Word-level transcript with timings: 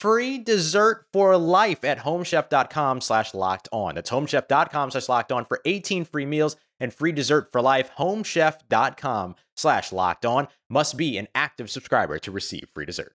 free 0.00 0.38
dessert 0.38 1.04
for 1.12 1.36
life 1.36 1.84
at 1.84 1.98
homechef.com 1.98 3.00
slash 3.00 3.34
locked 3.34 3.68
on. 3.72 3.94
That's 3.94 4.10
homechef.com 4.10 4.90
slash 4.90 5.08
locked 5.08 5.32
on 5.32 5.44
for 5.44 5.60
18 5.64 6.04
free 6.04 6.26
meals 6.26 6.56
and 6.80 6.92
free 6.92 7.12
dessert 7.12 7.50
for 7.52 7.60
life. 7.60 7.90
Homechef.com 7.98 9.34
slash 9.56 9.92
locked 9.92 10.24
on 10.26 10.48
must 10.68 10.96
be 10.96 11.18
an 11.18 11.28
active 11.34 11.70
subscriber 11.70 12.18
to 12.20 12.30
receive 12.30 12.68
free 12.72 12.86
dessert. 12.86 13.14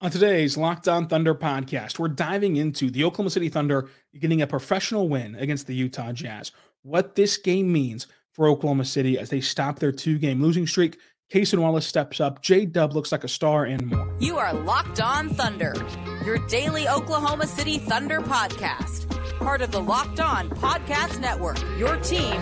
On 0.00 0.12
today's 0.12 0.56
Locked 0.56 0.86
On 0.86 1.08
Thunder 1.08 1.34
podcast, 1.34 1.98
we're 1.98 2.06
diving 2.06 2.54
into 2.54 2.88
the 2.88 3.02
Oklahoma 3.02 3.30
City 3.30 3.48
Thunder 3.48 3.88
getting 4.16 4.40
a 4.40 4.46
professional 4.46 5.08
win 5.08 5.34
against 5.34 5.66
the 5.66 5.74
Utah 5.74 6.12
Jazz. 6.12 6.52
What 6.82 7.16
this 7.16 7.36
game 7.36 7.72
means 7.72 8.06
for 8.32 8.46
Oklahoma 8.46 8.84
City 8.84 9.18
as 9.18 9.30
they 9.30 9.40
stop 9.40 9.80
their 9.80 9.90
two 9.90 10.16
game 10.16 10.40
losing 10.40 10.68
streak 10.68 10.98
Cason 11.30 11.58
Wallace 11.58 11.86
steps 11.86 12.20
up. 12.20 12.40
J 12.40 12.64
Dub 12.64 12.94
looks 12.94 13.12
like 13.12 13.22
a 13.22 13.28
star 13.28 13.64
and 13.64 13.86
more. 13.86 14.10
You 14.18 14.38
are 14.38 14.54
Locked 14.54 15.00
On 15.00 15.28
Thunder, 15.28 15.74
your 16.24 16.38
daily 16.46 16.88
Oklahoma 16.88 17.46
City 17.46 17.78
Thunder 17.78 18.20
podcast. 18.20 19.06
Part 19.38 19.60
of 19.60 19.70
the 19.70 19.80
Locked 19.80 20.20
On 20.20 20.48
Podcast 20.48 21.20
Network, 21.20 21.58
your 21.78 21.96
team 21.98 22.32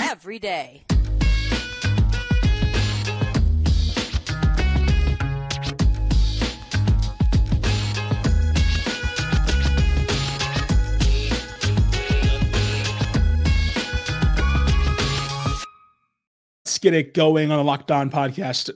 every 0.00 0.38
day. 0.38 0.82
Get 16.78 16.94
it 16.94 17.14
going 17.14 17.50
on 17.50 17.58
the 17.58 17.64
Locked 17.64 17.90
On 17.90 18.10
Podcast 18.10 18.70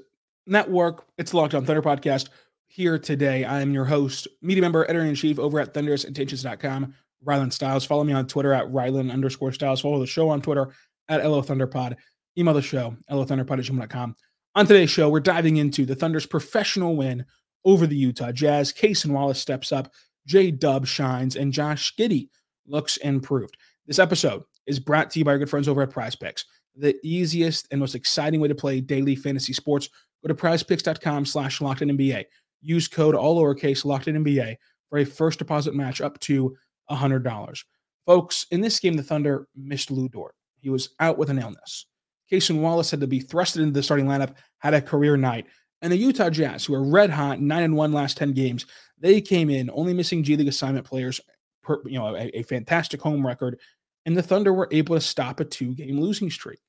Network. 0.46 1.06
It's 1.18 1.30
the 1.30 1.36
Locked 1.36 1.54
On 1.54 1.64
Thunder 1.64 1.82
Podcast. 1.82 2.30
Here 2.66 2.98
today, 2.98 3.44
I 3.44 3.60
am 3.60 3.72
your 3.72 3.84
host, 3.84 4.26
media 4.40 4.62
member, 4.62 4.84
editor 4.84 5.04
in 5.04 5.14
chief 5.14 5.38
over 5.38 5.60
at 5.60 5.72
thunderousintentions.com, 5.72 6.94
Rylan 7.24 7.52
Styles. 7.52 7.84
Follow 7.84 8.02
me 8.02 8.12
on 8.12 8.26
Twitter 8.26 8.52
at 8.52 8.66
Rylan 8.66 9.12
underscore 9.12 9.52
Styles. 9.52 9.82
Follow 9.82 10.00
the 10.00 10.06
show 10.06 10.30
on 10.30 10.42
Twitter 10.42 10.72
at 11.08 11.24
LO 11.24 11.42
Thunderpod. 11.42 11.96
Email 12.36 12.54
the 12.54 12.62
show, 12.62 12.96
LOThunderpod 13.10 13.58
at 13.58 13.64
gmail.com. 13.66 14.16
On 14.54 14.66
today's 14.66 14.90
show, 14.90 15.08
we're 15.08 15.20
diving 15.20 15.58
into 15.58 15.84
the 15.84 15.94
Thunder's 15.94 16.26
professional 16.26 16.96
win 16.96 17.24
over 17.64 17.86
the 17.86 17.96
Utah 17.96 18.32
Jazz. 18.32 18.72
Cason 18.72 19.12
Wallace 19.12 19.38
steps 19.38 19.70
up, 19.70 19.92
J 20.26 20.50
Dub 20.50 20.86
shines, 20.86 21.36
and 21.36 21.52
Josh 21.52 21.94
Giddey 21.96 22.30
looks 22.66 22.96
improved. 22.96 23.56
This 23.86 23.98
episode 23.98 24.42
is 24.66 24.80
brought 24.80 25.10
to 25.10 25.18
you 25.18 25.24
by 25.24 25.32
our 25.32 25.38
good 25.38 25.50
friends 25.50 25.68
over 25.68 25.82
at 25.82 25.90
Prize 25.90 26.16
Picks 26.16 26.46
the 26.76 26.96
easiest 27.02 27.68
and 27.70 27.80
most 27.80 27.94
exciting 27.94 28.40
way 28.40 28.48
to 28.48 28.54
play 28.54 28.80
daily 28.80 29.16
fantasy 29.16 29.52
sports. 29.52 29.88
Go 30.22 30.28
to 30.28 30.34
prizepicks.com 30.34 31.26
slash 31.26 31.60
locked 31.60 31.80
NBA. 31.80 32.24
Use 32.60 32.88
code 32.88 33.14
all 33.14 33.40
lowercase 33.40 33.84
locked 33.84 34.08
in 34.08 34.22
NBA 34.22 34.56
for 34.88 34.98
a 34.98 35.04
first 35.04 35.38
deposit 35.38 35.74
match 35.74 36.00
up 36.00 36.18
to 36.20 36.56
$100. 36.90 37.64
Folks, 38.06 38.46
in 38.50 38.60
this 38.60 38.78
game, 38.78 38.94
the 38.94 39.02
Thunder 39.02 39.48
missed 39.56 39.90
Lu 39.90 40.08
Dort. 40.08 40.34
He 40.60 40.70
was 40.70 40.90
out 41.00 41.18
with 41.18 41.30
an 41.30 41.38
illness. 41.38 41.86
Cason 42.30 42.60
Wallace 42.60 42.90
had 42.90 43.00
to 43.00 43.06
be 43.06 43.20
thrusted 43.20 43.62
into 43.62 43.72
the 43.72 43.82
starting 43.82 44.06
lineup, 44.06 44.34
had 44.58 44.74
a 44.74 44.80
career 44.80 45.16
night. 45.16 45.46
And 45.82 45.92
the 45.92 45.96
Utah 45.96 46.30
Jazz, 46.30 46.64
who 46.64 46.74
are 46.74 46.82
red 46.82 47.10
hot, 47.10 47.40
9 47.40 47.62
and 47.62 47.76
1 47.76 47.92
last 47.92 48.16
10 48.16 48.32
games, 48.32 48.66
they 48.98 49.20
came 49.20 49.50
in 49.50 49.70
only 49.72 49.92
missing 49.92 50.22
G 50.22 50.36
League 50.36 50.48
assignment 50.48 50.86
players, 50.86 51.20
per, 51.62 51.82
you 51.84 51.98
know, 51.98 52.14
a, 52.14 52.38
a 52.38 52.42
fantastic 52.44 53.02
home 53.02 53.26
record 53.26 53.58
and 54.06 54.16
the 54.16 54.22
Thunder 54.22 54.52
were 54.52 54.68
able 54.70 54.94
to 54.96 55.00
stop 55.00 55.40
a 55.40 55.44
two 55.44 55.74
game 55.74 56.00
losing 56.00 56.30
streak. 56.30 56.60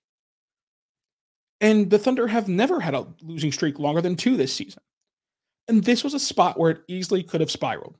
And 1.61 1.89
the 1.89 1.99
Thunder 1.99 2.27
have 2.27 2.47
never 2.47 2.79
had 2.79 2.93
a 2.93 3.07
losing 3.21 3.51
streak 3.51 3.79
longer 3.79 4.01
than 4.01 4.15
two 4.15 4.35
this 4.35 4.53
season. 4.53 4.81
And 5.67 5.83
this 5.83 6.03
was 6.03 6.13
a 6.13 6.19
spot 6.19 6.59
where 6.59 6.71
it 6.71 6.81
easily 6.87 7.23
could 7.23 7.39
have 7.39 7.51
spiraled. 7.51 7.97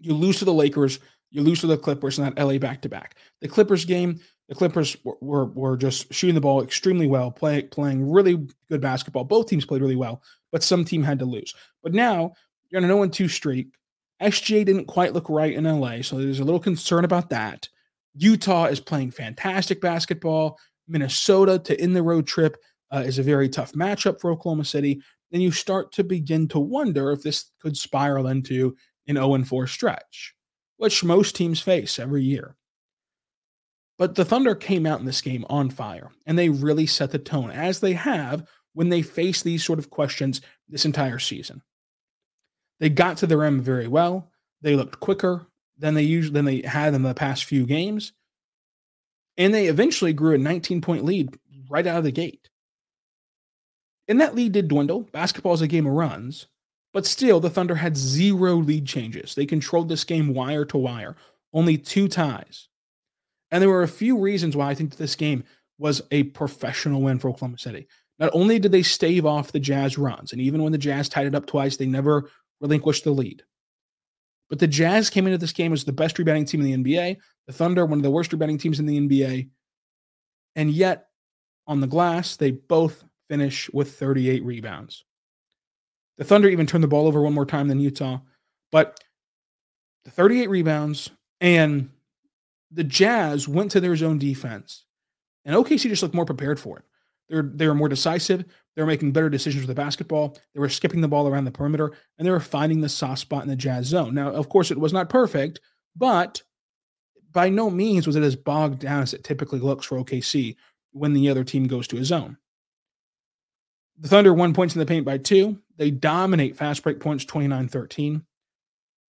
You 0.00 0.12
lose 0.12 0.38
to 0.40 0.44
the 0.44 0.52
Lakers, 0.52 1.00
you 1.30 1.42
lose 1.42 1.60
to 1.60 1.66
the 1.66 1.78
Clippers 1.78 2.18
in 2.18 2.24
that 2.24 2.42
LA 2.42 2.58
back 2.58 2.82
to 2.82 2.88
back. 2.88 3.16
The 3.40 3.48
Clippers 3.48 3.84
game, 3.84 4.20
the 4.48 4.54
Clippers 4.54 4.96
were, 5.04 5.16
were, 5.20 5.44
were, 5.46 5.76
just 5.76 6.12
shooting 6.12 6.34
the 6.34 6.40
ball 6.40 6.62
extremely 6.62 7.06
well, 7.06 7.30
play, 7.30 7.62
playing 7.62 8.10
really 8.10 8.46
good 8.68 8.80
basketball. 8.80 9.24
Both 9.24 9.48
teams 9.48 9.64
played 9.64 9.82
really 9.82 9.96
well, 9.96 10.22
but 10.52 10.62
some 10.62 10.84
team 10.84 11.02
had 11.02 11.18
to 11.18 11.24
lose. 11.24 11.54
But 11.82 11.94
now 11.94 12.32
you're 12.70 12.80
on 12.80 12.84
a 12.84 12.92
0 12.92 13.08
2 13.08 13.28
streak. 13.28 13.68
SGA 14.22 14.64
didn't 14.64 14.86
quite 14.86 15.12
look 15.12 15.28
right 15.28 15.52
in 15.52 15.64
LA, 15.64 16.02
so 16.02 16.16
there's 16.16 16.40
a 16.40 16.44
little 16.44 16.60
concern 16.60 17.04
about 17.04 17.30
that. 17.30 17.68
Utah 18.18 18.66
is 18.66 18.80
playing 18.80 19.12
fantastic 19.12 19.80
basketball. 19.80 20.58
Minnesota 20.88 21.58
to 21.60 21.80
end 21.80 21.94
the 21.94 22.02
road 22.02 22.26
trip 22.26 22.56
uh, 22.92 22.98
is 22.98 23.18
a 23.18 23.22
very 23.22 23.48
tough 23.48 23.72
matchup 23.72 24.20
for 24.20 24.30
Oklahoma 24.30 24.64
City. 24.64 25.00
Then 25.30 25.40
you 25.40 25.52
start 25.52 25.92
to 25.92 26.04
begin 26.04 26.48
to 26.48 26.58
wonder 26.58 27.12
if 27.12 27.22
this 27.22 27.50
could 27.60 27.76
spiral 27.76 28.28
into 28.28 28.76
an 29.06 29.16
0 29.16 29.44
4 29.44 29.66
stretch, 29.66 30.34
which 30.78 31.04
most 31.04 31.36
teams 31.36 31.60
face 31.60 31.98
every 31.98 32.22
year. 32.22 32.56
But 33.98 34.14
the 34.14 34.24
Thunder 34.24 34.54
came 34.54 34.86
out 34.86 35.00
in 35.00 35.06
this 35.06 35.20
game 35.20 35.44
on 35.50 35.70
fire, 35.70 36.10
and 36.26 36.38
they 36.38 36.48
really 36.48 36.86
set 36.86 37.10
the 37.10 37.18
tone, 37.18 37.50
as 37.50 37.80
they 37.80 37.94
have 37.94 38.48
when 38.72 38.88
they 38.88 39.02
face 39.02 39.42
these 39.42 39.64
sort 39.64 39.78
of 39.78 39.90
questions 39.90 40.40
this 40.68 40.84
entire 40.84 41.18
season. 41.18 41.62
They 42.80 42.88
got 42.88 43.16
to 43.18 43.26
the 43.26 43.36
rim 43.36 43.60
very 43.60 43.88
well. 43.88 44.30
They 44.62 44.76
looked 44.76 45.00
quicker 45.00 45.48
than 45.78 45.94
they 45.94 46.02
usually 46.02 46.34
than 46.34 46.44
they 46.44 46.62
had 46.62 46.94
in 46.94 47.02
the 47.02 47.14
past 47.14 47.44
few 47.44 47.66
games. 47.66 48.12
And 49.38 49.54
they 49.54 49.68
eventually 49.68 50.12
grew 50.12 50.34
a 50.34 50.38
19 50.38 50.82
point 50.82 51.04
lead 51.04 51.30
right 51.70 51.86
out 51.86 51.98
of 51.98 52.04
the 52.04 52.12
gate. 52.12 52.50
And 54.08 54.20
that 54.20 54.34
lead 54.34 54.52
did 54.52 54.68
dwindle. 54.68 55.08
Basketball 55.12 55.54
is 55.54 55.62
a 55.62 55.66
game 55.66 55.86
of 55.86 55.92
runs, 55.92 56.48
but 56.92 57.06
still, 57.06 57.40
the 57.40 57.50
Thunder 57.50 57.74
had 57.74 57.96
zero 57.96 58.56
lead 58.56 58.86
changes. 58.86 59.34
They 59.34 59.46
controlled 59.46 59.88
this 59.88 60.04
game 60.04 60.34
wire 60.34 60.64
to 60.66 60.78
wire, 60.78 61.16
only 61.52 61.76
two 61.76 62.08
ties. 62.08 62.68
And 63.50 63.62
there 63.62 63.68
were 63.68 63.82
a 63.82 63.88
few 63.88 64.18
reasons 64.18 64.56
why 64.56 64.70
I 64.70 64.74
think 64.74 64.96
this 64.96 65.14
game 65.14 65.44
was 65.78 66.02
a 66.10 66.24
professional 66.24 67.02
win 67.02 67.18
for 67.18 67.28
Oklahoma 67.28 67.58
City. 67.58 67.86
Not 68.18 68.30
only 68.32 68.58
did 68.58 68.72
they 68.72 68.82
stave 68.82 69.24
off 69.24 69.52
the 69.52 69.60
Jazz 69.60 69.96
runs, 69.96 70.32
and 70.32 70.40
even 70.40 70.62
when 70.62 70.72
the 70.72 70.78
Jazz 70.78 71.08
tied 71.08 71.26
it 71.26 71.34
up 71.34 71.46
twice, 71.46 71.76
they 71.76 71.86
never 71.86 72.28
relinquished 72.60 73.04
the 73.04 73.10
lead. 73.10 73.42
But 74.48 74.58
the 74.58 74.66
Jazz 74.66 75.10
came 75.10 75.26
into 75.26 75.38
this 75.38 75.52
game 75.52 75.72
as 75.72 75.84
the 75.84 75.92
best 75.92 76.18
rebounding 76.18 76.46
team 76.46 76.62
in 76.62 76.82
the 76.82 76.96
NBA. 76.96 77.16
The 77.48 77.54
Thunder, 77.54 77.84
one 77.84 77.98
of 77.98 78.02
the 78.02 78.10
worst 78.10 78.32
rebounding 78.32 78.58
teams 78.58 78.78
in 78.78 78.86
the 78.86 79.00
NBA. 79.00 79.48
And 80.54 80.70
yet, 80.70 81.08
on 81.66 81.80
the 81.80 81.86
glass, 81.86 82.36
they 82.36 82.52
both 82.52 83.02
finish 83.28 83.68
with 83.72 83.98
38 83.98 84.44
rebounds. 84.44 85.04
The 86.18 86.24
Thunder 86.24 86.48
even 86.48 86.66
turned 86.66 86.84
the 86.84 86.88
ball 86.88 87.06
over 87.06 87.22
one 87.22 87.32
more 87.32 87.46
time 87.46 87.68
than 87.68 87.80
Utah. 87.80 88.18
But 88.70 89.02
the 90.04 90.10
38 90.10 90.50
rebounds, 90.50 91.10
And 91.40 91.90
the 92.70 92.84
Jazz 92.84 93.48
went 93.48 93.70
to 93.70 93.80
their 93.80 93.96
zone 93.96 94.18
defense, 94.18 94.84
and 95.44 95.56
OKC 95.56 95.88
just 95.88 96.02
looked 96.02 96.14
more 96.14 96.26
prepared 96.26 96.60
for 96.60 96.78
it. 96.78 96.84
They're 97.28 97.42
they 97.42 97.66
were 97.66 97.74
more 97.74 97.88
decisive. 97.88 98.44
They 98.74 98.82
were 98.82 98.86
making 98.86 99.12
better 99.12 99.30
decisions 99.30 99.62
with 99.62 99.74
the 99.74 99.80
basketball. 99.80 100.36
They 100.54 100.60
were 100.60 100.68
skipping 100.68 101.00
the 101.00 101.08
ball 101.08 101.28
around 101.28 101.44
the 101.44 101.50
perimeter, 101.50 101.92
and 102.18 102.26
they 102.26 102.30
were 102.30 102.40
finding 102.40 102.80
the 102.80 102.88
soft 102.88 103.20
spot 103.20 103.42
in 103.42 103.48
the 103.48 103.56
Jazz 103.56 103.86
zone. 103.86 104.14
Now, 104.14 104.30
of 104.30 104.48
course, 104.48 104.70
it 104.70 104.78
was 104.78 104.92
not 104.92 105.08
perfect, 105.08 105.60
but 105.96 106.42
by 107.38 107.48
no 107.48 107.70
means 107.70 108.04
was 108.04 108.16
it 108.16 108.24
as 108.24 108.34
bogged 108.34 108.80
down 108.80 109.00
as 109.00 109.14
it 109.14 109.22
typically 109.22 109.60
looks 109.60 109.86
for 109.86 110.02
OKC 110.02 110.56
when 110.90 111.12
the 111.12 111.30
other 111.30 111.44
team 111.44 111.68
goes 111.68 111.86
to 111.86 111.96
a 111.96 112.04
zone. 112.04 112.36
The 114.00 114.08
Thunder 114.08 114.34
won 114.34 114.52
points 114.52 114.74
in 114.74 114.80
the 114.80 114.86
paint 114.86 115.04
by 115.04 115.18
two. 115.18 115.56
They 115.76 115.92
dominate 115.92 116.56
fast 116.56 116.82
break 116.82 116.98
points 116.98 117.24
29 117.24 117.68
13. 117.68 118.24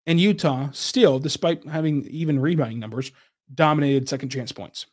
And 0.05 0.19
Utah, 0.19 0.69
still, 0.73 1.17
despite 1.17 1.67
having 1.67 2.05
even 2.05 2.39
rebounding 2.39 2.77
numbers, 2.77 3.11
dominated 3.55 4.07
second 4.07 4.29
chance 4.29 4.51
points. 4.51 4.85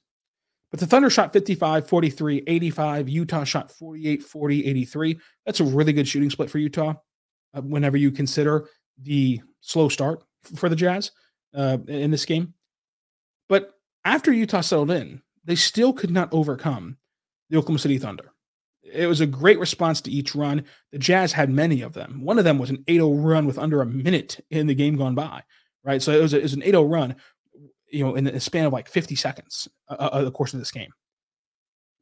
But 0.71 0.81
the 0.81 0.87
Thunder 0.87 1.11
shot 1.11 1.35
55, 1.35 1.87
43, 1.87 2.43
85. 2.47 3.07
Utah 3.11 3.45
shot 3.45 3.71
48, 3.71 4.23
40, 4.23 4.67
83. 4.67 5.21
That's 5.45 5.61
a 5.61 5.65
really 5.65 5.93
good 5.93 6.09
shooting 6.09 6.31
split 6.31 6.49
for 6.49 6.57
Utah 6.57 6.95
uh, 7.53 7.61
whenever 7.61 7.99
you 7.99 8.11
consider 8.11 8.71
the 9.03 9.43
slow 9.61 9.91
start 9.91 10.25
for 10.55 10.71
the 10.71 10.77
Jazz 10.77 11.11
uh, 11.55 11.77
in 11.87 12.11
this 12.11 12.25
game. 12.25 12.55
After 14.07 14.33
Utah 14.33 14.61
settled 14.61 14.93
in, 14.93 15.21
they 15.45 15.57
still 15.57 15.93
could 15.93 16.13
not 16.13 16.29
overcome 16.33 16.97
the 17.51 17.57
Oklahoma 17.57 17.81
City 17.81 17.99
Thunder. 17.99 18.33
It 18.81 19.09
was 19.09 19.21
a 19.21 19.27
great 19.27 19.59
response 19.59 20.01
to 20.03 20.13
each 20.13 20.33
run. 20.33 20.65
The 20.93 20.99
Jazz 20.99 21.33
had 21.33 21.51
many 21.51 21.83
of 21.83 21.93
them. 21.93 22.21
One 22.23 22.39
of 22.39 22.45
them 22.45 22.57
was 22.57 22.71
an 22.71 22.85
8 22.87 22.95
0 22.95 23.15
run 23.15 23.47
with 23.47 23.59
under 23.59 23.83
a 23.83 23.87
minute 23.87 24.39
in 24.49 24.69
the 24.69 24.77
game 24.77 24.97
gone 24.97 25.17
by, 25.17 25.43
right? 25.83 26.01
So 26.01 26.13
it 26.13 26.23
was, 26.23 26.35
a, 26.35 26.39
it 26.39 26.45
was 26.45 26.55
an 26.55 26.63
8 26.63 26.71
0 26.71 26.85
run, 26.85 27.17
you 27.89 28.05
know, 28.05 28.15
in 28.15 28.23
the 28.23 28.39
span 28.39 28.65
of 28.65 28.73
like 28.73 28.89
50 28.89 29.17
seconds 29.17 29.67
uh, 29.89 29.95
uh, 29.95 30.23
the 30.23 30.31
course 30.31 30.55
of 30.55 30.61
this 30.61 30.71
game. 30.71 30.93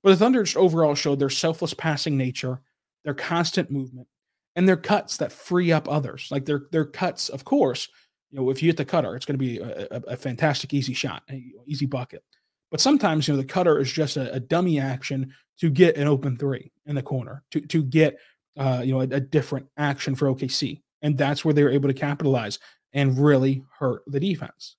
But 0.03 0.11
the 0.11 0.17
Thunder 0.17 0.43
just 0.43 0.59
overall 0.59 0.95
showed 0.95 1.21
their 1.21 1.31
selfless 1.31 1.73
passing 1.73 2.19
nature, 2.19 2.61
their 3.05 3.15
constant 3.15 3.71
movement, 3.71 4.09
and 4.55 4.69
their 4.69 4.77
cuts 4.77 5.17
that 5.17 5.33
free 5.33 5.73
up 5.73 5.89
others. 5.89 6.29
Like 6.31 6.45
their 6.45 6.67
their 6.71 6.85
cuts, 6.85 7.31
of 7.31 7.47
course, 7.47 7.89
you 8.35 8.41
know, 8.41 8.51
if 8.51 8.61
you 8.61 8.69
hit 8.69 8.77
the 8.77 8.85
cutter, 8.85 9.15
it's 9.15 9.25
going 9.25 9.39
to 9.39 9.45
be 9.45 9.59
a, 9.59 9.87
a, 9.93 10.01
a 10.09 10.17
fantastic 10.17 10.75
easy 10.75 10.93
shot, 10.93 11.23
easy 11.67 11.87
bucket. 11.87 12.25
But 12.69 12.81
sometimes, 12.81 13.29
you 13.29 13.35
know, 13.35 13.39
the 13.41 13.47
cutter 13.47 13.79
is 13.79 13.93
just 13.93 14.17
a, 14.17 14.33
a, 14.33 14.41
dummy 14.41 14.81
action 14.81 15.33
to 15.61 15.71
get 15.71 15.97
an 15.97 16.09
open 16.09 16.37
three 16.37 16.73
in 16.87 16.97
the 16.97 17.03
corner, 17.03 17.45
to 17.53 17.61
to 17.61 17.85
get 17.85 18.19
uh, 18.57 18.83
you 18.85 18.93
know 18.93 19.03
a, 19.03 19.05
a, 19.05 19.21
different 19.21 19.69
action 19.77 20.17
for 20.17 20.27
OKC, 20.27 20.83
and 21.01 21.17
that's 21.17 21.45
where 21.45 21.55
they 21.55 21.63
were 21.63 21.71
able 21.71 21.89
to 21.89 21.95
capitalize 21.95 22.59
and 22.93 23.17
really 23.17 23.63
hurt 23.79 24.03
the 24.09 24.19
defense. 24.19 24.75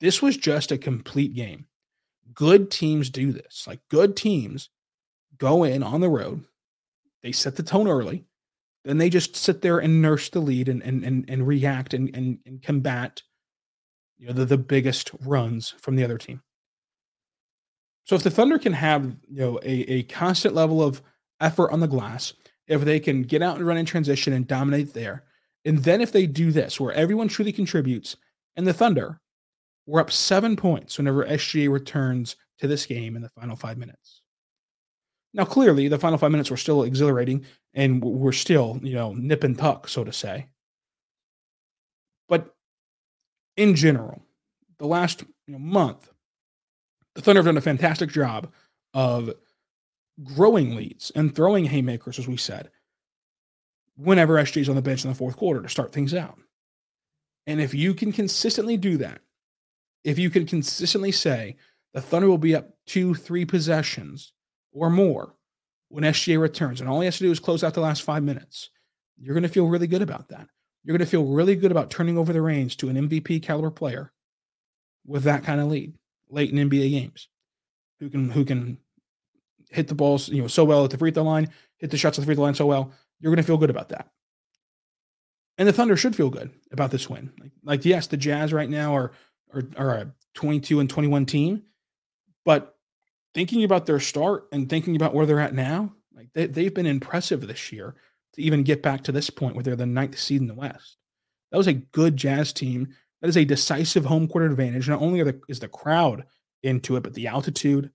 This 0.00 0.20
was 0.20 0.36
just 0.36 0.72
a 0.72 0.78
complete 0.78 1.34
game. 1.34 1.66
Good 2.34 2.72
teams 2.72 3.08
do 3.08 3.30
this. 3.30 3.68
Like 3.68 3.78
good 3.88 4.16
teams 4.16 4.68
go 5.38 5.62
in 5.62 5.84
on 5.84 6.00
the 6.00 6.10
road, 6.10 6.42
they 7.22 7.30
set 7.30 7.54
the 7.54 7.62
tone 7.62 7.86
early, 7.86 8.24
then 8.84 8.98
they 8.98 9.10
just 9.10 9.36
sit 9.36 9.62
there 9.62 9.78
and 9.78 10.02
nurse 10.02 10.28
the 10.28 10.40
lead 10.40 10.68
and 10.68 10.82
and 10.82 11.04
and, 11.04 11.24
and 11.28 11.46
react 11.46 11.94
and, 11.94 12.14
and 12.14 12.38
and 12.46 12.62
combat 12.62 13.22
you 14.18 14.26
know 14.26 14.32
the, 14.32 14.44
the 14.44 14.58
biggest 14.58 15.10
runs 15.24 15.74
from 15.80 15.96
the 15.96 16.04
other 16.04 16.18
team. 16.18 16.40
So 18.04 18.16
if 18.16 18.22
the 18.22 18.30
Thunder 18.30 18.58
can 18.58 18.72
have 18.72 19.04
you 19.28 19.40
know 19.40 19.58
a, 19.62 19.72
a 19.92 20.02
constant 20.04 20.54
level 20.54 20.82
of 20.82 21.02
effort 21.40 21.72
on 21.72 21.80
the 21.80 21.88
glass, 21.88 22.32
if 22.68 22.82
they 22.82 23.00
can 23.00 23.22
get 23.22 23.42
out 23.42 23.56
and 23.56 23.66
run 23.66 23.76
in 23.76 23.86
transition 23.86 24.32
and 24.32 24.46
dominate 24.46 24.94
there, 24.94 25.24
and 25.64 25.78
then 25.78 26.00
if 26.00 26.12
they 26.12 26.26
do 26.26 26.52
this 26.52 26.78
where 26.80 26.92
everyone 26.92 27.28
truly 27.28 27.52
contributes, 27.52 28.16
and 28.56 28.66
the 28.66 28.72
Thunder 28.72 29.20
were 29.86 30.00
up 30.00 30.12
seven 30.12 30.56
points 30.56 30.98
whenever 30.98 31.24
SGA 31.24 31.70
returns 31.70 32.36
to 32.58 32.68
this 32.68 32.86
game 32.86 33.16
in 33.16 33.22
the 33.22 33.28
final 33.30 33.56
five 33.56 33.76
minutes. 33.76 34.21
Now, 35.34 35.44
clearly, 35.44 35.88
the 35.88 35.98
final 35.98 36.18
five 36.18 36.30
minutes 36.30 36.50
were 36.50 36.56
still 36.56 36.82
exhilarating 36.82 37.44
and 37.74 38.04
we're 38.04 38.32
still, 38.32 38.78
you 38.82 38.94
know, 38.94 39.14
nip 39.14 39.44
and 39.44 39.56
tuck, 39.56 39.88
so 39.88 40.04
to 40.04 40.12
say. 40.12 40.48
But 42.28 42.54
in 43.56 43.74
general, 43.74 44.22
the 44.78 44.86
last 44.86 45.22
you 45.46 45.54
know, 45.54 45.58
month, 45.58 46.10
the 47.14 47.22
Thunder 47.22 47.38
have 47.38 47.46
done 47.46 47.56
a 47.56 47.62
fantastic 47.62 48.10
job 48.10 48.50
of 48.94 49.32
growing 50.22 50.74
leads 50.74 51.10
and 51.14 51.34
throwing 51.34 51.64
haymakers, 51.64 52.18
as 52.18 52.28
we 52.28 52.36
said, 52.36 52.70
whenever 53.96 54.36
SG's 54.36 54.68
on 54.68 54.76
the 54.76 54.82
bench 54.82 55.04
in 55.04 55.10
the 55.10 55.16
fourth 55.16 55.36
quarter 55.36 55.62
to 55.62 55.68
start 55.68 55.92
things 55.92 56.14
out. 56.14 56.38
And 57.46 57.60
if 57.60 57.74
you 57.74 57.94
can 57.94 58.12
consistently 58.12 58.76
do 58.76 58.98
that, 58.98 59.20
if 60.04 60.18
you 60.18 60.30
can 60.30 60.46
consistently 60.46 61.12
say 61.12 61.56
the 61.94 62.00
Thunder 62.00 62.28
will 62.28 62.38
be 62.38 62.54
up 62.54 62.70
two, 62.86 63.14
three 63.14 63.44
possessions 63.44 64.32
or 64.72 64.90
more 64.90 65.34
when 65.88 66.04
SGA 66.04 66.40
returns, 66.40 66.80
and 66.80 66.88
all 66.88 67.00
he 67.00 67.04
has 67.04 67.18
to 67.18 67.24
do 67.24 67.30
is 67.30 67.38
close 67.38 67.62
out 67.62 67.74
the 67.74 67.80
last 67.80 68.02
five 68.02 68.22
minutes, 68.22 68.70
you're 69.20 69.34
going 69.34 69.42
to 69.42 69.48
feel 69.48 69.68
really 69.68 69.86
good 69.86 70.02
about 70.02 70.28
that. 70.28 70.48
You're 70.82 70.96
going 70.96 71.06
to 71.06 71.10
feel 71.10 71.24
really 71.24 71.54
good 71.54 71.70
about 71.70 71.90
turning 71.90 72.18
over 72.18 72.32
the 72.32 72.42
reins 72.42 72.74
to 72.76 72.88
an 72.88 73.08
MVP 73.08 73.42
caliber 73.42 73.70
player 73.70 74.12
with 75.06 75.24
that 75.24 75.44
kind 75.44 75.60
of 75.60 75.68
lead 75.68 75.94
late 76.30 76.50
in 76.50 76.70
NBA 76.70 76.90
games, 76.90 77.28
who 78.00 78.08
can 78.08 78.30
who 78.30 78.44
can 78.44 78.78
hit 79.70 79.88
the 79.88 79.94
balls 79.94 80.28
you 80.28 80.42
know 80.42 80.48
so 80.48 80.64
well 80.64 80.84
at 80.84 80.90
the 80.90 80.98
free 80.98 81.10
throw 81.10 81.22
line, 81.22 81.50
hit 81.76 81.90
the 81.90 81.96
shots 81.96 82.18
at 82.18 82.22
the 82.22 82.26
free 82.26 82.34
throw 82.34 82.44
line 82.44 82.54
so 82.54 82.66
well. 82.66 82.92
You're 83.20 83.30
going 83.30 83.42
to 83.42 83.46
feel 83.46 83.58
good 83.58 83.70
about 83.70 83.90
that. 83.90 84.08
And 85.58 85.68
the 85.68 85.72
Thunder 85.72 85.96
should 85.96 86.16
feel 86.16 86.30
good 86.30 86.50
about 86.72 86.90
this 86.90 87.08
win. 87.08 87.32
Like, 87.38 87.52
like 87.62 87.84
yes, 87.84 88.06
the 88.08 88.16
Jazz 88.16 88.52
right 88.52 88.68
now 88.70 88.96
are 88.96 89.12
are, 89.52 89.64
are 89.76 89.94
a 89.94 90.12
22 90.34 90.80
and 90.80 90.88
21 90.88 91.26
team, 91.26 91.62
but 92.44 92.71
thinking 93.34 93.64
about 93.64 93.86
their 93.86 94.00
start 94.00 94.48
and 94.52 94.68
thinking 94.68 94.96
about 94.96 95.14
where 95.14 95.26
they're 95.26 95.40
at 95.40 95.54
now, 95.54 95.92
like 96.14 96.28
they, 96.34 96.46
they've 96.46 96.74
been 96.74 96.86
impressive 96.86 97.46
this 97.46 97.72
year 97.72 97.94
to 98.34 98.42
even 98.42 98.62
get 98.62 98.82
back 98.82 99.02
to 99.04 99.12
this 99.12 99.30
point 99.30 99.54
where 99.54 99.62
they're 99.62 99.76
the 99.76 99.86
ninth 99.86 100.18
seed 100.18 100.40
in 100.40 100.46
the 100.46 100.54
West. 100.54 100.96
That 101.50 101.58
was 101.58 101.66
a 101.66 101.74
good 101.74 102.16
Jazz 102.16 102.52
team. 102.52 102.88
That 103.20 103.28
is 103.28 103.36
a 103.36 103.44
decisive 103.44 104.04
home 104.04 104.26
court 104.26 104.44
advantage. 104.44 104.88
Not 104.88 105.02
only 105.02 105.22
the, 105.22 105.40
is 105.48 105.60
the 105.60 105.68
crowd 105.68 106.24
into 106.62 106.96
it, 106.96 107.02
but 107.02 107.14
the 107.14 107.26
altitude, 107.26 107.90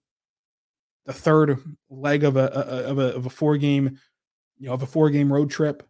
the 1.06 1.13
third 1.13 1.60
leg 1.89 2.24
of 2.24 2.38
a, 2.38 2.51
of 2.51 3.00
a 3.00 3.16
of 3.16 3.25
a 3.25 3.30
four 3.30 3.57
game, 3.57 3.98
you 4.57 4.68
know, 4.68 4.74
of 4.74 4.84
a 4.84 4.88
four 4.88 5.10
game 5.10 5.31
road 5.31 5.50
trip. 5.50 5.84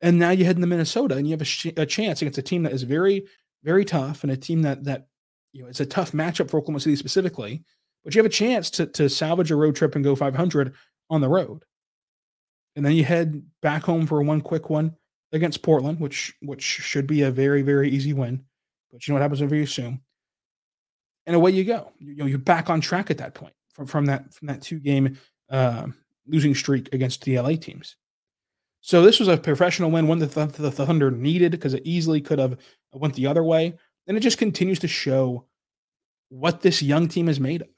And 0.00 0.18
now 0.18 0.30
you 0.30 0.44
head 0.44 0.56
into 0.56 0.68
Minnesota 0.68 1.16
and 1.16 1.26
you 1.26 1.32
have 1.32 1.40
a, 1.40 1.46
sh- 1.46 1.72
a 1.76 1.86
chance 1.86 2.22
against 2.22 2.38
a 2.38 2.42
team 2.42 2.62
that 2.62 2.72
is 2.72 2.84
very 2.84 3.26
very 3.64 3.84
tough 3.84 4.22
and 4.22 4.32
a 4.32 4.36
team 4.36 4.62
that 4.62 4.84
that 4.84 5.08
you 5.52 5.62
know 5.62 5.68
it's 5.68 5.80
a 5.80 5.86
tough 5.86 6.12
matchup 6.12 6.50
for 6.50 6.58
Oklahoma 6.58 6.80
City 6.80 6.96
specifically, 6.96 7.64
but 8.04 8.14
you 8.14 8.18
have 8.18 8.26
a 8.26 8.30
chance 8.30 8.70
to 8.70 8.86
to 8.86 9.08
salvage 9.08 9.50
a 9.50 9.56
road 9.56 9.76
trip 9.76 9.94
and 9.94 10.04
go 10.04 10.14
500 10.14 10.74
on 11.10 11.20
the 11.20 11.28
road. 11.28 11.64
And 12.76 12.84
then 12.84 12.92
you 12.92 13.04
head 13.04 13.42
back 13.60 13.82
home 13.82 14.06
for 14.06 14.22
one 14.22 14.40
quick 14.40 14.70
one 14.70 14.94
against 15.32 15.62
Portland, 15.62 16.00
which 16.00 16.34
which 16.42 16.62
should 16.62 17.06
be 17.06 17.22
a 17.22 17.30
very 17.30 17.62
very 17.62 17.90
easy 17.90 18.12
win. 18.12 18.44
But 18.92 19.06
you 19.06 19.12
know 19.12 19.20
what 19.20 19.22
happens 19.22 19.40
you 19.40 19.62
assume. 19.62 20.00
And 21.26 21.36
away 21.36 21.50
you 21.50 21.64
go. 21.64 21.92
You, 21.98 22.16
know 22.16 22.26
you're 22.26 22.38
back 22.38 22.70
on 22.70 22.80
track 22.80 23.10
at 23.10 23.18
that 23.18 23.34
point 23.34 23.54
from 23.72 23.86
from 23.86 24.06
that 24.06 24.32
from 24.32 24.48
that 24.48 24.62
two 24.62 24.78
game 24.78 25.18
uh, 25.50 25.86
losing 26.26 26.54
streak 26.54 26.92
against 26.94 27.22
the 27.24 27.38
LA 27.38 27.56
teams. 27.56 27.96
So 28.80 29.02
this 29.02 29.18
was 29.18 29.28
a 29.28 29.36
professional 29.36 29.90
win, 29.90 30.06
one 30.06 30.18
that 30.20 30.32
the, 30.32 30.46
the 30.46 30.70
Thunder 30.70 31.10
needed 31.10 31.52
because 31.52 31.74
it 31.74 31.82
easily 31.84 32.20
could 32.20 32.38
have 32.38 32.56
went 32.92 33.14
the 33.14 33.26
other 33.26 33.42
way. 33.42 33.76
And 34.06 34.16
it 34.16 34.20
just 34.20 34.38
continues 34.38 34.78
to 34.80 34.88
show 34.88 35.46
what 36.28 36.62
this 36.62 36.82
young 36.82 37.08
team 37.08 37.28
is 37.28 37.40
made 37.40 37.62
of, 37.62 37.68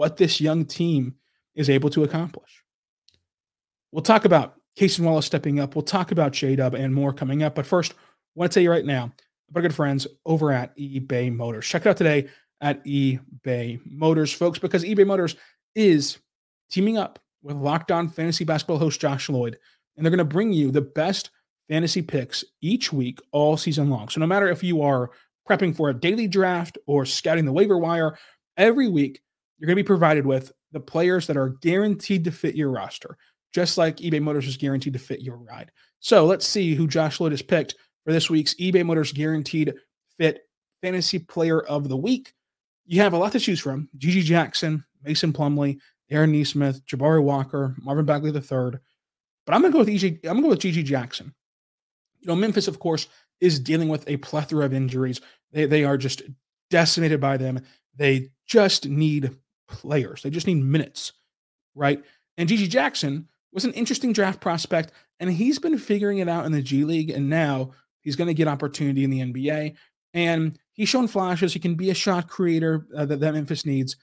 what 0.00 0.16
this 0.16 0.40
young 0.40 0.64
team 0.64 1.14
is 1.54 1.68
able 1.68 1.90
to 1.90 2.04
accomplish. 2.04 2.64
We'll 3.92 4.00
talk 4.00 4.24
about 4.24 4.54
Cason 4.78 5.00
Wallace 5.00 5.26
stepping 5.26 5.60
up. 5.60 5.76
We'll 5.76 5.82
talk 5.82 6.10
about 6.10 6.32
J 6.32 6.56
Dub 6.56 6.72
and 6.72 6.94
more 6.94 7.12
coming 7.12 7.42
up. 7.42 7.54
But 7.54 7.66
first, 7.66 7.92
I 7.92 7.96
want 8.34 8.50
to 8.50 8.54
tell 8.54 8.62
you 8.62 8.70
right 8.70 8.86
now, 8.86 9.12
our 9.54 9.60
good 9.60 9.74
friends 9.74 10.06
over 10.24 10.52
at 10.52 10.74
eBay 10.78 11.30
Motors. 11.30 11.66
Check 11.66 11.84
it 11.84 11.88
out 11.90 11.98
today 11.98 12.30
at 12.62 12.82
eBay 12.86 13.78
Motors, 13.84 14.32
folks, 14.32 14.58
because 14.58 14.84
eBay 14.84 15.06
Motors 15.06 15.36
is 15.74 16.16
teaming 16.70 16.96
up 16.96 17.18
with 17.42 17.56
Locked 17.56 17.92
On 17.92 18.08
Fantasy 18.08 18.44
Basketball 18.44 18.78
host 18.78 19.02
Josh 19.02 19.28
Lloyd 19.28 19.58
and 19.98 20.06
they're 20.06 20.10
going 20.10 20.16
to 20.16 20.24
bring 20.24 20.54
you 20.54 20.70
the 20.70 20.80
best 20.80 21.28
fantasy 21.68 22.00
picks 22.00 22.42
each 22.62 22.90
week, 22.90 23.18
all 23.32 23.58
season 23.58 23.90
long. 23.90 24.08
So 24.08 24.18
no 24.20 24.26
matter 24.26 24.48
if 24.48 24.64
you 24.64 24.80
are 24.80 25.10
prepping 25.46 25.76
for 25.76 25.90
a 25.90 25.94
daily 25.94 26.26
draft 26.26 26.78
or 26.86 27.04
scouting 27.04 27.44
the 27.44 27.52
waiver 27.52 27.76
wire, 27.76 28.16
every 28.56 28.88
week 28.88 29.20
you're 29.60 29.66
going 29.66 29.76
to 29.76 29.82
be 29.82 29.86
provided 29.86 30.24
with 30.24 30.52
the 30.72 30.80
players 30.80 31.26
that 31.26 31.36
are 31.36 31.50
guaranteed 31.60 32.24
to 32.24 32.32
fit 32.32 32.56
your 32.56 32.70
roster, 32.70 33.18
just 33.52 33.76
like 33.76 33.98
eBay 33.98 34.20
Motors 34.20 34.46
is 34.46 34.56
guaranteed 34.56 34.94
to 34.94 34.98
fit 34.98 35.20
your 35.20 35.36
ride. 35.36 35.70
So 35.98 36.24
let's 36.24 36.46
see 36.46 36.74
who 36.74 36.88
Josh 36.88 37.20
Lloyd 37.20 37.32
has 37.32 37.42
picked 37.42 37.74
for 38.04 38.12
this 38.12 38.30
week's 38.30 38.54
eBay 38.54 38.84
Motors 38.84 39.12
Guaranteed 39.12 39.74
Fit 40.16 40.40
Fantasy 40.82 41.18
Player 41.18 41.60
of 41.60 41.88
the 41.88 41.96
Week. 41.96 42.32
You 42.86 43.02
have 43.02 43.12
a 43.12 43.18
lot 43.18 43.32
to 43.32 43.40
choose 43.40 43.60
from: 43.60 43.88
GG 43.98 44.22
Jackson, 44.22 44.82
Mason 45.02 45.32
Plumlee, 45.32 45.78
Aaron 46.10 46.32
Nesmith, 46.32 46.84
Jabari 46.86 47.22
Walker, 47.22 47.76
Marvin 47.78 48.06
Bagley 48.06 48.30
III, 48.30 48.80
but 49.46 49.54
I'm 49.54 49.60
gonna 49.60 49.70
go 49.70 49.80
with 49.80 49.88
EJ. 49.88 50.24
I'm 50.24 50.36
gonna 50.36 50.42
go 50.42 50.48
with 50.48 50.60
GG 50.60 50.84
Jackson. 50.84 51.34
You 52.20 52.28
know, 52.28 52.36
Memphis, 52.36 52.66
of 52.66 52.78
course, 52.78 53.08
is 53.40 53.60
dealing 53.60 53.88
with 53.88 54.08
a 54.08 54.16
plethora 54.18 54.64
of 54.64 54.74
injuries. 54.74 55.20
They, 55.52 55.66
they 55.66 55.84
are 55.84 55.96
just 55.96 56.22
decimated 56.70 57.20
by 57.20 57.36
them. 57.36 57.60
They 57.96 58.30
just 58.46 58.86
need 58.88 59.36
players, 59.70 60.22
they 60.22 60.30
just 60.30 60.46
need 60.46 60.62
minutes, 60.62 61.12
right? 61.74 62.02
And 62.36 62.48
GG 62.48 62.68
Jackson 62.68 63.28
was 63.52 63.64
an 63.64 63.72
interesting 63.72 64.12
draft 64.12 64.40
prospect, 64.40 64.92
and 65.18 65.30
he's 65.30 65.58
been 65.58 65.78
figuring 65.78 66.18
it 66.18 66.28
out 66.28 66.46
in 66.46 66.52
the 66.52 66.62
G 66.62 66.84
League, 66.84 67.10
and 67.10 67.28
now 67.28 67.72
he's 68.00 68.16
going 68.16 68.28
to 68.28 68.34
get 68.34 68.48
opportunity 68.48 69.04
in 69.04 69.10
the 69.10 69.20
NBA. 69.20 69.74
And 70.12 70.58
he's 70.72 70.88
shown 70.88 71.06
flashes. 71.06 71.52
He 71.52 71.60
can 71.60 71.74
be 71.74 71.90
a 71.90 71.94
shot 71.94 72.28
creator 72.28 72.86
uh, 72.96 73.06
that, 73.06 73.20
that 73.20 73.34
Memphis 73.34 73.64
needs. 73.64 73.96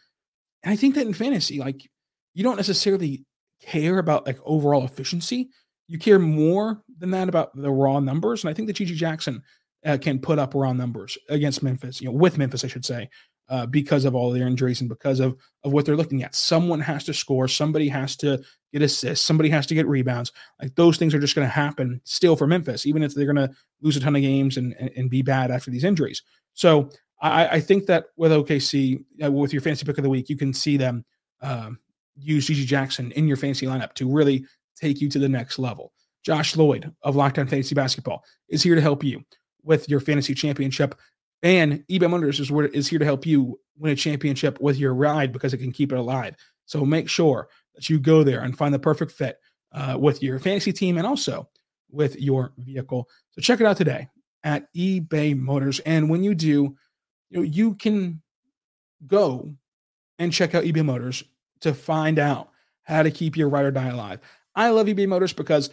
And 0.64 0.72
I 0.72 0.76
think 0.76 0.96
that 0.96 1.06
in 1.06 1.14
fantasy, 1.14 1.60
like 1.60 1.90
you 2.34 2.44
don't 2.44 2.56
necessarily 2.56 3.26
care 3.62 3.98
about 3.98 4.26
like 4.26 4.40
overall 4.46 4.86
efficiency. 4.86 5.50
You 5.88 5.98
care 5.98 6.20
more 6.20 6.84
than 7.00 7.12
that 7.12 7.30
about 7.30 7.56
the 7.56 7.72
raw 7.72 8.00
numbers. 8.00 8.44
And 8.44 8.52
I 8.52 8.54
think 8.54 8.68
that 8.68 8.78
GG 8.78 8.96
Jackson 8.96 9.42
uh, 9.86 9.98
can 10.00 10.20
put 10.20 10.40
up 10.40 10.54
raw 10.54 10.74
numbers 10.74 11.18
against 11.30 11.64
Memphis, 11.64 12.02
you 12.02 12.10
know, 12.10 12.18
with 12.18 12.38
Memphis, 12.38 12.64
I 12.64 12.68
should 12.68 12.86
say, 12.86 13.10
uh, 13.50 13.66
because 13.66 14.06
of 14.06 14.16
all 14.16 14.32
their 14.32 14.48
injuries 14.48 14.82
and 14.82 14.90
because 14.90 15.20
of 15.20 15.38
of 15.64 15.72
what 15.72 15.86
they're 15.86 15.96
looking 15.96 16.24
at. 16.24 16.36
Someone 16.36 16.80
has 16.82 17.04
to 17.06 17.14
score. 17.14 17.48
Somebody 17.48 17.88
has 17.90 18.16
to 18.18 18.42
get 18.74 18.82
assists. 18.82 19.26
Somebody 19.26 19.50
has 19.50 19.66
to 19.68 19.76
get 19.76 19.88
rebounds. 19.88 20.32
Like 20.62 20.76
those 20.76 20.98
things 20.98 21.14
are 21.14 21.20
just 21.20 21.36
going 21.36 21.48
to 21.48 21.54
happen 21.54 22.02
still 22.04 22.36
for 22.36 22.48
Memphis, 22.48 22.86
even 22.86 23.04
if 23.04 23.14
they're 23.14 23.32
going 23.32 23.48
to 23.48 23.54
lose 23.82 23.98
a 23.98 24.00
ton 24.00 24.16
of 24.16 24.22
games 24.22 24.58
and, 24.58 24.76
and, 24.80 24.92
and 24.96 25.10
be 25.10 25.22
bad 25.22 25.52
after 25.52 25.72
these 25.72 25.84
injuries. 25.84 26.24
So 26.54 26.90
I, 27.22 27.48
I 27.48 27.60
think 27.60 27.86
that 27.88 28.06
with 28.18 28.32
OKC, 28.32 29.04
uh, 29.24 29.32
with 29.32 29.54
your 29.54 29.62
fantasy 29.62 29.86
pick 29.86 29.98
of 29.98 30.04
the 30.04 30.10
week, 30.10 30.30
you 30.30 30.38
can 30.38 30.54
see 30.54 30.78
them 30.78 31.06
um, 31.42 31.80
use 32.16 32.48
GG 32.48 32.66
Jackson 32.66 33.12
in 33.14 33.28
your 33.28 33.38
fantasy 33.38 33.66
lineup 33.66 33.94
to 33.94 34.12
really 34.12 34.46
take 34.76 35.02
you 35.02 35.10
to 35.10 35.20
the 35.20 35.30
next 35.30 35.60
level. 35.60 35.94
Josh 36.24 36.56
Lloyd 36.56 36.94
of 37.04 37.16
Locked 37.16 37.40
On 37.40 37.48
Fantasy 37.48 37.74
Basketball 37.74 38.24
is 38.50 38.62
here 38.62 38.76
to 38.76 38.82
help 38.82 39.04
you 39.04 39.24
with 39.64 39.90
your 39.90 40.00
fantasy 40.00 40.34
championship. 40.34 40.96
And 41.44 41.84
eBay 41.90 42.10
Motors 42.10 42.40
is, 42.40 42.52
where, 42.52 42.68
is 42.68 42.88
here 42.88 43.00
to 43.00 43.06
help 43.06 43.26
you 43.26 43.60
win 43.78 43.92
a 43.92 43.96
championship 43.96 44.60
with 44.60 44.78
your 44.78 44.94
ride 44.94 45.32
because 45.32 45.54
it 45.54 45.60
can 45.60 45.72
keep 45.72 45.92
it 45.92 45.98
alive. 45.98 46.36
So 46.66 46.84
make 46.86 47.10
sure 47.10 47.48
that 47.76 47.90
you 47.90 48.00
go 48.00 48.24
there 48.24 48.42
and 48.42 48.58
find 48.58 48.74
the 48.74 48.80
perfect 48.80 49.12
fit 49.12 49.40
uh, 49.72 49.98
with 50.00 50.24
your 50.24 50.40
fantasy 50.40 50.74
team 50.74 50.98
and 50.98 51.06
also 51.06 51.48
with 51.90 52.20
your 52.20 52.54
vehicle. 52.58 53.08
So 53.32 53.42
check 53.42 53.62
it 53.62 53.68
out 53.68 53.78
today 53.78 54.10
at 54.44 54.72
eBay 54.74 55.38
Motors. 55.38 55.80
And 55.82 56.10
when 56.10 56.24
you 56.24 56.34
do, 56.34 56.76
you 57.30 57.38
know, 57.38 57.42
you 57.42 57.76
can 57.76 58.22
go 59.06 59.54
and 60.20 60.34
check 60.34 60.56
out 60.56 60.64
eBay 60.64 60.84
Motors 60.84 61.24
to 61.62 61.74
find 61.74 62.20
out 62.20 62.50
how 62.84 63.04
to 63.04 63.12
keep 63.12 63.38
your 63.38 63.50
ride 63.50 63.66
or 63.66 63.72
die 63.72 63.90
alive. 63.90 64.20
I 64.56 64.70
love 64.70 64.88
eBay 64.88 65.08
Motors 65.08 65.34
because 65.34 65.70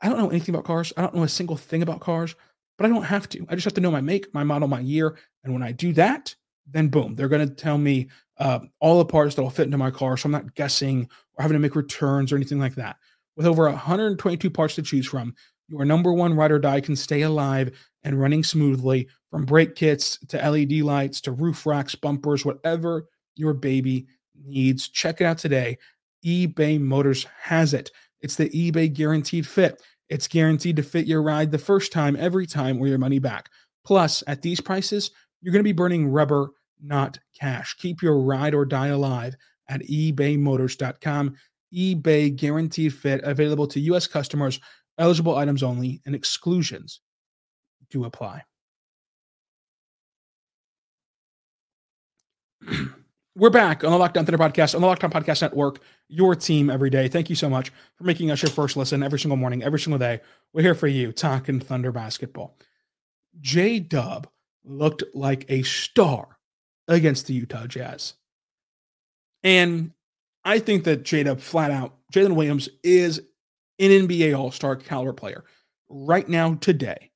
I 0.00 0.08
don't 0.08 0.18
know 0.18 0.30
anything 0.30 0.54
about 0.54 0.64
cars. 0.64 0.92
I 0.96 1.02
don't 1.02 1.14
know 1.14 1.22
a 1.22 1.28
single 1.28 1.56
thing 1.56 1.82
about 1.82 2.00
cars, 2.00 2.34
but 2.76 2.86
I 2.86 2.88
don't 2.88 3.04
have 3.04 3.28
to. 3.30 3.46
I 3.48 3.54
just 3.54 3.64
have 3.64 3.74
to 3.74 3.80
know 3.80 3.90
my 3.90 4.00
make, 4.00 4.32
my 4.34 4.44
model, 4.44 4.68
my 4.68 4.80
year. 4.80 5.18
And 5.44 5.52
when 5.52 5.62
I 5.62 5.72
do 5.72 5.92
that, 5.94 6.34
then 6.66 6.88
boom, 6.88 7.14
they're 7.14 7.28
going 7.28 7.46
to 7.46 7.54
tell 7.54 7.78
me 7.78 8.08
uh, 8.38 8.60
all 8.80 8.98
the 8.98 9.04
parts 9.04 9.34
that 9.34 9.42
will 9.42 9.50
fit 9.50 9.66
into 9.66 9.78
my 9.78 9.90
car. 9.90 10.16
So 10.16 10.26
I'm 10.26 10.32
not 10.32 10.54
guessing 10.54 11.08
or 11.34 11.42
having 11.42 11.54
to 11.54 11.60
make 11.60 11.76
returns 11.76 12.32
or 12.32 12.36
anything 12.36 12.58
like 12.58 12.74
that. 12.76 12.96
With 13.36 13.46
over 13.46 13.64
122 13.68 14.50
parts 14.50 14.74
to 14.74 14.82
choose 14.82 15.06
from, 15.06 15.34
your 15.68 15.84
number 15.84 16.12
one 16.12 16.34
ride 16.34 16.52
or 16.52 16.58
die 16.58 16.80
can 16.80 16.96
stay 16.96 17.22
alive 17.22 17.70
and 18.04 18.20
running 18.20 18.44
smoothly 18.44 19.08
from 19.30 19.46
brake 19.46 19.74
kits 19.74 20.18
to 20.28 20.36
LED 20.36 20.72
lights 20.82 21.20
to 21.22 21.32
roof 21.32 21.64
racks, 21.64 21.94
bumpers, 21.94 22.44
whatever 22.44 23.08
your 23.36 23.54
baby 23.54 24.06
needs. 24.44 24.88
Check 24.88 25.20
it 25.20 25.24
out 25.24 25.38
today. 25.38 25.78
eBay 26.24 26.80
Motors 26.80 27.26
has 27.40 27.74
it. 27.74 27.90
It's 28.20 28.36
the 28.36 28.50
eBay 28.50 28.92
guaranteed 28.92 29.46
fit. 29.46 29.80
It's 30.12 30.28
guaranteed 30.28 30.76
to 30.76 30.82
fit 30.82 31.06
your 31.06 31.22
ride 31.22 31.50
the 31.50 31.56
first 31.56 31.90
time, 31.90 32.16
every 32.16 32.44
time, 32.44 32.78
or 32.78 32.86
your 32.86 32.98
money 32.98 33.18
back. 33.18 33.48
Plus, 33.82 34.22
at 34.26 34.42
these 34.42 34.60
prices, 34.60 35.10
you're 35.40 35.52
going 35.52 35.60
to 35.60 35.64
be 35.64 35.72
burning 35.72 36.06
rubber, 36.06 36.50
not 36.82 37.18
cash. 37.40 37.74
Keep 37.78 38.02
your 38.02 38.18
ride 38.18 38.52
or 38.52 38.66
die 38.66 38.88
alive 38.88 39.34
at 39.70 39.80
ebaymotors.com. 39.80 41.34
eBay 41.74 42.36
guaranteed 42.36 42.92
fit 42.92 43.22
available 43.24 43.66
to 43.68 43.80
U.S. 43.80 44.06
customers, 44.06 44.60
eligible 44.98 45.34
items 45.34 45.62
only, 45.62 46.02
and 46.04 46.14
exclusions 46.14 47.00
do 47.88 48.04
apply. 48.04 48.42
We're 53.34 53.48
back 53.48 53.82
on 53.82 53.90
the 53.90 53.96
Locked 53.96 54.18
On 54.18 54.26
Thunder 54.26 54.36
podcast, 54.36 54.74
on 54.74 54.82
the 54.82 54.86
Locked 54.86 55.04
On 55.04 55.10
Podcast 55.10 55.40
Network, 55.40 55.80
your 56.06 56.34
team 56.34 56.68
every 56.68 56.90
day. 56.90 57.08
Thank 57.08 57.30
you 57.30 57.36
so 57.36 57.48
much 57.48 57.72
for 57.96 58.04
making 58.04 58.30
us 58.30 58.42
your 58.42 58.50
first 58.50 58.76
listen 58.76 59.02
every 59.02 59.18
single 59.18 59.38
morning, 59.38 59.62
every 59.62 59.80
single 59.80 59.98
day. 59.98 60.20
We're 60.52 60.60
here 60.60 60.74
for 60.74 60.86
you, 60.86 61.12
talking 61.12 61.58
Thunder 61.58 61.92
basketball. 61.92 62.58
J 63.40 63.80
Dub 63.80 64.28
looked 64.64 65.02
like 65.14 65.46
a 65.48 65.62
star 65.62 66.36
against 66.88 67.26
the 67.26 67.32
Utah 67.32 67.66
Jazz. 67.66 68.12
And 69.42 69.92
I 70.44 70.58
think 70.58 70.84
that 70.84 71.02
J 71.02 71.22
Dub 71.22 71.40
flat 71.40 71.70
out, 71.70 71.94
Jalen 72.12 72.34
Williams 72.34 72.68
is 72.84 73.18
an 73.78 73.88
NBA 73.88 74.38
All 74.38 74.50
Star 74.50 74.76
caliber 74.76 75.14
player. 75.14 75.42
Right 75.88 76.28
now, 76.28 76.52
today, 76.56 77.10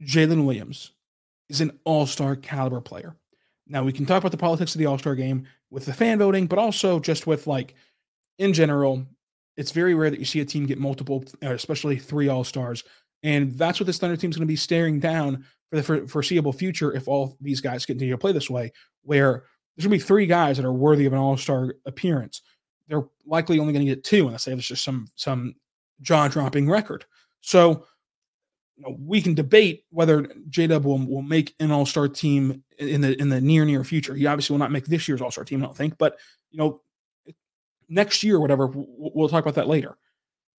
Jalen 0.00 0.46
Williams 0.46 0.92
is 1.48 1.60
an 1.60 1.76
All 1.82 2.06
Star 2.06 2.36
caliber 2.36 2.80
player. 2.80 3.16
Now 3.68 3.84
we 3.84 3.92
can 3.92 4.06
talk 4.06 4.18
about 4.18 4.32
the 4.32 4.38
politics 4.38 4.74
of 4.74 4.78
the 4.78 4.86
All 4.86 4.98
Star 4.98 5.14
game 5.14 5.46
with 5.70 5.84
the 5.84 5.92
fan 5.92 6.18
voting, 6.18 6.46
but 6.46 6.58
also 6.58 6.98
just 6.98 7.26
with 7.26 7.46
like 7.46 7.74
in 8.38 8.52
general, 8.52 9.04
it's 9.56 9.72
very 9.72 9.94
rare 9.94 10.10
that 10.10 10.18
you 10.18 10.24
see 10.24 10.40
a 10.40 10.44
team 10.44 10.66
get 10.66 10.78
multiple, 10.78 11.24
uh, 11.44 11.52
especially 11.52 11.96
three 11.96 12.28
All 12.28 12.44
Stars, 12.44 12.84
and 13.22 13.52
that's 13.58 13.80
what 13.80 13.86
this 13.86 13.98
Thunder 13.98 14.16
team 14.16 14.30
is 14.30 14.36
going 14.36 14.46
to 14.46 14.52
be 14.52 14.56
staring 14.56 15.00
down 15.00 15.44
for 15.70 15.80
the 15.80 16.06
foreseeable 16.08 16.52
future 16.52 16.94
if 16.94 17.08
all 17.08 17.36
these 17.40 17.60
guys 17.60 17.84
continue 17.84 18.14
to 18.14 18.18
play 18.18 18.32
this 18.32 18.48
way, 18.48 18.72
where 19.02 19.44
there's 19.76 19.86
going 19.86 19.98
to 19.98 20.02
be 20.02 20.06
three 20.06 20.26
guys 20.26 20.56
that 20.56 20.66
are 20.66 20.72
worthy 20.72 21.06
of 21.06 21.12
an 21.12 21.18
All 21.18 21.36
Star 21.36 21.74
appearance. 21.86 22.42
They're 22.88 23.04
likely 23.26 23.58
only 23.58 23.72
going 23.72 23.84
to 23.84 23.94
get 23.94 24.04
two 24.04 24.26
unless 24.26 24.44
they 24.44 24.52
have 24.52 24.60
just 24.60 24.84
some 24.84 25.08
some 25.16 25.54
jaw 26.00 26.28
dropping 26.28 26.70
record. 26.70 27.04
So 27.40 27.86
you 28.78 28.84
know, 28.84 28.96
we 29.04 29.20
can 29.20 29.34
debate 29.34 29.84
whether 29.90 30.28
J 30.48 30.68
Dub 30.68 30.84
will, 30.84 31.04
will 31.04 31.22
make 31.22 31.54
an 31.58 31.72
All 31.72 31.84
Star 31.84 32.08
team 32.08 32.62
in 32.78 33.00
the 33.00 33.20
in 33.20 33.28
the 33.28 33.40
near 33.40 33.64
near 33.64 33.82
future. 33.82 34.14
He 34.14 34.26
obviously 34.26 34.54
will 34.54 34.60
not 34.60 34.70
make 34.70 34.86
this 34.86 35.08
year's 35.08 35.20
All 35.20 35.32
Star 35.32 35.44
team, 35.44 35.62
I 35.62 35.66
don't 35.66 35.76
think, 35.76 35.98
but 35.98 36.18
you 36.50 36.58
know, 36.58 36.80
next 37.88 38.22
year, 38.22 38.38
whatever, 38.38 38.68
we'll, 38.68 39.10
we'll 39.14 39.28
talk 39.28 39.42
about 39.44 39.56
that 39.56 39.66
later. 39.66 39.98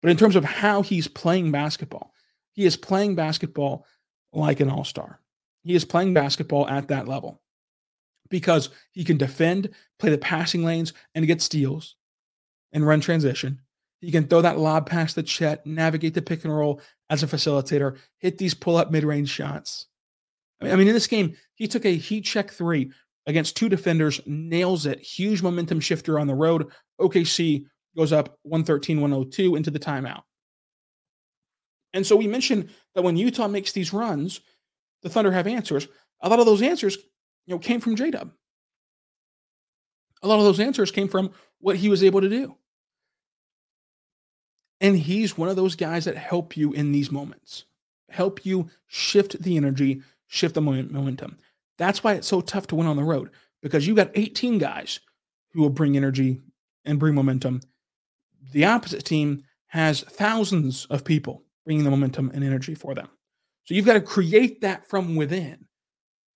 But 0.01 0.11
in 0.11 0.17
terms 0.17 0.35
of 0.35 0.43
how 0.43 0.81
he's 0.81 1.07
playing 1.07 1.51
basketball, 1.51 2.13
he 2.51 2.65
is 2.65 2.75
playing 2.75 3.15
basketball 3.15 3.85
like 4.33 4.59
an 4.59 4.69
All 4.69 4.83
Star. 4.83 5.21
He 5.63 5.73
is 5.73 5.85
playing 5.85 6.13
basketball 6.13 6.67
at 6.67 6.89
that 6.89 7.07
level 7.07 7.41
because 8.29 8.69
he 8.91 9.05
can 9.05 9.17
defend, 9.17 9.69
play 9.97 10.09
the 10.09 10.17
passing 10.17 10.63
lanes, 10.63 10.91
and 11.15 11.25
get 11.25 11.41
steals 11.41 11.95
and 12.73 12.85
run 12.85 12.99
transition. 12.99 13.61
He 14.01 14.11
can 14.11 14.27
throw 14.27 14.41
that 14.41 14.57
lob 14.57 14.89
past 14.89 15.15
the 15.15 15.23
Chet, 15.23 15.65
navigate 15.65 16.13
the 16.13 16.21
pick 16.21 16.45
and 16.45 16.55
roll 16.55 16.81
as 17.09 17.23
a 17.23 17.27
facilitator, 17.27 17.97
hit 18.19 18.37
these 18.37 18.53
pull 18.53 18.77
up 18.77 18.91
mid 18.91 19.03
range 19.03 19.29
shots. 19.29 19.87
I 20.61 20.75
mean, 20.75 20.87
in 20.87 20.93
this 20.93 21.07
game, 21.07 21.35
he 21.55 21.67
took 21.67 21.85
a 21.85 21.95
heat 21.95 22.25
check 22.25 22.51
three 22.51 22.91
against 23.27 23.55
two 23.55 23.69
defenders, 23.69 24.19
nails 24.25 24.85
it. 24.85 24.99
Huge 24.99 25.41
momentum 25.41 25.79
shifter 25.79 26.19
on 26.19 26.27
the 26.27 26.35
road. 26.35 26.67
OKC 26.99 27.65
goes 27.95 28.11
up 28.11 28.37
113 28.43 28.99
102 28.99 29.55
into 29.55 29.71
the 29.71 29.79
timeout. 29.79 30.23
And 31.93 32.05
so 32.05 32.15
we 32.15 32.27
mentioned 32.27 32.69
that 32.93 33.03
when 33.03 33.17
Utah 33.17 33.47
makes 33.47 33.71
these 33.71 33.93
runs, 33.93 34.41
the 35.01 35.09
Thunder 35.09 35.31
have 35.31 35.47
answers. 35.47 35.87
A 36.21 36.29
lot 36.29 36.39
of 36.39 36.45
those 36.45 36.61
answers, 36.61 36.97
you 37.45 37.55
know, 37.55 37.59
came 37.59 37.79
from 37.79 37.95
J 37.95 38.11
Dub. 38.11 38.31
A 40.21 40.27
lot 40.27 40.39
of 40.39 40.45
those 40.45 40.59
answers 40.59 40.91
came 40.91 41.07
from 41.07 41.31
what 41.59 41.77
he 41.77 41.89
was 41.89 42.03
able 42.03 42.21
to 42.21 42.29
do. 42.29 42.55
And 44.81 44.97
he's 44.97 45.37
one 45.37 45.49
of 45.49 45.55
those 45.55 45.75
guys 45.75 46.05
that 46.05 46.17
help 46.17 46.55
you 46.55 46.71
in 46.71 46.91
these 46.91 47.11
moments, 47.11 47.65
help 48.09 48.45
you 48.45 48.69
shift 48.87 49.41
the 49.41 49.57
energy, 49.57 50.01
shift 50.27 50.55
the 50.55 50.61
momentum. 50.61 51.37
That's 51.77 52.03
why 52.03 52.13
it's 52.13 52.27
so 52.27 52.41
tough 52.41 52.67
to 52.67 52.75
win 52.75 52.87
on 52.87 52.97
the 52.97 53.03
road 53.03 53.29
because 53.61 53.87
you 53.87 53.95
got 53.95 54.11
18 54.15 54.57
guys 54.57 54.99
who 55.51 55.61
will 55.61 55.69
bring 55.69 55.97
energy 55.97 56.41
and 56.85 56.99
bring 56.99 57.15
momentum. 57.15 57.61
The 58.51 58.65
opposite 58.65 59.03
team 59.03 59.43
has 59.67 60.01
thousands 60.01 60.85
of 60.85 61.03
people 61.03 61.43
bringing 61.65 61.83
the 61.83 61.91
momentum 61.91 62.31
and 62.33 62.43
energy 62.43 62.73
for 62.73 62.95
them. 62.95 63.09
So 63.65 63.73
you've 63.73 63.85
got 63.85 63.93
to 63.93 64.01
create 64.01 64.61
that 64.61 64.87
from 64.89 65.15
within. 65.15 65.65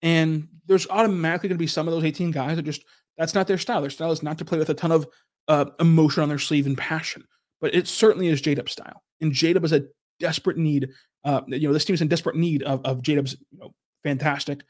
And 0.01 0.49
there's 0.67 0.87
automatically 0.89 1.49
going 1.49 1.57
to 1.57 1.63
be 1.63 1.67
some 1.67 1.87
of 1.87 1.93
those 1.93 2.03
18 2.03 2.31
guys 2.31 2.57
that 2.57 2.63
just, 2.63 2.83
that's 3.17 3.33
not 3.33 3.47
their 3.47 3.57
style. 3.57 3.81
Their 3.81 3.89
style 3.89 4.11
is 4.11 4.21
not 4.21 4.37
to 4.37 4.45
play 4.45 4.57
with 4.57 4.69
a 4.69 4.73
ton 4.73 4.91
of 4.91 5.07
uh, 5.47 5.65
emotion 5.79 6.23
on 6.23 6.29
their 6.29 6.39
sleeve 6.39 6.67
and 6.67 6.77
passion 6.77 7.23
but 7.63 7.73
it 7.73 7.87
certainly 7.87 8.27
is 8.27 8.41
J 8.41 8.57
style. 8.67 9.01
And 9.21 9.31
J 9.31 9.53
is 9.53 9.71
a 9.71 9.85
desperate 10.19 10.57
need. 10.57 10.89
Uh, 11.23 11.41
you 11.47 11.65
know, 11.65 11.73
this 11.73 11.85
team 11.85 11.93
is 11.93 12.01
in 12.01 12.09
desperate 12.09 12.35
need 12.35 12.61
of, 12.63 12.85
of 12.85 13.01
J 13.01 13.13
you 13.13 13.23
know, 13.53 13.73
fantastic 14.03 14.63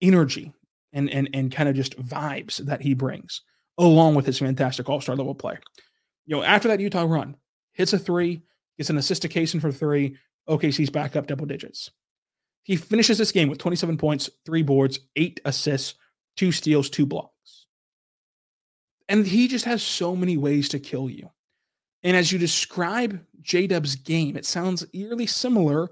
energy 0.00 0.50
and 0.94 1.10
and 1.10 1.28
and 1.34 1.52
kind 1.52 1.68
of 1.68 1.76
just 1.76 2.00
vibes 2.00 2.56
that 2.64 2.80
he 2.80 2.94
brings, 2.94 3.42
along 3.76 4.14
with 4.14 4.24
his 4.24 4.38
fantastic 4.38 4.88
All 4.88 5.02
Star 5.02 5.16
level 5.16 5.34
play. 5.34 5.58
You 6.24 6.36
know, 6.36 6.42
after 6.42 6.66
that 6.68 6.80
Utah 6.80 7.04
run, 7.04 7.36
hits 7.74 7.92
a 7.92 7.98
three, 7.98 8.40
gets 8.78 8.88
an 8.88 8.96
assist 8.96 9.20
to 9.22 9.28
Cason 9.28 9.60
for 9.60 9.70
three. 9.70 10.16
OKC's 10.48 10.88
back 10.88 11.14
up 11.14 11.26
double 11.26 11.44
digits. 11.44 11.90
He 12.62 12.76
finishes 12.76 13.18
this 13.18 13.32
game 13.32 13.50
with 13.50 13.58
27 13.58 13.98
points, 13.98 14.30
three 14.46 14.62
boards, 14.62 14.98
eight 15.16 15.40
assists, 15.44 15.94
two 16.38 16.52
steals, 16.52 16.88
two 16.88 17.04
blocks. 17.04 17.66
And 19.10 19.26
he 19.26 19.46
just 19.46 19.66
has 19.66 19.82
so 19.82 20.16
many 20.16 20.38
ways 20.38 20.70
to 20.70 20.78
kill 20.78 21.10
you. 21.10 21.28
And 22.02 22.16
as 22.16 22.30
you 22.30 22.38
describe 22.38 23.24
J 23.40 23.66
Dub's 23.66 23.96
game, 23.96 24.36
it 24.36 24.46
sounds 24.46 24.86
eerily 24.92 25.26
similar 25.26 25.90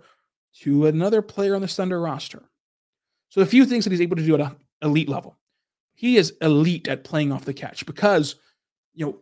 to 0.60 0.86
another 0.86 1.22
player 1.22 1.54
on 1.54 1.60
the 1.60 1.68
Thunder 1.68 2.00
roster. 2.00 2.42
So, 3.28 3.40
a 3.40 3.46
few 3.46 3.66
things 3.66 3.84
that 3.84 3.90
he's 3.90 4.00
able 4.00 4.16
to 4.16 4.24
do 4.24 4.34
at 4.34 4.40
an 4.40 4.56
elite 4.82 5.08
level. 5.08 5.36
He 5.94 6.16
is 6.16 6.34
elite 6.40 6.88
at 6.88 7.04
playing 7.04 7.32
off 7.32 7.44
the 7.44 7.54
catch 7.54 7.86
because, 7.86 8.36
you 8.94 9.06
know, 9.06 9.18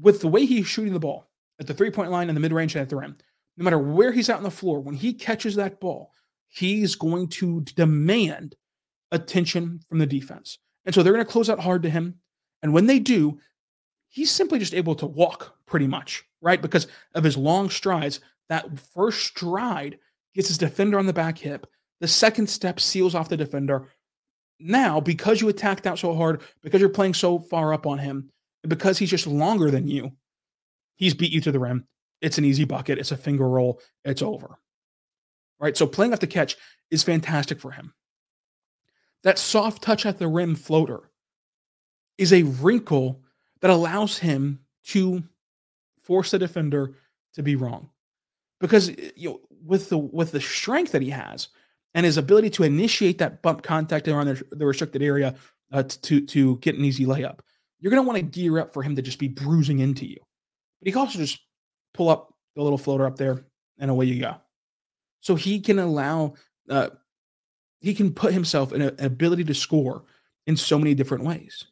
with 0.00 0.20
the 0.20 0.28
way 0.28 0.46
he's 0.46 0.66
shooting 0.66 0.92
the 0.92 1.00
ball 1.00 1.28
at 1.60 1.66
the 1.66 1.74
three 1.74 1.90
point 1.90 2.10
line 2.10 2.28
and 2.28 2.36
the 2.36 2.40
mid 2.40 2.52
range 2.52 2.74
and 2.74 2.82
at 2.82 2.88
the 2.88 2.96
rim, 2.96 3.16
no 3.56 3.64
matter 3.64 3.78
where 3.78 4.12
he's 4.12 4.30
out 4.30 4.38
on 4.38 4.42
the 4.42 4.50
floor, 4.50 4.80
when 4.80 4.94
he 4.94 5.12
catches 5.12 5.56
that 5.56 5.80
ball, 5.80 6.10
he's 6.48 6.94
going 6.94 7.28
to 7.28 7.60
demand 7.60 8.54
attention 9.10 9.80
from 9.88 9.98
the 9.98 10.06
defense. 10.06 10.58
And 10.84 10.94
so 10.94 11.02
they're 11.02 11.12
going 11.12 11.24
to 11.24 11.30
close 11.30 11.50
out 11.50 11.60
hard 11.60 11.82
to 11.82 11.90
him. 11.90 12.16
And 12.62 12.72
when 12.72 12.86
they 12.86 12.98
do, 12.98 13.38
he's 14.12 14.30
simply 14.30 14.58
just 14.58 14.74
able 14.74 14.94
to 14.94 15.06
walk 15.06 15.56
pretty 15.66 15.86
much, 15.86 16.24
right? 16.40 16.62
Because 16.62 16.86
of 17.14 17.24
his 17.24 17.36
long 17.36 17.70
strides. 17.70 18.20
That 18.48 18.78
first 18.78 19.24
stride 19.26 19.98
gets 20.34 20.48
his 20.48 20.58
defender 20.58 20.98
on 20.98 21.06
the 21.06 21.12
back 21.12 21.38
hip. 21.38 21.66
The 22.00 22.08
second 22.08 22.48
step 22.48 22.78
seals 22.78 23.14
off 23.14 23.30
the 23.30 23.36
defender. 23.36 23.88
Now, 24.60 25.00
because 25.00 25.40
you 25.40 25.48
attacked 25.48 25.86
out 25.86 25.98
so 25.98 26.14
hard, 26.14 26.42
because 26.62 26.80
you're 26.80 26.90
playing 26.90 27.14
so 27.14 27.38
far 27.38 27.72
up 27.72 27.86
on 27.86 27.98
him, 27.98 28.30
because 28.68 28.98
he's 28.98 29.10
just 29.10 29.26
longer 29.26 29.70
than 29.70 29.88
you, 29.88 30.12
he's 30.96 31.14
beat 31.14 31.32
you 31.32 31.40
to 31.40 31.52
the 31.52 31.58
rim. 31.58 31.86
It's 32.20 32.38
an 32.38 32.44
easy 32.44 32.64
bucket. 32.64 32.98
It's 32.98 33.12
a 33.12 33.16
finger 33.16 33.48
roll. 33.48 33.80
It's 34.04 34.22
over. 34.22 34.58
Right. 35.58 35.76
So 35.76 35.86
playing 35.86 36.12
off 36.12 36.20
the 36.20 36.26
catch 36.26 36.56
is 36.90 37.02
fantastic 37.02 37.60
for 37.60 37.70
him. 37.70 37.94
That 39.22 39.38
soft 39.38 39.82
touch 39.82 40.04
at 40.04 40.18
the 40.18 40.28
rim 40.28 40.54
floater 40.54 41.10
is 42.18 42.32
a 42.32 42.42
wrinkle 42.42 43.22
that 43.62 43.70
allows 43.70 44.18
him 44.18 44.58
to 44.84 45.22
force 46.02 46.32
the 46.32 46.38
defender 46.38 46.94
to 47.34 47.42
be 47.42 47.56
wrong. 47.56 47.88
Because 48.60 48.90
you 49.16 49.30
know, 49.30 49.40
with 49.64 49.88
the 49.88 49.98
with 49.98 50.32
the 50.32 50.40
strength 50.40 50.92
that 50.92 51.02
he 51.02 51.10
has 51.10 51.48
and 51.94 52.04
his 52.04 52.16
ability 52.18 52.50
to 52.50 52.64
initiate 52.64 53.18
that 53.18 53.42
bump 53.42 53.62
contact 53.62 54.06
around 54.08 54.26
the, 54.26 54.42
the 54.50 54.66
restricted 54.66 55.02
area 55.02 55.34
uh, 55.72 55.82
to 56.02 56.20
to 56.26 56.56
get 56.58 56.76
an 56.76 56.84
easy 56.84 57.06
layup, 57.06 57.40
you're 57.80 57.90
going 57.90 58.02
to 58.02 58.06
want 58.06 58.18
to 58.18 58.22
gear 58.40 58.58
up 58.58 58.72
for 58.72 58.82
him 58.82 58.94
to 58.96 59.02
just 59.02 59.18
be 59.18 59.28
bruising 59.28 59.78
into 59.78 60.06
you. 60.06 60.18
But 60.80 60.86
he 60.86 60.92
can 60.92 61.00
also 61.00 61.18
just 61.18 61.40
pull 61.94 62.08
up 62.08 62.34
the 62.54 62.62
little 62.62 62.78
floater 62.78 63.06
up 63.06 63.16
there, 63.16 63.46
and 63.78 63.90
away 63.90 64.06
you 64.06 64.20
go. 64.20 64.36
So 65.20 65.34
he 65.34 65.60
can 65.60 65.78
allow, 65.78 66.34
uh, 66.68 66.90
he 67.80 67.94
can 67.94 68.12
put 68.12 68.32
himself 68.32 68.72
in 68.72 68.82
an 68.82 68.96
ability 68.98 69.44
to 69.44 69.54
score 69.54 70.04
in 70.46 70.56
so 70.56 70.78
many 70.78 70.94
different 70.94 71.24
ways. 71.24 71.64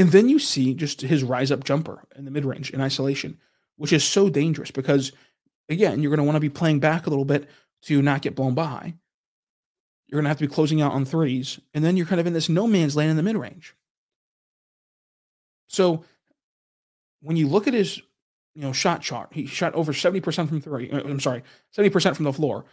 And 0.00 0.12
then 0.12 0.30
you 0.30 0.38
see 0.38 0.72
just 0.72 1.02
his 1.02 1.22
rise 1.22 1.52
up 1.52 1.62
jumper 1.62 2.02
in 2.16 2.24
the 2.24 2.30
mid 2.30 2.46
range 2.46 2.70
in 2.70 2.80
isolation, 2.80 3.38
which 3.76 3.92
is 3.92 4.02
so 4.02 4.30
dangerous 4.30 4.70
because, 4.70 5.12
again, 5.68 6.00
you're 6.00 6.08
going 6.08 6.16
to 6.16 6.24
want 6.24 6.36
to 6.36 6.40
be 6.40 6.48
playing 6.48 6.80
back 6.80 7.06
a 7.06 7.10
little 7.10 7.26
bit 7.26 7.50
to 7.82 8.00
not 8.00 8.22
get 8.22 8.34
blown 8.34 8.54
by. 8.54 8.94
You're 10.06 10.16
going 10.16 10.24
to 10.24 10.30
have 10.30 10.38
to 10.38 10.48
be 10.48 10.54
closing 10.54 10.80
out 10.80 10.92
on 10.92 11.04
threes. 11.04 11.60
And 11.74 11.84
then 11.84 11.98
you're 11.98 12.06
kind 12.06 12.18
of 12.18 12.26
in 12.26 12.32
this 12.32 12.48
no 12.48 12.66
man's 12.66 12.96
land 12.96 13.10
in 13.10 13.18
the 13.18 13.22
mid 13.22 13.36
range. 13.36 13.74
So 15.66 16.02
when 17.20 17.36
you 17.36 17.46
look 17.46 17.68
at 17.68 17.74
his, 17.74 17.98
you 18.54 18.62
know, 18.62 18.72
shot 18.72 19.02
chart, 19.02 19.28
he 19.32 19.44
shot 19.44 19.74
over 19.74 19.92
70% 19.92 20.48
from 20.48 20.62
three. 20.62 20.90
Uh, 20.90 21.00
I'm 21.00 21.20
sorry, 21.20 21.42
70% 21.76 22.16
from 22.16 22.24
the 22.24 22.32
floor. 22.32 22.64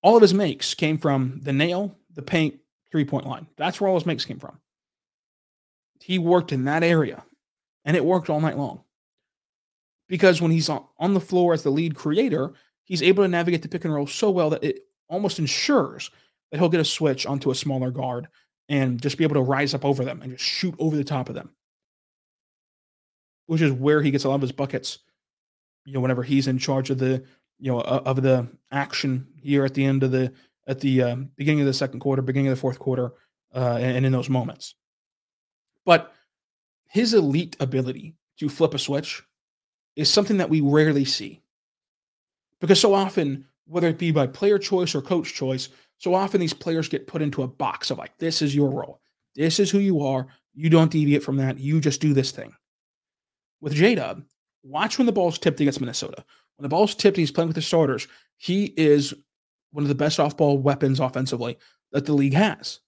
All 0.00 0.16
of 0.16 0.22
his 0.22 0.32
makes 0.32 0.72
came 0.72 0.96
from 0.96 1.38
the 1.42 1.52
nail, 1.52 1.98
the 2.14 2.22
paint, 2.22 2.60
three 2.90 3.04
point 3.04 3.26
line. 3.26 3.46
That's 3.58 3.78
where 3.78 3.88
all 3.88 3.96
his 3.96 4.06
makes 4.06 4.24
came 4.24 4.38
from. 4.38 4.58
He 6.06 6.18
worked 6.18 6.52
in 6.52 6.64
that 6.64 6.82
area 6.82 7.24
and 7.84 7.96
it 7.96 8.04
worked 8.04 8.30
all 8.30 8.40
night 8.40 8.56
long. 8.56 8.82
Because 10.08 10.40
when 10.40 10.52
he's 10.52 10.68
on 10.68 11.14
the 11.14 11.20
floor 11.20 11.52
as 11.52 11.64
the 11.64 11.70
lead 11.70 11.96
creator, 11.96 12.52
he's 12.84 13.02
able 13.02 13.24
to 13.24 13.28
navigate 13.28 13.62
the 13.62 13.68
pick 13.68 13.84
and 13.84 13.92
roll 13.92 14.06
so 14.06 14.30
well 14.30 14.50
that 14.50 14.62
it 14.62 14.86
almost 15.08 15.40
ensures 15.40 16.10
that 16.50 16.58
he'll 16.58 16.68
get 16.68 16.80
a 16.80 16.84
switch 16.84 17.26
onto 17.26 17.50
a 17.50 17.56
smaller 17.56 17.90
guard 17.90 18.28
and 18.68 19.02
just 19.02 19.18
be 19.18 19.24
able 19.24 19.34
to 19.34 19.40
rise 19.40 19.74
up 19.74 19.84
over 19.84 20.04
them 20.04 20.22
and 20.22 20.32
just 20.32 20.44
shoot 20.44 20.74
over 20.78 20.96
the 20.96 21.04
top 21.04 21.28
of 21.28 21.34
them 21.34 21.50
which 23.46 23.62
is 23.62 23.72
where 23.72 24.02
he 24.02 24.10
gets 24.10 24.24
a 24.24 24.28
lot 24.28 24.36
of 24.36 24.42
his 24.42 24.52
buckets. 24.52 24.98
You 25.84 25.94
know, 25.94 26.00
whenever 26.00 26.22
he's 26.22 26.48
in 26.48 26.58
charge 26.58 26.90
of 26.90 26.98
the 26.98 27.24
you 27.58 27.72
know 27.72 27.80
of 27.80 28.22
the 28.22 28.46
action 28.70 29.26
here 29.40 29.64
at 29.64 29.74
the 29.74 29.84
end 29.84 30.02
of 30.02 30.10
the 30.10 30.32
at 30.66 30.80
the 30.80 31.02
uh, 31.02 31.16
beginning 31.36 31.60
of 31.60 31.66
the 31.66 31.72
second 31.74 32.00
quarter, 32.00 32.22
beginning 32.22 32.48
of 32.48 32.56
the 32.56 32.60
fourth 32.60 32.78
quarter, 32.78 33.12
uh, 33.54 33.78
and, 33.80 33.98
and 33.98 34.06
in 34.06 34.12
those 34.12 34.28
moments. 34.28 34.74
But 35.86 36.12
his 36.88 37.14
elite 37.14 37.56
ability 37.58 38.14
to 38.38 38.50
flip 38.50 38.74
a 38.74 38.78
switch 38.78 39.22
is 39.96 40.10
something 40.10 40.36
that 40.36 40.50
we 40.50 40.60
rarely 40.60 41.06
see. 41.06 41.40
Because 42.60 42.80
so 42.80 42.92
often, 42.92 43.46
whether 43.66 43.88
it 43.88 43.98
be 43.98 44.10
by 44.10 44.26
player 44.26 44.58
choice 44.58 44.94
or 44.94 45.00
coach 45.00 45.32
choice, 45.32 45.70
so 45.96 46.12
often 46.12 46.40
these 46.40 46.52
players 46.52 46.90
get 46.90 47.06
put 47.06 47.22
into 47.22 47.42
a 47.42 47.48
box 47.48 47.90
of 47.90 47.96
like, 47.96 48.18
this 48.18 48.42
is 48.42 48.54
your 48.54 48.70
role. 48.70 49.00
This 49.34 49.58
is 49.58 49.70
who 49.70 49.78
you 49.78 50.02
are. 50.02 50.26
You 50.54 50.68
don't 50.68 50.90
deviate 50.90 51.22
from 51.22 51.38
that. 51.38 51.58
You 51.58 51.80
just 51.80 52.02
do 52.02 52.12
this 52.12 52.30
thing 52.30 52.54
with 53.60 53.74
J 53.74 53.94
Dub, 53.94 54.22
watch 54.62 54.98
when 54.98 55.06
the 55.06 55.12
ball's 55.12 55.38
tipped 55.38 55.60
against 55.60 55.80
Minnesota. 55.80 56.24
When 56.56 56.62
the 56.62 56.68
ball's 56.68 56.94
tipped 56.94 57.16
he's 57.16 57.30
playing 57.30 57.48
with 57.48 57.56
the 57.56 57.62
starters, 57.62 58.06
he 58.36 58.66
is 58.76 59.14
one 59.72 59.84
of 59.84 59.88
the 59.88 59.94
best 59.94 60.20
off 60.20 60.36
ball 60.36 60.58
weapons 60.58 61.00
offensively 61.00 61.58
that 61.92 62.06
the 62.06 62.12
league 62.12 62.34
has 62.34 62.80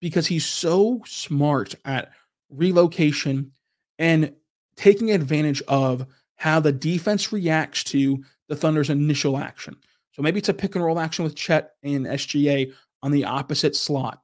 because 0.00 0.26
he's 0.26 0.46
so 0.46 1.02
smart 1.06 1.74
at 1.84 2.12
relocation 2.50 3.52
and 3.98 4.32
taking 4.76 5.10
advantage 5.10 5.62
of 5.68 6.06
how 6.36 6.60
the 6.60 6.72
defense 6.72 7.32
reacts 7.32 7.82
to 7.84 8.22
the 8.48 8.56
Thunder's 8.56 8.90
initial 8.90 9.38
action. 9.38 9.76
So 10.12 10.22
maybe 10.22 10.38
it's 10.38 10.48
a 10.48 10.54
pick 10.54 10.74
and 10.74 10.84
roll 10.84 10.98
action 10.98 11.24
with 11.24 11.34
Chet 11.34 11.72
and 11.82 12.06
SGA 12.06 12.72
on 13.02 13.10
the 13.10 13.24
opposite 13.24 13.76
slot 13.76 14.22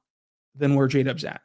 than 0.55 0.75
where 0.75 0.87
J 0.87 1.03
Dub's 1.03 1.23
at. 1.23 1.41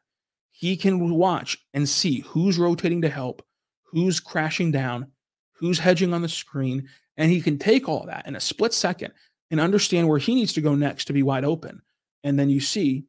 He 0.51 0.77
can 0.77 1.11
watch 1.11 1.59
and 1.73 1.89
see 1.89 2.21
who's 2.21 2.59
rotating 2.59 3.03
to 3.03 3.09
help, 3.09 3.45
who's 3.85 4.21
crashing 4.21 4.73
down, 4.73 5.09
who's 5.53 5.79
hedging 5.79 6.13
on 6.13 6.23
the 6.23 6.29
screen, 6.29 6.89
and 7.17 7.31
he 7.31 7.41
can 7.41 7.59
take 7.59 7.89
all 7.89 8.07
that 8.07 8.27
in 8.27 8.37
a 8.37 8.41
split 8.41 8.73
second 8.73 9.13
and 9.51 9.61
understand 9.61 10.09
where 10.09 10.19
he 10.19 10.35
needs 10.35 10.53
to 10.55 10.61
go 10.61 10.75
next 10.75 11.07
to 11.07 11.13
be 11.13 11.23
wide 11.23 11.45
open. 11.45 11.83
And 12.25 12.39
then 12.39 12.51
you 12.51 12.61
see 12.61 13.05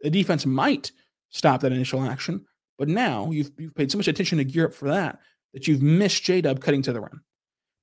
the 0.00 0.10
defense 0.10 0.46
might 0.46 0.92
stop 1.30 1.60
that 1.60 1.72
initial 1.72 2.02
action, 2.02 2.44
but 2.78 2.88
now 2.88 3.30
you've, 3.30 3.50
you've 3.56 3.74
paid 3.74 3.90
so 3.90 3.98
much 3.98 4.08
attention 4.08 4.38
to 4.38 4.44
gear 4.44 4.66
up 4.66 4.74
for 4.74 4.88
that 4.88 5.20
that 5.52 5.68
you've 5.68 5.82
missed 5.82 6.24
J 6.24 6.40
Dub 6.40 6.60
cutting 6.60 6.82
to 6.82 6.92
the 6.92 7.00
rim, 7.00 7.22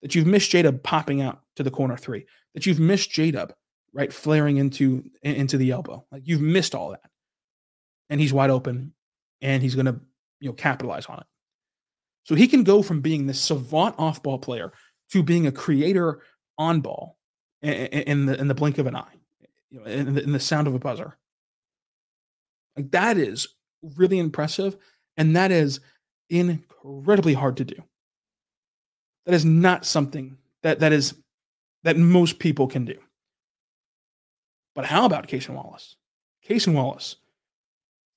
that 0.02 0.14
you've 0.14 0.28
missed 0.28 0.52
J 0.52 0.62
Dub 0.62 0.84
popping 0.84 1.22
out 1.22 1.42
to 1.56 1.64
the 1.64 1.72
corner 1.72 1.98
three, 1.98 2.26
that 2.54 2.66
you've 2.66 2.80
missed 2.80 3.12
J 3.12 3.32
Dub 3.32 3.54
right 3.94 4.12
flaring 4.12 4.58
into 4.58 5.04
into 5.22 5.58
the 5.58 5.72
elbow. 5.72 6.06
Like 6.12 6.24
you've 6.26 6.42
missed 6.42 6.76
all 6.76 6.92
that, 6.92 7.10
and 8.10 8.20
he's 8.20 8.34
wide 8.34 8.50
open, 8.50 8.94
and 9.42 9.64
he's 9.64 9.76
going 9.76 9.88
to 9.88 10.00
you 10.40 10.50
know 10.50 10.54
capitalize 10.54 11.06
on 11.06 11.20
it. 11.20 11.26
So 12.24 12.36
he 12.36 12.48
can 12.48 12.64
go 12.64 12.82
from 12.82 13.02
being 13.02 13.26
this 13.26 13.40
savant 13.40 13.96
off 13.98 14.22
ball 14.22 14.38
player 14.38 14.74
to 15.12 15.24
being 15.24 15.48
a 15.48 15.52
creator 15.52 16.22
on 16.58 16.82
ball 16.82 17.18
in, 17.62 18.26
the 18.26 18.40
in 18.40 18.48
the 18.48 18.54
blink 18.54 18.78
of 18.78 18.88
an 18.88 18.96
eye, 18.96 19.16
you 19.70 19.80
know, 19.80 19.86
in 19.86 20.14
the, 20.14 20.24
in 20.24 20.32
the 20.32 20.40
sound 20.40 20.68
of 20.68 20.76
a 20.76 20.80
buzzer. 20.80 21.18
Like 22.76 22.92
that 22.92 23.18
is 23.18 23.48
really 23.98 24.20
impressive, 24.20 24.78
and 25.18 25.36
that 25.36 25.52
is 25.52 25.80
incredibly 26.30 27.34
hard 27.34 27.58
to 27.58 27.66
do. 27.66 27.76
That 29.26 29.36
is 29.36 29.46
not 29.46 29.86
something 29.86 30.38
that 30.64 30.80
that 30.80 30.94
is 30.94 31.16
that 31.84 31.98
most 31.98 32.40
people 32.40 32.68
can 32.68 32.86
do. 32.86 32.98
But 34.76 34.86
how 34.86 35.06
about 35.06 35.28
Cason 35.28 35.56
Wallace? 35.56 35.96
Cason 36.48 36.74
Wallace 36.74 37.18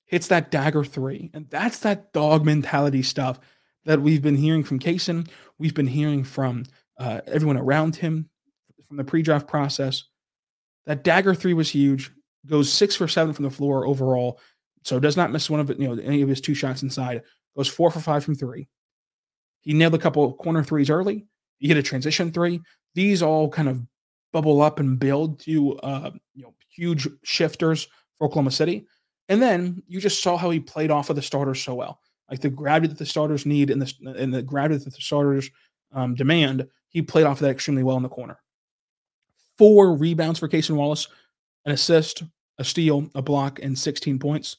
hits 0.05 0.27
that 0.27 0.51
dagger 0.51 0.83
three, 0.83 1.31
and 1.33 1.49
that's 1.49 1.79
that 1.79 2.13
dog 2.13 2.45
mentality 2.45 3.03
stuff 3.03 3.39
that 3.85 4.01
we've 4.01 4.21
been 4.21 4.35
hearing 4.35 4.63
from 4.63 4.79
Cason, 4.79 5.27
we've 5.57 5.73
been 5.73 5.87
hearing 5.87 6.23
from 6.23 6.63
uh, 6.99 7.21
everyone 7.27 7.57
around 7.57 7.95
him 7.95 8.29
from 8.87 8.97
the 8.97 9.03
pre-draft 9.03 9.47
process. 9.47 10.05
That 10.85 11.03
dagger 11.03 11.33
three 11.35 11.53
was 11.53 11.69
huge. 11.69 12.11
Goes 12.47 12.71
six 12.71 12.95
for 12.95 13.07
seven 13.07 13.33
from 13.33 13.43
the 13.43 13.51
floor 13.51 13.87
overall, 13.87 14.39
so 14.85 14.99
does 14.99 15.17
not 15.17 15.31
miss 15.31 15.49
one 15.49 15.59
of. 15.59 15.69
You 15.69 15.89
know 15.89 16.01
any 16.01 16.21
of 16.21 16.29
his 16.29 16.41
two 16.41 16.53
shots 16.53 16.83
inside. 16.83 17.23
Goes 17.55 17.67
four 17.67 17.91
for 17.91 17.99
five 17.99 18.23
from 18.23 18.35
three. 18.35 18.67
He 19.61 19.73
nailed 19.73 19.95
a 19.95 19.99
couple 19.99 20.31
corner 20.33 20.63
threes 20.63 20.89
early. 20.89 21.25
He 21.57 21.67
hit 21.67 21.77
a 21.77 21.83
transition 21.83 22.31
three. 22.31 22.61
These 22.93 23.21
all 23.21 23.49
kind 23.49 23.69
of 23.69 23.81
bubble 24.31 24.61
up 24.61 24.79
and 24.79 24.99
build 24.99 25.39
to 25.41 25.77
uh, 25.79 26.11
you 26.33 26.43
know 26.43 26.53
huge 26.69 27.07
shifters 27.23 27.87
for 28.17 28.27
Oklahoma 28.27 28.51
City. 28.51 28.85
And 29.27 29.41
then 29.41 29.81
you 29.87 29.99
just 29.99 30.21
saw 30.21 30.37
how 30.37 30.49
he 30.51 30.59
played 30.59 30.91
off 30.91 31.09
of 31.09 31.15
the 31.15 31.21
starters 31.21 31.61
so 31.61 31.73
well 31.73 31.99
like 32.29 32.41
the 32.41 32.49
gravity 32.49 32.87
that 32.87 32.97
the 32.97 33.05
starters 33.05 33.45
need 33.45 33.69
and 33.69 33.81
the 33.81 34.15
and 34.17 34.33
the 34.33 34.41
gravity 34.41 34.83
that 34.83 34.93
the 34.93 35.01
starters 35.01 35.49
um, 35.93 36.15
demand. 36.15 36.67
He 36.89 37.01
played 37.01 37.25
off 37.25 37.37
of 37.37 37.41
that 37.41 37.51
extremely 37.51 37.83
well 37.83 37.97
in 37.97 38.03
the 38.03 38.09
corner. 38.09 38.39
four 39.57 39.95
rebounds 39.95 40.39
for 40.39 40.47
Cason 40.47 40.75
Wallace, 40.75 41.07
an 41.65 41.71
assist, 41.71 42.23
a 42.57 42.63
steal, 42.63 43.09
a 43.15 43.21
block, 43.21 43.59
and 43.61 43.77
16 43.77 44.19
points. 44.19 44.57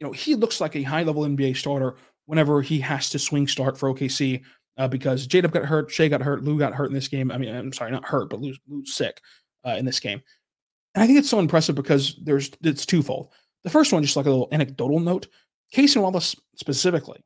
You 0.00 0.06
know, 0.06 0.12
he 0.12 0.34
looks 0.34 0.60
like 0.60 0.76
a 0.76 0.82
high 0.82 1.02
level 1.02 1.22
NBA 1.22 1.56
starter 1.56 1.96
whenever 2.26 2.60
he 2.60 2.80
has 2.80 3.10
to 3.10 3.18
swing 3.18 3.46
start 3.48 3.78
for 3.78 3.92
OKC 3.92 4.42
uh, 4.76 4.88
because 4.88 5.26
J 5.26 5.40
Dub 5.40 5.52
got 5.52 5.64
hurt, 5.64 5.90
Shai 5.90 6.08
got 6.08 6.22
hurt, 6.22 6.44
Lu 6.44 6.58
got 6.58 6.74
hurt 6.74 6.88
in 6.88 6.94
this 6.94 7.08
game. 7.08 7.30
I 7.30 7.38
mean, 7.38 7.54
I'm 7.54 7.72
sorry, 7.72 7.90
not 7.90 8.04
hurt, 8.04 8.30
but 8.30 8.40
Lu's, 8.40 8.58
Lu's 8.68 8.94
sick 8.94 9.20
uh, 9.66 9.76
in 9.78 9.84
this 9.84 10.00
game. 10.00 10.20
And 10.94 11.02
I 11.02 11.06
think 11.06 11.18
it's 11.18 11.30
so 11.30 11.38
impressive 11.38 11.74
because 11.74 12.18
there's 12.22 12.50
it's 12.62 12.86
twofold. 12.86 13.28
The 13.64 13.70
first 13.70 13.92
one, 13.92 14.02
just 14.02 14.16
like 14.16 14.26
a 14.26 14.30
little 14.30 14.48
anecdotal 14.52 15.00
note, 15.00 15.26
Cason 15.74 16.02
Wallace 16.02 16.36
specifically, 16.56 17.24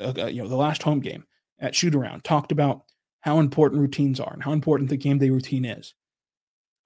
uh, 0.00 0.12
uh, 0.18 0.26
you 0.26 0.42
know, 0.42 0.48
the 0.48 0.56
last 0.56 0.82
home 0.82 1.00
game 1.00 1.24
at 1.58 1.74
shoot 1.74 1.94
around 1.94 2.24
talked 2.24 2.52
about 2.52 2.82
how 3.20 3.38
important 3.38 3.80
routines 3.80 4.20
are 4.20 4.32
and 4.32 4.42
how 4.42 4.52
important 4.52 4.90
the 4.90 4.96
game 4.96 5.18
day 5.18 5.30
routine 5.30 5.64
is. 5.64 5.94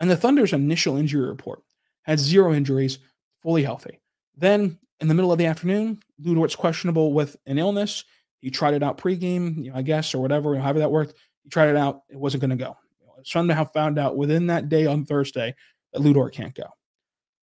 And 0.01 0.11
the 0.11 0.17
Thunder's 0.17 0.53
initial 0.53 0.97
injury 0.97 1.29
report 1.29 1.63
had 2.03 2.19
zero 2.19 2.53
injuries, 2.53 2.99
fully 3.41 3.63
healthy. 3.63 4.01
Then 4.37 4.79
in 5.03 5.09
the 5.09 5.15
middle 5.15 5.33
of 5.33 5.39
the 5.39 5.47
afternoon, 5.47 6.01
Lu 6.21 6.35
Dort's 6.35 6.55
questionable 6.55 7.13
with 7.13 7.37
an 7.47 7.59
illness. 7.59 8.05
He 8.41 8.51
tried 8.51 8.75
it 8.75 8.83
out 8.83 8.99
pregame, 8.99 9.65
you 9.65 9.71
know, 9.71 9.77
I 9.77 9.83
guess, 9.83 10.15
or 10.15 10.23
whatever, 10.23 10.57
however 10.57 10.79
that 10.79 10.93
worked. 10.93 11.15
He 11.43 11.51
tried 11.51 11.69
it 11.69 11.77
out. 11.77 12.03
It 12.09 12.17
wasn't 12.17 12.41
going 12.41 12.57
to 12.57 12.65
go. 12.65 12.77
Somehow 13.25 13.65
found 13.65 13.99
out 13.99 14.17
within 14.17 14.47
that 14.47 14.69
day 14.69 14.87
on 14.87 15.05
Thursday 15.05 15.55
that 15.93 16.01
Lu 16.01 16.13
Dort 16.13 16.33
can't 16.33 16.55
go. 16.55 16.67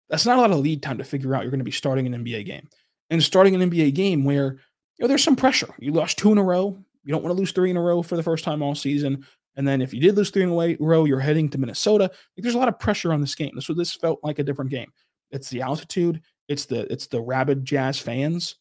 That's 0.09 0.25
not 0.25 0.37
a 0.37 0.41
lot 0.41 0.51
of 0.51 0.59
lead 0.59 0.81
time 0.81 0.97
to 0.97 1.03
figure 1.03 1.35
out 1.35 1.43
you're 1.43 1.51
going 1.51 1.59
to 1.59 1.65
be 1.65 1.71
starting 1.71 2.07
an 2.07 2.23
NBA 2.23 2.45
game. 2.45 2.67
And 3.09 3.21
starting 3.21 3.55
an 3.55 3.69
NBA 3.69 3.93
game 3.93 4.23
where 4.23 4.53
you 4.97 5.03
know 5.03 5.07
there's 5.07 5.23
some 5.23 5.35
pressure. 5.35 5.73
You 5.79 5.91
lost 5.91 6.17
two 6.17 6.31
in 6.31 6.37
a 6.37 6.43
row. 6.43 6.77
You 7.03 7.11
don't 7.11 7.23
want 7.23 7.35
to 7.35 7.39
lose 7.39 7.51
three 7.51 7.69
in 7.69 7.77
a 7.77 7.81
row 7.81 8.01
for 8.01 8.15
the 8.15 8.23
first 8.23 8.43
time 8.43 8.61
all 8.61 8.75
season. 8.75 9.25
And 9.55 9.67
then 9.67 9.81
if 9.81 9.93
you 9.93 9.99
did 9.99 10.15
lose 10.15 10.29
three 10.29 10.43
in 10.43 10.49
a 10.49 10.77
row, 10.79 11.05
you're 11.05 11.19
heading 11.19 11.49
to 11.49 11.57
Minnesota. 11.57 12.03
Like 12.03 12.43
there's 12.43 12.55
a 12.55 12.59
lot 12.59 12.67
of 12.67 12.79
pressure 12.79 13.11
on 13.11 13.19
this 13.19 13.35
game. 13.35 13.51
This 13.55 13.67
this 13.67 13.95
felt 13.95 14.19
like 14.23 14.39
a 14.39 14.43
different 14.43 14.71
game. 14.71 14.91
It's 15.31 15.49
the 15.49 15.61
altitude. 15.61 16.21
It's 16.49 16.65
the 16.65 16.91
it's 16.91 17.07
the 17.07 17.21
rabid 17.21 17.63
Jazz 17.63 17.99
fans. 17.99 18.55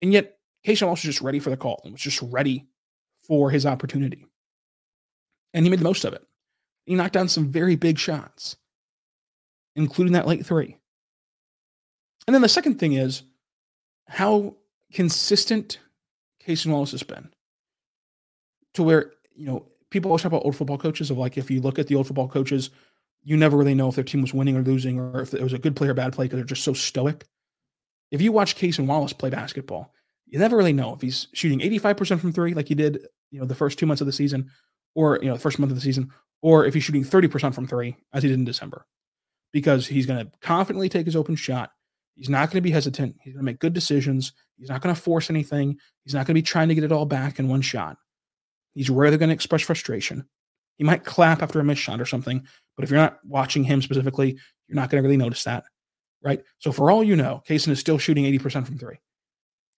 And 0.00 0.12
yet, 0.12 0.38
Cason 0.64 0.88
was 0.88 1.02
just 1.02 1.20
ready 1.20 1.40
for 1.40 1.50
the 1.50 1.56
call 1.56 1.80
and 1.82 1.92
was 1.92 2.02
just 2.02 2.22
ready 2.22 2.68
for 3.26 3.50
his 3.50 3.66
opportunity. 3.66 4.26
And 5.54 5.64
he 5.64 5.70
made 5.70 5.80
the 5.80 5.84
most 5.84 6.04
of 6.04 6.12
it. 6.12 6.22
He 6.84 6.94
knocked 6.94 7.14
down 7.14 7.28
some 7.28 7.48
very 7.48 7.74
big 7.74 7.98
shots, 7.98 8.56
including 9.74 10.12
that 10.12 10.26
late 10.26 10.46
three. 10.46 10.76
And 12.26 12.34
then 12.34 12.42
the 12.42 12.48
second 12.48 12.78
thing 12.78 12.92
is 12.92 13.22
how 14.06 14.54
consistent 14.92 15.78
Cason 16.46 16.70
Wallace 16.70 16.92
has 16.92 17.02
been 17.02 17.30
to 18.74 18.82
where, 18.82 19.12
you 19.34 19.46
know, 19.46 19.66
people 19.90 20.10
always 20.10 20.22
talk 20.22 20.32
about 20.32 20.44
old 20.44 20.56
football 20.56 20.78
coaches 20.78 21.10
of 21.10 21.18
like, 21.18 21.38
if 21.38 21.50
you 21.50 21.60
look 21.60 21.78
at 21.78 21.86
the 21.86 21.94
old 21.94 22.06
football 22.06 22.28
coaches, 22.28 22.70
you 23.28 23.36
never 23.36 23.58
really 23.58 23.74
know 23.74 23.90
if 23.90 23.94
their 23.94 24.04
team 24.04 24.22
was 24.22 24.32
winning 24.32 24.56
or 24.56 24.62
losing 24.62 24.98
or 24.98 25.20
if 25.20 25.34
it 25.34 25.42
was 25.42 25.52
a 25.52 25.58
good 25.58 25.76
play 25.76 25.86
or 25.86 25.92
bad 25.92 26.14
play 26.14 26.24
because 26.24 26.38
they're 26.38 26.46
just 26.46 26.64
so 26.64 26.72
stoic. 26.72 27.26
If 28.10 28.22
you 28.22 28.32
watch 28.32 28.56
Cason 28.56 28.86
Wallace 28.86 29.12
play 29.12 29.28
basketball, 29.28 29.92
you 30.26 30.38
never 30.38 30.56
really 30.56 30.72
know 30.72 30.94
if 30.94 31.02
he's 31.02 31.28
shooting 31.34 31.60
85% 31.60 32.20
from 32.20 32.32
three, 32.32 32.54
like 32.54 32.68
he 32.68 32.74
did, 32.74 33.06
you 33.30 33.38
know, 33.38 33.44
the 33.44 33.54
first 33.54 33.78
two 33.78 33.84
months 33.84 34.00
of 34.00 34.06
the 34.06 34.14
season, 34.14 34.50
or 34.94 35.18
you 35.20 35.28
know, 35.28 35.34
the 35.34 35.40
first 35.40 35.58
month 35.58 35.70
of 35.70 35.76
the 35.76 35.82
season, 35.82 36.10
or 36.40 36.64
if 36.64 36.72
he's 36.72 36.84
shooting 36.84 37.04
30% 37.04 37.54
from 37.54 37.66
three, 37.66 37.98
as 38.14 38.22
he 38.22 38.30
did 38.30 38.38
in 38.38 38.46
December. 38.46 38.86
Because 39.52 39.86
he's 39.86 40.06
going 40.06 40.24
to 40.24 40.32
confidently 40.40 40.88
take 40.88 41.04
his 41.04 41.16
open 41.16 41.36
shot. 41.36 41.72
He's 42.14 42.30
not 42.30 42.48
going 42.48 42.62
to 42.62 42.66
be 42.66 42.70
hesitant. 42.70 43.16
He's 43.20 43.34
going 43.34 43.44
to 43.44 43.52
make 43.52 43.58
good 43.58 43.74
decisions. 43.74 44.32
He's 44.56 44.70
not 44.70 44.80
going 44.80 44.94
to 44.94 45.00
force 45.00 45.28
anything. 45.28 45.76
He's 46.02 46.14
not 46.14 46.20
going 46.20 46.34
to 46.34 46.40
be 46.40 46.42
trying 46.42 46.68
to 46.68 46.74
get 46.74 46.84
it 46.84 46.92
all 46.92 47.04
back 47.04 47.38
in 47.38 47.48
one 47.48 47.60
shot. 47.60 47.98
He's 48.72 48.88
rarely 48.88 49.18
going 49.18 49.28
to 49.28 49.34
express 49.34 49.60
frustration. 49.60 50.26
He 50.78 50.84
might 50.84 51.04
clap 51.04 51.42
after 51.42 51.60
a 51.60 51.64
missed 51.64 51.82
shot 51.82 52.00
or 52.00 52.06
something, 52.06 52.46
but 52.78 52.84
if 52.84 52.90
you're 52.92 53.00
not 53.00 53.18
watching 53.24 53.64
him 53.64 53.82
specifically, 53.82 54.38
you're 54.68 54.76
not 54.76 54.88
going 54.88 55.02
to 55.02 55.06
really 55.06 55.16
notice 55.16 55.42
that. 55.42 55.64
Right. 56.22 56.44
So, 56.58 56.70
for 56.70 56.92
all 56.92 57.02
you 57.02 57.16
know, 57.16 57.42
Cason 57.48 57.70
is 57.70 57.80
still 57.80 57.98
shooting 57.98 58.24
80% 58.24 58.66
from 58.66 58.78
three. 58.78 59.00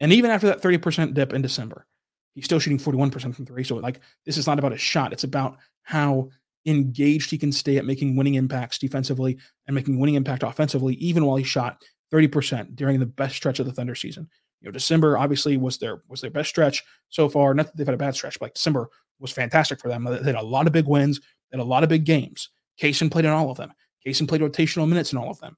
And 0.00 0.12
even 0.12 0.30
after 0.30 0.46
that 0.48 0.60
30% 0.60 1.14
dip 1.14 1.32
in 1.32 1.40
December, 1.40 1.86
he's 2.34 2.44
still 2.44 2.58
shooting 2.58 2.78
41% 2.78 3.34
from 3.34 3.46
three. 3.46 3.64
So, 3.64 3.76
like, 3.76 4.00
this 4.26 4.36
is 4.36 4.46
not 4.46 4.58
about 4.58 4.74
a 4.74 4.78
shot. 4.78 5.14
It's 5.14 5.24
about 5.24 5.56
how 5.82 6.28
engaged 6.66 7.30
he 7.30 7.38
can 7.38 7.52
stay 7.52 7.78
at 7.78 7.86
making 7.86 8.16
winning 8.16 8.34
impacts 8.34 8.76
defensively 8.76 9.38
and 9.66 9.74
making 9.74 9.98
winning 9.98 10.16
impact 10.16 10.42
offensively, 10.42 10.94
even 10.96 11.24
while 11.24 11.36
he 11.36 11.44
shot 11.44 11.82
30% 12.12 12.76
during 12.76 13.00
the 13.00 13.06
best 13.06 13.34
stretch 13.34 13.60
of 13.60 13.66
the 13.66 13.72
Thunder 13.72 13.94
season. 13.94 14.28
You 14.60 14.68
know, 14.68 14.72
December 14.72 15.16
obviously 15.16 15.56
was 15.56 15.78
their 15.78 16.02
was 16.08 16.20
their 16.20 16.30
best 16.30 16.50
stretch 16.50 16.84
so 17.08 17.30
far. 17.30 17.54
Not 17.54 17.66
that 17.66 17.76
they've 17.78 17.86
had 17.86 17.94
a 17.94 17.98
bad 17.98 18.14
stretch, 18.14 18.38
but 18.38 18.46
like 18.46 18.54
December 18.54 18.90
was 19.18 19.32
fantastic 19.32 19.80
for 19.80 19.88
them. 19.88 20.04
They 20.04 20.22
had 20.22 20.34
a 20.34 20.42
lot 20.42 20.66
of 20.66 20.74
big 20.74 20.86
wins, 20.86 21.18
they 21.18 21.56
had 21.56 21.62
a 21.62 21.64
lot 21.64 21.82
of 21.82 21.88
big 21.88 22.04
games. 22.04 22.50
Cason 22.80 23.10
played 23.10 23.24
in 23.24 23.30
all 23.30 23.50
of 23.50 23.56
them. 23.56 23.72
Cason 24.06 24.28
played 24.28 24.40
rotational 24.40 24.88
minutes 24.88 25.12
in 25.12 25.18
all 25.18 25.30
of 25.30 25.40
them. 25.40 25.56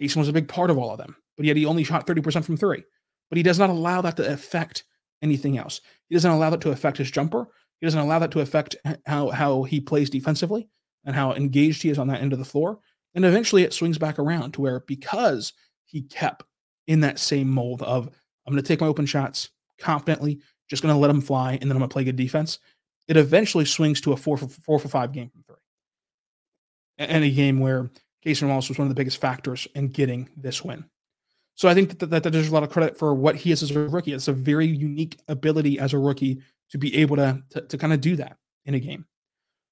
Cason 0.00 0.16
was 0.16 0.28
a 0.28 0.32
big 0.32 0.48
part 0.48 0.70
of 0.70 0.78
all 0.78 0.90
of 0.90 0.98
them, 0.98 1.16
but 1.36 1.46
yet 1.46 1.56
he 1.56 1.66
only 1.66 1.84
shot 1.84 2.06
30% 2.06 2.44
from 2.44 2.56
three 2.56 2.82
but 3.30 3.36
he 3.36 3.42
does 3.42 3.58
not 3.58 3.70
allow 3.70 4.02
that 4.02 4.16
to 4.16 4.30
affect 4.30 4.84
anything 5.22 5.56
else. 5.56 5.80
He 6.08 6.14
doesn't 6.14 6.30
allow 6.30 6.50
that 6.50 6.60
to 6.62 6.72
affect 6.72 6.98
his 6.98 7.10
jumper. 7.10 7.46
He 7.80 7.86
doesn't 7.86 8.00
allow 8.00 8.18
that 8.18 8.32
to 8.32 8.40
affect 8.40 8.76
how 9.06 9.30
how 9.30 9.62
he 9.62 9.80
plays 9.80 10.10
defensively 10.10 10.68
and 11.04 11.16
how 11.16 11.32
engaged 11.32 11.82
he 11.82 11.88
is 11.88 11.98
on 11.98 12.08
that 12.08 12.20
end 12.20 12.34
of 12.34 12.38
the 12.38 12.44
floor. 12.44 12.78
And 13.14 13.24
eventually 13.24 13.62
it 13.62 13.72
swings 13.72 13.96
back 13.96 14.18
around 14.18 14.52
to 14.52 14.60
where 14.60 14.80
because 14.80 15.52
he 15.86 16.02
kept 16.02 16.44
in 16.86 17.00
that 17.00 17.18
same 17.18 17.48
mold 17.48 17.82
of 17.82 18.08
I'm 18.46 18.52
going 18.52 18.62
to 18.62 18.68
take 18.68 18.80
my 18.80 18.86
open 18.86 19.06
shots 19.06 19.50
confidently, 19.78 20.40
just 20.68 20.82
going 20.82 20.94
to 20.94 20.98
let 20.98 21.08
them 21.08 21.20
fly, 21.20 21.52
and 21.52 21.62
then 21.62 21.72
I'm 21.72 21.78
going 21.78 21.88
to 21.88 21.92
play 21.92 22.04
good 22.04 22.16
defense. 22.16 22.58
It 23.08 23.16
eventually 23.16 23.64
swings 23.64 24.00
to 24.02 24.12
a 24.12 24.16
four 24.16 24.36
for 24.36 24.48
four 24.48 24.78
for 24.78 24.88
five 24.88 25.12
game 25.12 25.30
from 25.30 25.42
three, 25.42 25.59
and 27.00 27.24
a 27.24 27.30
game 27.30 27.58
where 27.58 27.90
Cason 28.24 28.48
Wallace 28.48 28.68
was 28.68 28.78
one 28.78 28.86
of 28.86 28.90
the 28.90 29.00
biggest 29.00 29.20
factors 29.20 29.66
in 29.74 29.88
getting 29.88 30.28
this 30.36 30.62
win. 30.62 30.84
So 31.54 31.68
I 31.68 31.74
think 31.74 31.98
that, 31.98 32.10
that, 32.10 32.22
that, 32.22 32.30
there's 32.30 32.48
a 32.48 32.54
lot 32.54 32.62
of 32.62 32.70
credit 32.70 32.98
for 32.98 33.14
what 33.14 33.36
he 33.36 33.52
is 33.52 33.62
as 33.62 33.70
a 33.70 33.80
rookie. 33.80 34.12
It's 34.12 34.28
a 34.28 34.32
very 34.32 34.66
unique 34.66 35.18
ability 35.28 35.78
as 35.78 35.92
a 35.92 35.98
rookie 35.98 36.40
to 36.70 36.78
be 36.78 36.96
able 36.96 37.16
to, 37.16 37.42
to, 37.50 37.60
to 37.62 37.78
kind 37.78 37.92
of 37.92 38.00
do 38.00 38.16
that 38.16 38.36
in 38.64 38.74
a 38.74 38.80
game. 38.80 39.06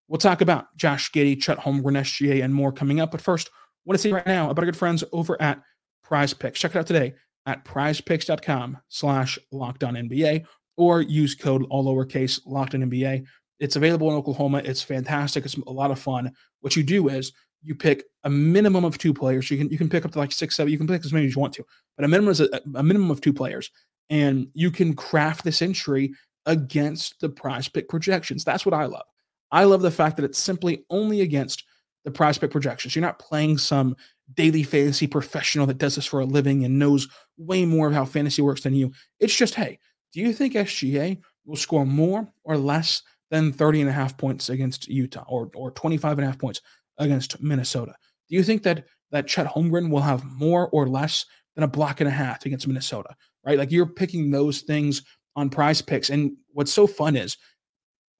We'll 0.08 0.18
talk 0.18 0.40
about 0.40 0.74
Josh 0.76 1.10
Giddey, 1.12 1.40
Chet 1.40 1.58
Holmgren, 1.58 1.98
SGA, 1.98 2.42
and 2.42 2.54
more 2.54 2.72
coming 2.72 3.00
up. 3.00 3.10
But 3.10 3.20
first, 3.20 3.48
I 3.48 3.52
want 3.84 3.98
to 3.98 4.02
say 4.02 4.12
right 4.12 4.26
now 4.26 4.50
about 4.50 4.62
our 4.62 4.66
good 4.66 4.76
friends 4.76 5.04
over 5.12 5.40
at 5.40 5.62
Prize 6.02 6.32
Picks. 6.32 6.58
Check 6.58 6.74
it 6.74 6.78
out 6.78 6.86
today 6.86 7.14
at 7.46 7.64
prizepicks.com 7.64 8.78
slash 8.88 9.38
NBA 9.52 10.44
or 10.76 11.02
use 11.02 11.34
code 11.34 11.66
all 11.70 11.84
lowercase 11.84 12.40
locked 12.46 12.72
NBA. 12.72 13.24
It's 13.60 13.76
available 13.76 14.10
in 14.10 14.16
Oklahoma. 14.16 14.62
It's 14.64 14.82
fantastic. 14.82 15.44
It's 15.44 15.56
a 15.56 15.70
lot 15.70 15.90
of 15.90 15.98
fun. 15.98 16.32
What 16.60 16.76
you 16.76 16.82
do 16.82 17.08
is 17.08 17.32
you 17.62 17.74
pick 17.74 18.04
a 18.24 18.30
minimum 18.30 18.84
of 18.84 18.98
two 18.98 19.12
players. 19.12 19.50
You 19.50 19.58
can 19.58 19.68
you 19.68 19.78
can 19.78 19.88
pick 19.88 20.04
up 20.04 20.12
to 20.12 20.18
like 20.18 20.32
six, 20.32 20.56
seven. 20.56 20.72
You 20.72 20.78
can 20.78 20.86
pick 20.86 21.04
as 21.04 21.12
many 21.12 21.26
as 21.26 21.34
you 21.34 21.40
want 21.40 21.54
to, 21.54 21.64
but 21.96 22.04
a 22.04 22.08
minimum 22.08 22.30
is 22.30 22.40
a, 22.40 22.48
a 22.74 22.82
minimum 22.82 23.10
of 23.10 23.20
two 23.20 23.32
players, 23.32 23.70
and 24.10 24.48
you 24.54 24.70
can 24.70 24.94
craft 24.94 25.44
this 25.44 25.62
entry 25.62 26.12
against 26.46 27.20
the 27.20 27.28
prize 27.28 27.68
pick 27.68 27.88
projections. 27.88 28.44
That's 28.44 28.64
what 28.64 28.74
I 28.74 28.84
love. 28.84 29.06
I 29.50 29.64
love 29.64 29.82
the 29.82 29.90
fact 29.90 30.16
that 30.16 30.24
it's 30.24 30.38
simply 30.38 30.84
only 30.90 31.20
against 31.22 31.64
the 32.04 32.10
prize 32.10 32.38
pick 32.38 32.50
projections. 32.50 32.94
You're 32.94 33.04
not 33.04 33.18
playing 33.18 33.58
some 33.58 33.96
daily 34.34 34.62
fantasy 34.62 35.06
professional 35.06 35.66
that 35.66 35.78
does 35.78 35.96
this 35.96 36.06
for 36.06 36.20
a 36.20 36.24
living 36.24 36.64
and 36.64 36.78
knows 36.78 37.08
way 37.36 37.64
more 37.64 37.88
of 37.88 37.94
how 37.94 38.04
fantasy 38.04 38.42
works 38.42 38.62
than 38.62 38.74
you. 38.74 38.92
It's 39.20 39.34
just, 39.34 39.54
hey, 39.54 39.78
do 40.12 40.20
you 40.20 40.32
think 40.32 40.54
SGA 40.54 41.18
will 41.44 41.56
score 41.56 41.86
more 41.86 42.30
or 42.44 42.56
less 42.56 43.02
than 43.30 43.52
30 43.52 43.82
and 43.82 43.90
a 43.90 43.92
half 43.92 44.16
points 44.16 44.48
against 44.48 44.88
Utah 44.88 45.24
or, 45.28 45.50
or 45.54 45.70
25 45.72 46.18
and 46.18 46.24
a 46.24 46.26
half 46.26 46.38
points 46.38 46.60
against 46.98 47.40
Minnesota? 47.42 47.94
Do 48.28 48.36
you 48.36 48.42
think 48.42 48.62
that 48.64 48.86
that 49.10 49.26
Chet 49.26 49.46
Holmgren 49.46 49.90
will 49.90 50.00
have 50.00 50.24
more 50.24 50.68
or 50.70 50.86
less 50.86 51.24
than 51.54 51.64
a 51.64 51.68
block 51.68 52.00
and 52.00 52.08
a 52.08 52.12
half 52.12 52.44
against 52.44 52.66
Minnesota? 52.66 53.14
Right? 53.44 53.58
Like 53.58 53.72
you're 53.72 53.86
picking 53.86 54.30
those 54.30 54.62
things 54.62 55.02
on 55.36 55.50
prize 55.50 55.80
picks. 55.80 56.10
And 56.10 56.36
what's 56.52 56.72
so 56.72 56.86
fun 56.86 57.16
is 57.16 57.36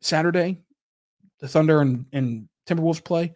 Saturday, 0.01 0.61
the 1.40 1.49
Thunder 1.49 1.81
and, 1.81 2.07
and 2.12 2.49
Timberwolves 2.68 3.03
play, 3.03 3.35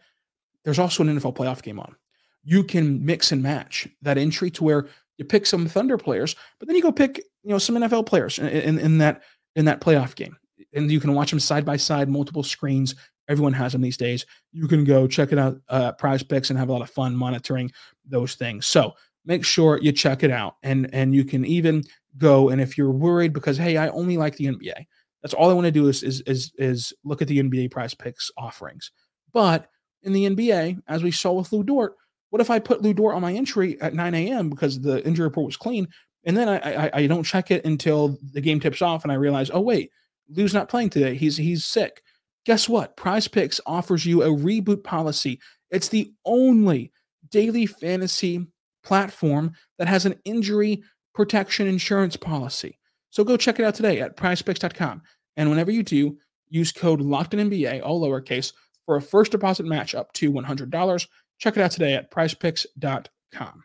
there's 0.65 0.79
also 0.79 1.03
an 1.03 1.19
NFL 1.19 1.37
playoff 1.37 1.63
game 1.63 1.81
on. 1.81 1.97
You 2.45 2.65
can 2.65 3.05
mix 3.05 3.33
and 3.33 3.43
match 3.43 3.89
that 4.03 4.19
entry 4.19 4.51
to 4.53 4.65
where 4.65 4.89
you 5.19 5.25
pick 5.25 5.47
some 5.47 5.67
Thunder 5.67 5.99
players, 5.99 6.37
but 6.59 6.69
then 6.69 6.77
you 6.77 6.83
go 6.83 6.93
pick, 6.93 7.19
you 7.43 7.51
know, 7.51 7.59
some 7.59 7.77
NFL 7.77 8.07
players 8.07 8.39
in, 8.39 8.47
in, 8.47 8.79
in 8.79 8.99
that 8.99 9.23
in 9.55 9.67
that 9.67 9.81
playoff 9.81 10.15
game. 10.15 10.37
And 10.73 10.91
you 10.91 11.01
can 11.01 11.15
watch 11.15 11.31
them 11.31 11.41
side 11.41 11.65
by 11.65 11.77
side, 11.77 12.09
multiple 12.09 12.43
screens, 12.43 12.95
Everyone 13.29 13.53
has 13.53 13.73
them 13.73 13.83
these 13.83 13.97
days. 13.97 14.27
You 14.53 14.67
can 14.67 14.85
go 14.85 15.07
check 15.07 15.33
it 15.33 15.39
out, 15.39 15.61
uh, 15.69 15.93
Prize 15.93 16.23
Picks, 16.23 16.51
and 16.51 16.59
have 16.59 16.69
a 16.69 16.73
lot 16.73 16.83
of 16.83 16.91
fun 16.91 17.17
monitoring 17.17 17.71
those 18.05 18.35
things. 18.35 18.67
So 18.67 18.95
make 19.25 19.45
sure 19.45 19.79
you 19.81 19.93
check 19.93 20.25
it 20.25 20.31
out, 20.31 20.57
and 20.63 20.93
and 20.93 21.15
you 21.15 21.25
can 21.25 21.45
even 21.45 21.85
go. 22.19 22.49
And 22.49 22.61
if 22.61 22.77
you're 22.77 22.91
worried 22.91 23.33
because 23.33 23.57
hey, 23.57 23.77
I 23.77 23.89
only 23.89 24.17
like 24.17 24.37
the 24.37 24.47
NBA, 24.47 24.87
that's 25.23 25.35
all 25.35 25.51
I 25.51 25.55
want 25.55 25.67
to 25.67 25.71
do 25.71 25.89
is 25.89 26.03
is 26.03 26.21
is 26.23 26.53
is 26.57 26.93
look 27.05 27.23
at 27.23 27.29
the 27.29 27.41
NBA 27.41 27.71
Prize 27.71 27.95
Picks 27.95 28.31
offerings. 28.37 28.91
But 29.33 29.69
in 30.03 30.13
the 30.13 30.29
NBA, 30.29 30.83
as 30.89 31.05
we 31.05 31.13
saw 31.13 31.33
with 31.33 31.53
Lu 31.53 31.63
Dort, 31.63 31.95
what 32.31 32.43
if 32.43 32.51
I 32.51 32.59
put 32.59 32.83
Lu 32.83 32.93
Dort 32.93 33.15
on 33.15 33.23
my 33.23 33.33
entry 33.33 33.81
at 33.81 33.95
9 33.95 34.15
a.m. 34.15 34.51
because 34.51 34.81
the 34.81 35.05
injury 35.07 35.25
report 35.25 35.47
was 35.47 35.57
clean, 35.57 35.87
and 36.25 36.37
then 36.37 36.49
I, 36.49 36.87
I, 36.87 36.91
I 36.93 37.07
don't 37.07 37.23
check 37.23 37.53
it 37.53 37.65
until 37.65 38.19
the 38.33 38.41
game 38.41 38.59
tips 38.59 38.83
off, 38.83 39.05
and 39.05 39.13
I 39.13 39.15
realize, 39.15 39.49
oh 39.55 39.61
wait, 39.61 39.93
Lu's 40.29 40.55
not 40.55 40.69
playing 40.69 40.91
today. 40.91 41.15
He's 41.15 41.37
he's 41.37 41.65
sick 41.65 42.03
Guess 42.45 42.69
what? 42.69 42.97
Prize 42.97 43.29
Picks 43.29 43.61
offers 43.67 44.05
you 44.05 44.23
a 44.23 44.27
reboot 44.29 44.83
policy. 44.83 45.41
It's 45.71 45.89
the 45.89 46.13
only 46.25 46.93
daily 47.31 47.67
fantasy 47.67 48.47
platform 48.83 49.53
that 49.79 49.89
has 49.89 50.07
an 50.07 50.17
injury 50.25 50.83
protection 51.15 51.67
insurance 51.67 52.17
policy. 52.17 52.79
So 53.11 53.23
go 53.23 53.37
check 53.37 53.59
it 53.59 53.65
out 53.65 53.75
today 53.75 54.01
at 54.01 54.17
prizepicks.com. 54.17 55.03
And 55.37 55.51
whenever 55.51 55.71
you 55.71 55.83
do, 55.83 56.19
use 56.49 56.73
code 56.73 57.01
LOCKEDNBA, 57.01 57.83
all 57.83 58.01
lowercase, 58.03 58.53
for 58.87 58.97
a 58.97 59.03
first 59.03 59.31
deposit 59.33 59.65
match 59.65 59.95
up 59.95 60.13
to 60.15 60.33
$100. 60.33 61.07
Check 61.39 61.57
it 61.57 61.63
out 61.63 61.71
today 61.71 61.95
at 61.95 62.11
prizepicks.com. 62.11 63.65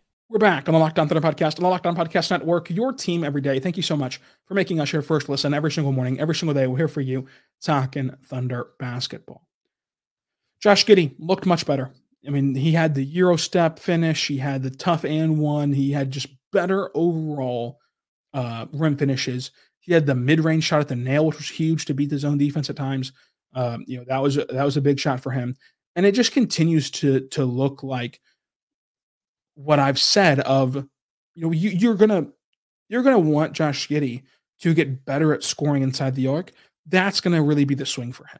We're 0.31 0.39
back 0.39 0.69
on 0.69 0.73
the 0.73 0.79
Locked 0.79 0.97
On 0.97 1.09
Thunder 1.09 1.27
podcast, 1.27 1.57
on 1.57 1.63
the 1.63 1.69
Locked 1.69 1.85
On 1.85 1.93
Podcast 1.93 2.31
Network, 2.31 2.69
your 2.69 2.93
team 2.93 3.25
every 3.25 3.41
day. 3.41 3.59
Thank 3.59 3.75
you 3.75 3.83
so 3.83 3.97
much 3.97 4.21
for 4.45 4.53
making 4.53 4.79
us 4.79 4.93
your 4.93 5.01
first 5.01 5.27
listen 5.27 5.53
every 5.53 5.73
single 5.73 5.91
morning, 5.91 6.21
every 6.21 6.35
single 6.35 6.53
day. 6.53 6.67
We're 6.67 6.77
here 6.77 6.87
for 6.87 7.01
you, 7.01 7.27
talking 7.61 8.15
Thunder 8.27 8.67
basketball. 8.79 9.45
Josh 10.61 10.85
Giddey 10.85 11.15
looked 11.19 11.45
much 11.45 11.65
better. 11.65 11.91
I 12.25 12.29
mean, 12.29 12.55
he 12.55 12.71
had 12.71 12.95
the 12.95 13.03
Euro 13.03 13.35
step 13.35 13.77
finish, 13.77 14.25
he 14.25 14.37
had 14.37 14.63
the 14.63 14.69
tough 14.69 15.03
and 15.03 15.37
one, 15.37 15.73
he 15.73 15.91
had 15.91 16.09
just 16.09 16.27
better 16.53 16.91
overall 16.95 17.79
uh, 18.33 18.67
rim 18.71 18.95
finishes. 18.95 19.51
He 19.81 19.91
had 19.91 20.05
the 20.05 20.15
mid 20.15 20.39
range 20.39 20.63
shot 20.63 20.79
at 20.79 20.87
the 20.87 20.95
nail, 20.95 21.25
which 21.25 21.39
was 21.39 21.49
huge 21.49 21.83
to 21.87 21.93
beat 21.93 22.09
the 22.09 22.17
zone 22.17 22.37
defense 22.37 22.69
at 22.69 22.77
times. 22.77 23.11
Um, 23.53 23.83
you 23.85 23.97
know, 23.97 24.05
that 24.07 24.21
was 24.21 24.37
a, 24.37 24.45
that 24.45 24.63
was 24.63 24.77
a 24.77 24.81
big 24.81 24.97
shot 24.97 25.19
for 25.19 25.31
him, 25.31 25.57
and 25.97 26.05
it 26.05 26.13
just 26.13 26.31
continues 26.31 26.89
to 26.91 27.27
to 27.31 27.43
look 27.43 27.83
like 27.83 28.21
what 29.55 29.79
I've 29.79 29.99
said 29.99 30.39
of, 30.41 30.75
you 30.75 31.43
know, 31.43 31.51
you, 31.51 31.69
you're 31.69 31.95
gonna 31.95 32.27
you're 32.89 33.03
gonna 33.03 33.19
want 33.19 33.53
Josh 33.53 33.87
Giddey 33.87 34.23
to 34.61 34.73
get 34.73 35.05
better 35.05 35.33
at 35.33 35.43
scoring 35.43 35.83
inside 35.83 36.15
the 36.15 36.27
arc. 36.27 36.51
That's 36.85 37.21
gonna 37.21 37.41
really 37.41 37.65
be 37.65 37.75
the 37.75 37.85
swing 37.85 38.11
for 38.11 38.25
him 38.25 38.39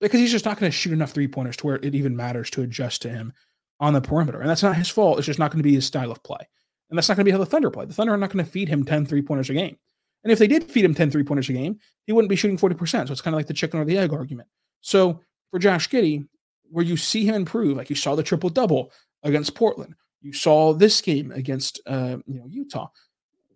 because 0.00 0.20
he's 0.20 0.32
just 0.32 0.44
not 0.44 0.58
to 0.58 0.70
shoot 0.70 0.92
enough 0.92 1.12
three 1.12 1.28
pointers 1.28 1.56
to 1.58 1.66
where 1.66 1.76
it 1.76 1.94
even 1.94 2.16
matters 2.16 2.50
to 2.50 2.62
adjust 2.62 3.02
to 3.02 3.08
him 3.08 3.32
on 3.80 3.92
the 3.92 4.00
perimeter. 4.00 4.40
And 4.40 4.48
that's 4.48 4.62
not 4.62 4.76
his 4.76 4.88
fault. 4.88 5.18
It's 5.18 5.26
just 5.26 5.38
not 5.38 5.52
to 5.52 5.62
be 5.62 5.74
his 5.74 5.86
style 5.86 6.10
of 6.10 6.22
play. 6.22 6.48
And 6.90 6.96
that's 6.96 7.08
not 7.08 7.16
to 7.16 7.24
be 7.24 7.30
how 7.30 7.38
the 7.38 7.46
Thunder 7.46 7.70
play. 7.70 7.86
The 7.86 7.94
Thunder 7.94 8.14
are 8.14 8.18
not 8.18 8.30
to 8.30 8.44
feed 8.44 8.68
him 8.68 8.84
10 8.84 9.06
three 9.06 9.22
pointers 9.22 9.50
a 9.50 9.54
game. 9.54 9.76
And 10.24 10.32
if 10.32 10.38
they 10.38 10.48
did 10.48 10.64
feed 10.64 10.84
him 10.84 10.94
10 10.94 11.10
three 11.10 11.22
pointers 11.22 11.48
a 11.48 11.52
game, 11.52 11.78
he 12.06 12.12
wouldn't 12.12 12.30
be 12.30 12.36
shooting 12.36 12.58
40%. 12.58 13.06
So 13.06 13.12
it's 13.12 13.20
kind 13.20 13.34
of 13.34 13.38
like 13.38 13.46
the 13.46 13.54
chicken 13.54 13.78
or 13.78 13.84
the 13.84 13.98
egg 13.98 14.12
argument. 14.12 14.48
So 14.80 15.20
for 15.50 15.58
Josh 15.58 15.88
Giddey, 15.88 16.26
where 16.70 16.84
you 16.84 16.96
see 16.96 17.24
him 17.24 17.34
improve, 17.34 17.76
like 17.76 17.90
you 17.90 17.96
saw 17.96 18.14
the 18.14 18.22
triple 18.22 18.50
double 18.50 18.92
against 19.22 19.54
Portland, 19.54 19.94
you 20.20 20.32
saw 20.32 20.72
this 20.72 21.00
game 21.00 21.32
against 21.32 21.80
uh, 21.86 22.18
you 22.26 22.38
know 22.38 22.46
Utah. 22.48 22.88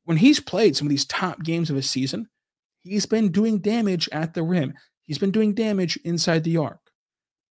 When 0.04 0.16
he's 0.16 0.40
played 0.40 0.76
some 0.76 0.86
of 0.86 0.90
these 0.90 1.04
top 1.04 1.42
games 1.42 1.70
of 1.70 1.76
his 1.76 1.88
season, 1.88 2.28
he's 2.82 3.06
been 3.06 3.30
doing 3.30 3.60
damage 3.60 4.08
at 4.12 4.34
the 4.34 4.42
rim. 4.42 4.74
He's 5.04 5.18
been 5.18 5.30
doing 5.30 5.54
damage 5.54 5.98
inside 6.04 6.44
the 6.44 6.56
arc. 6.56 6.78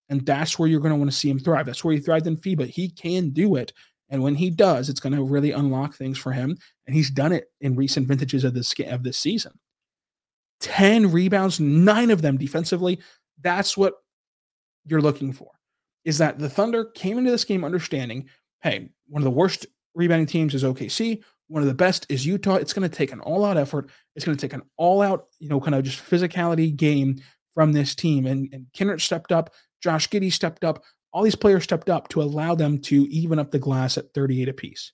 And 0.10 0.26
that's 0.26 0.60
where 0.60 0.68
you're 0.68 0.82
going 0.82 0.92
to 0.92 0.98
want 0.98 1.10
to 1.10 1.16
see 1.16 1.30
him 1.30 1.40
thrive. 1.40 1.66
That's 1.66 1.84
where 1.84 1.94
he 1.94 2.02
thrived 2.02 2.28
in 2.28 2.36
FIBA. 2.36 2.68
He 2.68 2.90
can 2.90 3.30
do 3.30 3.56
it. 3.56 3.72
And 4.10 4.22
when 4.22 4.36
he 4.36 4.50
does, 4.50 4.90
it's 4.90 5.00
going 5.00 5.16
to 5.16 5.24
really 5.24 5.52
unlock 5.52 5.96
things 5.96 6.18
for 6.18 6.34
him. 6.34 6.58
And 6.86 6.94
he's 6.94 7.10
done 7.10 7.32
it 7.32 7.46
in 7.62 7.78
recent 7.78 8.10
vintages 8.10 8.44
of 8.44 8.54
this 8.54 8.74
of 8.88 9.04
this 9.04 9.18
season. 9.18 9.54
10 10.60 11.12
rebounds, 11.12 11.60
nine 11.60 12.12
of 12.12 12.22
them 12.22 12.38
defensively. 12.38 13.00
That's 13.42 13.78
what 13.78 13.94
you're 14.86 15.02
looking 15.02 15.32
for. 15.32 15.52
Is 16.04 16.18
that 16.18 16.40
the 16.40 16.50
Thunder 16.50 16.86
came 16.86 17.18
into 17.18 17.32
this 17.32 17.46
game 17.46 17.64
understanding, 17.64 18.30
hey, 18.62 18.90
one 19.08 19.22
of 19.22 19.26
the 19.26 19.32
worst 19.32 19.68
rebounding 19.94 20.28
teams 20.28 20.54
is 20.54 20.64
OKC. 20.64 21.22
One 21.48 21.62
of 21.62 21.68
the 21.68 21.76
best 21.76 22.06
is 22.10 22.26
Utah. 22.26 22.56
It's 22.56 22.74
going 22.74 22.90
to 22.90 22.96
take 22.96 23.12
an 23.12 23.20
all-out 23.20 23.58
effort. 23.58 23.90
It's 24.16 24.26
going 24.26 24.38
to 24.38 24.42
take 24.42 24.54
an 24.54 24.64
all-out, 24.78 25.28
you 25.40 25.50
know, 25.50 25.60
kind 25.60 25.76
of 25.76 25.84
just 25.84 26.04
physicality 26.04 26.76
game 26.76 27.22
from 27.54 27.74
this 27.74 27.94
team. 27.94 28.26
And, 28.26 28.50
and 28.54 28.68
Kenrich 28.74 29.02
stepped 29.02 29.32
up. 29.32 29.54
Josh 29.82 30.10
Giddey 30.10 30.32
stepped 30.32 30.64
up. 30.64 30.84
All 31.12 31.24
these 31.24 31.36
players 31.36 31.64
stepped 31.64 31.90
up 31.90 32.08
to 32.10 32.22
allow 32.22 32.56
them 32.56 32.80
to 32.84 33.04
even 33.10 33.38
up 33.38 33.52
the 33.52 33.60
glass 33.60 33.98
at 33.98 34.14
38 34.14 34.48
apiece. 34.48 34.94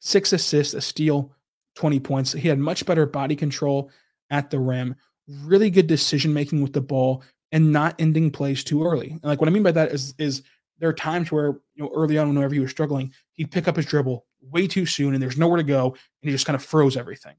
Six 0.00 0.34
assists, 0.34 0.74
a 0.74 0.82
steal, 0.82 1.32
20 1.76 2.00
points. 2.00 2.32
He 2.32 2.48
had 2.48 2.58
much 2.58 2.84
better 2.84 3.06
body 3.06 3.34
control 3.34 3.90
at 4.30 4.50
the 4.50 4.58
rim, 4.58 4.96
really 5.26 5.70
good 5.70 5.86
decision 5.86 6.34
making 6.34 6.60
with 6.62 6.74
the 6.74 6.80
ball, 6.80 7.22
and 7.52 7.72
not 7.72 7.94
ending 7.98 8.30
plays 8.30 8.64
too 8.64 8.84
early. 8.84 9.10
And 9.10 9.24
like 9.24 9.40
what 9.40 9.48
I 9.48 9.52
mean 9.52 9.62
by 9.62 9.72
that 9.72 9.92
is 9.92 10.14
is 10.18 10.42
there 10.78 10.88
are 10.88 10.94
times 10.94 11.30
where 11.30 11.58
you 11.74 11.84
know 11.84 11.90
early 11.94 12.18
on 12.18 12.34
whenever 12.34 12.54
he 12.54 12.60
was 12.60 12.70
struggling, 12.70 13.12
he'd 13.32 13.50
pick 13.50 13.68
up 13.68 13.76
his 13.76 13.86
dribble 13.86 14.26
way 14.42 14.66
too 14.66 14.86
soon 14.86 15.14
and 15.14 15.22
there's 15.22 15.38
nowhere 15.38 15.56
to 15.56 15.62
go, 15.62 15.90
and 15.90 15.98
he 16.22 16.30
just 16.30 16.46
kind 16.46 16.56
of 16.56 16.64
froze 16.64 16.96
everything 16.96 17.34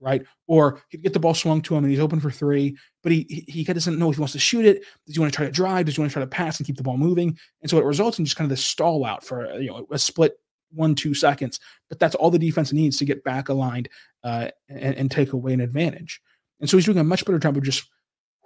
right? 0.00 0.24
Or 0.46 0.82
he'd 0.88 1.02
get 1.02 1.12
the 1.12 1.20
ball 1.20 1.34
swung 1.34 1.60
to 1.62 1.76
him 1.76 1.84
and 1.84 1.90
he's 1.90 2.00
open 2.00 2.20
for 2.20 2.30
three, 2.30 2.76
but 3.02 3.12
he 3.12 3.44
he, 3.46 3.62
he 3.62 3.64
doesn't 3.64 3.98
know 3.98 4.10
if 4.10 4.16
he 4.16 4.20
wants 4.20 4.32
to 4.32 4.38
shoot 4.38 4.64
it. 4.64 4.82
Does 5.06 5.14
he 5.14 5.20
want 5.20 5.32
to 5.32 5.36
try 5.36 5.46
to 5.46 5.52
drive? 5.52 5.86
Does 5.86 5.96
he 5.96 6.00
want 6.00 6.10
to 6.10 6.14
try 6.14 6.22
to 6.22 6.26
pass 6.26 6.58
and 6.58 6.66
keep 6.66 6.76
the 6.76 6.82
ball 6.82 6.96
moving? 6.96 7.38
And 7.60 7.70
so 7.70 7.78
it 7.78 7.84
results 7.84 8.18
in 8.18 8.24
just 8.24 8.36
kind 8.36 8.46
of 8.46 8.56
this 8.56 8.64
stall 8.64 9.04
out 9.04 9.22
for 9.22 9.52
you 9.60 9.68
know 9.68 9.86
a 9.90 9.98
split 9.98 10.38
one 10.72 10.94
two 10.94 11.14
seconds. 11.14 11.60
But 11.88 11.98
that's 11.98 12.14
all 12.14 12.30
the 12.30 12.38
defense 12.38 12.72
needs 12.72 12.96
to 12.98 13.04
get 13.04 13.22
back 13.22 13.48
aligned 13.48 13.88
uh, 14.24 14.48
and, 14.68 14.94
and, 14.96 15.10
take 15.10 15.32
away 15.32 15.52
an 15.52 15.60
advantage. 15.60 16.20
And 16.60 16.68
so 16.68 16.76
he's 16.76 16.86
doing 16.86 16.98
a 16.98 17.04
much 17.04 17.24
better 17.24 17.38
job 17.38 17.56
of 17.56 17.62
just 17.62 17.88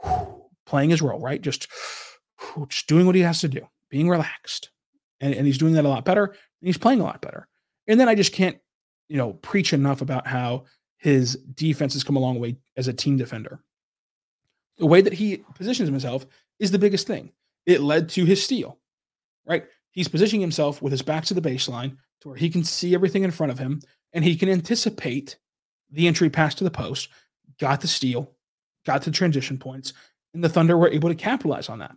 whew, 0.02 0.33
playing 0.66 0.90
his 0.90 1.02
role, 1.02 1.20
right? 1.20 1.40
Just 1.40 1.68
just 2.68 2.86
doing 2.86 3.06
what 3.06 3.14
he 3.14 3.22
has 3.22 3.40
to 3.40 3.48
do, 3.48 3.66
being 3.90 4.08
relaxed, 4.08 4.70
and, 5.20 5.34
and 5.34 5.46
he's 5.46 5.58
doing 5.58 5.74
that 5.74 5.84
a 5.84 5.88
lot 5.88 6.04
better. 6.04 6.24
And 6.24 6.66
he's 6.66 6.78
playing 6.78 7.00
a 7.00 7.04
lot 7.04 7.20
better. 7.20 7.48
And 7.86 7.98
then 7.98 8.08
I 8.08 8.14
just 8.14 8.32
can't 8.32 8.58
you 9.08 9.16
know 9.16 9.34
preach 9.34 9.72
enough 9.72 10.00
about 10.00 10.26
how 10.26 10.64
his 10.98 11.36
defense 11.54 11.92
has 11.92 12.04
come 12.04 12.16
a 12.16 12.20
long 12.20 12.40
way 12.40 12.56
as 12.76 12.88
a 12.88 12.92
team 12.92 13.16
defender. 13.16 13.60
The 14.78 14.86
way 14.86 15.00
that 15.00 15.12
he 15.12 15.44
positions 15.54 15.88
himself 15.88 16.26
is 16.58 16.70
the 16.70 16.78
biggest 16.78 17.06
thing. 17.06 17.32
It 17.66 17.80
led 17.80 18.08
to 18.10 18.24
his 18.24 18.42
steal, 18.42 18.78
right? 19.46 19.66
He's 19.92 20.08
positioning 20.08 20.40
himself 20.40 20.82
with 20.82 20.92
his 20.92 21.02
back 21.02 21.24
to 21.26 21.34
the 21.34 21.40
baseline 21.40 21.96
to 22.20 22.28
where 22.28 22.36
he 22.36 22.50
can 22.50 22.64
see 22.64 22.94
everything 22.94 23.22
in 23.22 23.30
front 23.30 23.52
of 23.52 23.58
him 23.58 23.80
and 24.12 24.24
he 24.24 24.36
can 24.36 24.48
anticipate 24.48 25.38
the 25.90 26.06
entry 26.06 26.30
pass 26.30 26.54
to 26.56 26.64
the 26.64 26.70
post, 26.70 27.08
got 27.60 27.80
the 27.80 27.86
steal, 27.86 28.32
got 28.84 29.02
the 29.02 29.10
transition 29.10 29.58
points, 29.58 29.92
and 30.34 30.42
the 30.42 30.48
Thunder 30.48 30.76
were 30.76 30.90
able 30.90 31.08
to 31.08 31.14
capitalize 31.14 31.68
on 31.68 31.78
that. 31.78 31.94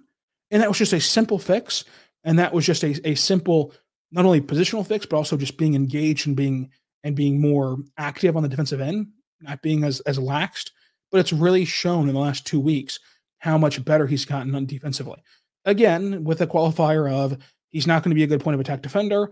And 0.51 0.61
that 0.61 0.69
was 0.69 0.77
just 0.77 0.93
a 0.93 1.01
simple 1.01 1.39
fix. 1.39 1.83
And 2.23 2.39
that 2.39 2.53
was 2.53 2.65
just 2.65 2.83
a, 2.83 3.09
a 3.09 3.15
simple, 3.15 3.73
not 4.11 4.25
only 4.25 4.41
positional 4.41 4.85
fix, 4.85 5.05
but 5.05 5.17
also 5.17 5.35
just 5.35 5.57
being 5.57 5.75
engaged 5.75 6.27
and 6.27 6.35
being 6.35 6.69
and 7.03 7.15
being 7.15 7.39
more 7.39 7.77
active 7.97 8.35
on 8.35 8.43
the 8.43 8.49
defensive 8.49 8.81
end, 8.81 9.07
not 9.41 9.61
being 9.61 9.83
as 9.83 9.99
as 10.01 10.17
laxed. 10.17 10.71
But 11.11 11.19
it's 11.19 11.33
really 11.33 11.65
shown 11.65 12.07
in 12.07 12.13
the 12.13 12.19
last 12.19 12.45
two 12.45 12.59
weeks 12.59 12.99
how 13.39 13.57
much 13.57 13.83
better 13.83 14.07
he's 14.07 14.25
gotten 14.25 14.55
on 14.55 14.65
defensively. 14.65 15.21
Again, 15.65 16.23
with 16.23 16.41
a 16.41 16.47
qualifier 16.47 17.11
of 17.11 17.37
he's 17.69 17.87
not 17.87 18.03
going 18.03 18.11
to 18.11 18.15
be 18.15 18.23
a 18.23 18.27
good 18.27 18.41
point 18.41 18.55
of 18.55 18.61
attack 18.61 18.81
defender. 18.81 19.31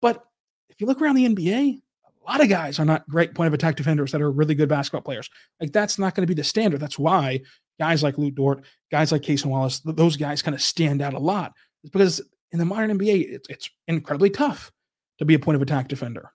But 0.00 0.24
if 0.68 0.80
you 0.80 0.86
look 0.86 1.00
around 1.00 1.16
the 1.16 1.28
NBA, 1.28 1.80
a 2.04 2.30
lot 2.30 2.40
of 2.40 2.48
guys 2.48 2.78
are 2.78 2.84
not 2.84 3.08
great 3.08 3.34
point 3.34 3.48
of 3.48 3.54
attack 3.54 3.76
defenders 3.76 4.12
that 4.12 4.22
are 4.22 4.30
really 4.30 4.54
good 4.54 4.68
basketball 4.68 5.02
players. 5.02 5.28
Like 5.60 5.72
that's 5.72 5.98
not 5.98 6.14
going 6.14 6.22
to 6.22 6.32
be 6.32 6.40
the 6.40 6.44
standard. 6.44 6.80
That's 6.80 6.98
why 6.98 7.40
guys 7.80 8.02
like 8.02 8.18
Lu 8.18 8.30
Dort, 8.30 8.62
guys 8.92 9.10
like 9.10 9.22
Cason 9.22 9.46
Wallace, 9.46 9.80
those 9.80 10.16
guys 10.16 10.42
kind 10.42 10.54
of 10.54 10.60
stand 10.60 11.00
out 11.00 11.14
a 11.14 11.18
lot. 11.18 11.54
It's 11.82 11.90
because 11.90 12.20
in 12.52 12.58
the 12.58 12.66
modern 12.66 12.96
NBA, 12.96 13.32
it's, 13.32 13.48
it's 13.48 13.70
incredibly 13.88 14.28
tough 14.30 14.70
to 15.18 15.24
be 15.24 15.34
a 15.34 15.38
point 15.38 15.56
of 15.56 15.62
attack 15.62 15.88
defender. 15.88 16.30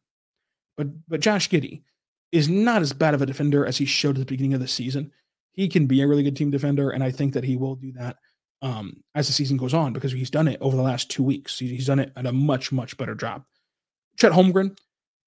But 0.75 0.87
but 1.07 1.21
Josh 1.21 1.49
Giddey 1.49 1.83
is 2.31 2.49
not 2.49 2.81
as 2.81 2.91
bad 2.91 3.13
of 3.13 3.21
a 3.21 3.25
defender 3.25 3.65
as 3.65 3.77
he 3.77 3.85
showed 3.85 4.15
at 4.15 4.19
the 4.19 4.25
beginning 4.25 4.55
of 4.55 4.59
the 4.59 4.67
season. 4.67 5.11
He 5.51 5.69
can 5.69 5.85
be 5.85 6.01
a 6.01 6.07
really 6.07 6.23
good 6.23 6.35
team 6.35 6.51
defender, 6.51 6.89
and 6.89 7.03
I 7.03 7.11
think 7.11 7.33
that 7.33 7.45
he 7.45 7.55
will 7.55 7.75
do 7.75 7.93
that 7.93 8.17
um, 8.61 9.03
as 9.13 9.27
the 9.27 9.33
season 9.33 9.55
goes 9.55 9.73
on 9.73 9.93
because 9.93 10.11
he's 10.11 10.29
done 10.29 10.47
it 10.47 10.57
over 10.59 10.75
the 10.75 10.81
last 10.83 11.09
two 11.09 11.23
weeks. 11.23 11.59
He's 11.59 11.85
done 11.85 11.99
it 11.99 12.11
at 12.15 12.25
a 12.25 12.33
much 12.33 12.71
much 12.71 12.97
better 12.97 13.15
job. 13.15 13.43
Chet 14.17 14.31
Holmgren, 14.31 14.77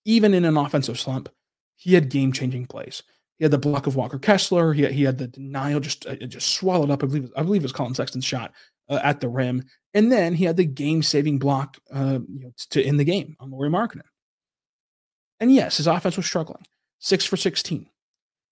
even 0.04 0.34
in 0.34 0.44
an 0.44 0.56
offensive 0.56 0.98
slump, 0.98 1.28
he 1.76 1.94
had 1.94 2.10
game 2.10 2.32
changing 2.32 2.66
plays. 2.66 3.02
He 3.38 3.44
had 3.44 3.52
the 3.52 3.58
block 3.58 3.86
of 3.86 3.96
Walker 3.96 4.18
Kessler. 4.18 4.72
He 4.72 4.86
he 4.86 5.04
had 5.04 5.18
the 5.18 5.28
denial 5.28 5.80
just 5.80 6.06
uh, 6.06 6.16
just 6.16 6.54
swallowed 6.54 6.90
up. 6.90 7.02
I 7.02 7.06
believe 7.06 7.32
I 7.36 7.42
believe 7.42 7.62
it 7.62 7.64
was 7.64 7.72
Collin 7.72 7.94
Sexton's 7.94 8.24
shot 8.24 8.52
uh, 8.88 9.00
at 9.02 9.20
the 9.20 9.28
rim, 9.28 9.64
and 9.94 10.10
then 10.10 10.34
he 10.34 10.44
had 10.44 10.56
the 10.56 10.64
game 10.64 11.02
saving 11.02 11.38
block 11.38 11.78
uh, 11.92 12.18
you 12.28 12.40
know, 12.40 12.52
to 12.70 12.82
end 12.82 12.98
the 12.98 13.04
game 13.04 13.36
on 13.40 13.50
Lauri 13.50 13.70
Markkanen. 13.70 14.02
And 15.40 15.52
yes, 15.52 15.76
his 15.76 15.86
offense 15.86 16.16
was 16.16 16.26
struggling. 16.26 16.64
Six 16.98 17.24
for 17.24 17.36
16. 17.36 17.88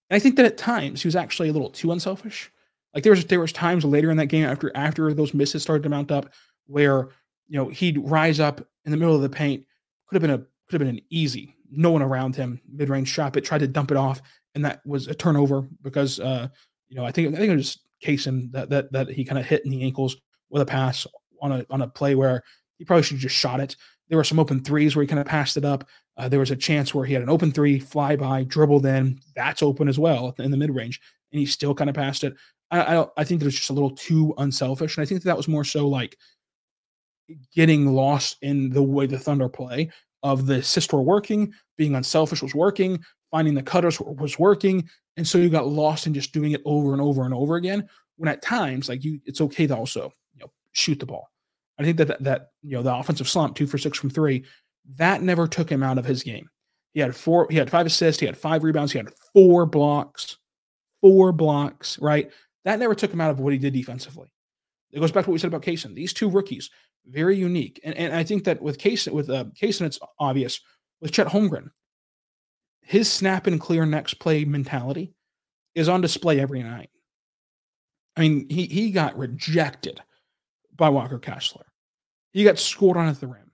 And 0.08 0.16
I 0.16 0.20
think 0.20 0.36
that 0.36 0.46
at 0.46 0.56
times 0.56 1.02
he 1.02 1.08
was 1.08 1.16
actually 1.16 1.48
a 1.48 1.52
little 1.52 1.70
too 1.70 1.90
unselfish. 1.90 2.50
Like 2.94 3.02
there 3.02 3.12
was 3.12 3.24
there 3.26 3.40
was 3.40 3.52
times 3.52 3.84
later 3.84 4.10
in 4.10 4.16
that 4.18 4.26
game 4.26 4.44
after 4.44 4.70
after 4.74 5.12
those 5.12 5.34
misses 5.34 5.62
started 5.62 5.82
to 5.82 5.88
mount 5.88 6.10
up 6.10 6.32
where 6.66 7.08
you 7.48 7.58
know 7.58 7.68
he'd 7.68 7.98
rise 7.98 8.40
up 8.40 8.60
in 8.84 8.90
the 8.90 8.96
middle 8.96 9.14
of 9.14 9.22
the 9.22 9.28
paint, 9.28 9.64
could 10.06 10.14
have 10.14 10.22
been 10.22 10.30
a 10.30 10.38
could 10.38 10.80
have 10.80 10.86
been 10.86 10.96
an 10.96 11.04
easy, 11.10 11.55
no 11.70 11.90
one 11.90 12.02
around 12.02 12.36
him, 12.36 12.60
mid 12.70 12.88
range 12.88 13.08
shot, 13.08 13.32
but 13.32 13.44
tried 13.44 13.58
to 13.58 13.68
dump 13.68 13.90
it 13.90 13.96
off, 13.96 14.22
and 14.54 14.64
that 14.64 14.80
was 14.86 15.06
a 15.06 15.14
turnover 15.14 15.68
because 15.82 16.20
uh, 16.20 16.48
you 16.88 16.96
know 16.96 17.04
I 17.04 17.12
think 17.12 17.34
I 17.34 17.38
think 17.38 17.52
it 17.52 17.56
was 17.56 17.78
Cason 18.04 18.52
that 18.52 18.70
that 18.70 18.92
that 18.92 19.08
he 19.08 19.24
kind 19.24 19.38
of 19.38 19.46
hit 19.46 19.64
in 19.64 19.70
the 19.70 19.82
ankles 19.82 20.16
with 20.50 20.62
a 20.62 20.66
pass 20.66 21.06
on 21.40 21.52
a 21.52 21.66
on 21.70 21.82
a 21.82 21.88
play 21.88 22.14
where 22.14 22.42
he 22.78 22.84
probably 22.84 23.02
should 23.02 23.16
have 23.16 23.22
just 23.22 23.36
shot 23.36 23.60
it. 23.60 23.76
There 24.08 24.18
were 24.18 24.24
some 24.24 24.38
open 24.38 24.62
threes 24.62 24.94
where 24.94 25.02
he 25.02 25.08
kind 25.08 25.18
of 25.18 25.26
passed 25.26 25.56
it 25.56 25.64
up. 25.64 25.88
Uh, 26.16 26.28
there 26.28 26.40
was 26.40 26.50
a 26.50 26.56
chance 26.56 26.94
where 26.94 27.04
he 27.04 27.12
had 27.12 27.22
an 27.22 27.28
open 27.28 27.50
three, 27.50 27.78
fly 27.78 28.16
by, 28.16 28.44
dribbled 28.44 28.86
in. 28.86 29.18
That's 29.34 29.62
open 29.62 29.88
as 29.88 29.98
well 29.98 30.34
in 30.38 30.50
the 30.50 30.56
mid 30.56 30.74
range, 30.74 31.00
and 31.32 31.40
he 31.40 31.46
still 31.46 31.74
kind 31.74 31.90
of 31.90 31.96
passed 31.96 32.24
it. 32.24 32.34
I, 32.70 32.96
I, 32.98 33.06
I 33.16 33.24
think 33.24 33.40
that 33.40 33.46
was 33.46 33.56
just 33.56 33.70
a 33.70 33.74
little 33.74 33.90
too 33.90 34.34
unselfish, 34.38 34.96
and 34.96 35.02
I 35.02 35.06
think 35.06 35.22
that, 35.22 35.26
that 35.26 35.36
was 35.36 35.48
more 35.48 35.64
so 35.64 35.88
like 35.88 36.16
getting 37.54 37.92
lost 37.92 38.36
in 38.42 38.70
the 38.70 38.82
way 38.82 39.06
the 39.06 39.18
Thunder 39.18 39.48
play 39.48 39.90
of 40.26 40.46
the 40.46 40.56
assist 40.56 40.92
were 40.92 41.02
working, 41.02 41.52
being 41.76 41.94
unselfish 41.94 42.42
was 42.42 42.54
working, 42.54 43.02
finding 43.30 43.54
the 43.54 43.62
cutters 43.62 44.00
was 44.00 44.38
working, 44.38 44.88
and 45.16 45.26
so 45.26 45.38
you 45.38 45.48
got 45.48 45.68
lost 45.68 46.06
in 46.06 46.14
just 46.14 46.32
doing 46.32 46.52
it 46.52 46.62
over 46.64 46.92
and 46.92 47.00
over 47.00 47.24
and 47.24 47.32
over 47.32 47.56
again. 47.56 47.88
When 48.16 48.28
at 48.28 48.42
times, 48.42 48.88
like 48.88 49.04
you, 49.04 49.20
it's 49.24 49.40
okay 49.40 49.66
to 49.66 49.76
also 49.76 50.12
you 50.34 50.40
know 50.40 50.50
shoot 50.72 50.98
the 50.98 51.06
ball. 51.06 51.30
I 51.78 51.84
think 51.84 51.98
that 51.98 52.08
that, 52.08 52.22
that 52.24 52.48
you 52.62 52.76
know 52.76 52.82
the 52.82 52.94
offensive 52.94 53.28
slump, 53.28 53.54
two 53.54 53.66
for 53.66 53.78
six 53.78 53.98
from 53.98 54.10
three, 54.10 54.44
that 54.96 55.22
never 55.22 55.46
took 55.46 55.70
him 55.70 55.82
out 55.82 55.98
of 55.98 56.04
his 56.04 56.22
game. 56.22 56.48
He 56.94 57.00
had 57.00 57.14
four, 57.14 57.46
he 57.50 57.56
had 57.56 57.70
five 57.70 57.86
assists, 57.86 58.20
he 58.20 58.26
had 58.26 58.36
five 58.36 58.64
rebounds, 58.64 58.90
he 58.90 58.98
had 58.98 59.12
four 59.32 59.66
blocks, 59.66 60.38
four 61.02 61.30
blocks, 61.30 61.98
right? 62.00 62.30
That 62.64 62.78
never 62.78 62.94
took 62.94 63.12
him 63.12 63.20
out 63.20 63.30
of 63.30 63.38
what 63.38 63.52
he 63.52 63.58
did 63.58 63.74
defensively. 63.74 64.28
It 64.96 65.00
goes 65.00 65.12
back 65.12 65.24
to 65.24 65.30
what 65.30 65.34
we 65.34 65.38
said 65.38 65.48
about 65.48 65.60
Cason. 65.60 65.94
These 65.94 66.14
two 66.14 66.30
rookies, 66.30 66.70
very 67.04 67.36
unique. 67.36 67.78
And, 67.84 67.94
and 67.98 68.14
I 68.14 68.24
think 68.24 68.44
that 68.44 68.62
with 68.62 68.78
Cason, 68.78 69.12
with 69.12 69.28
uh, 69.28 69.44
Cason, 69.54 69.82
it's 69.82 69.98
obvious. 70.18 70.58
With 71.02 71.12
Chet 71.12 71.26
Holmgren, 71.26 71.68
his 72.80 73.12
snap 73.12 73.46
and 73.46 73.60
clear 73.60 73.84
next 73.84 74.14
play 74.14 74.46
mentality 74.46 75.12
is 75.74 75.90
on 75.90 76.00
display 76.00 76.40
every 76.40 76.62
night. 76.62 76.88
I 78.16 78.22
mean, 78.22 78.48
he 78.48 78.64
he 78.64 78.90
got 78.90 79.18
rejected 79.18 80.00
by 80.74 80.88
Walker 80.88 81.18
Kessler. 81.18 81.66
He 82.32 82.42
got 82.42 82.58
scored 82.58 82.96
on 82.96 83.06
at 83.06 83.20
the 83.20 83.26
rim. 83.26 83.52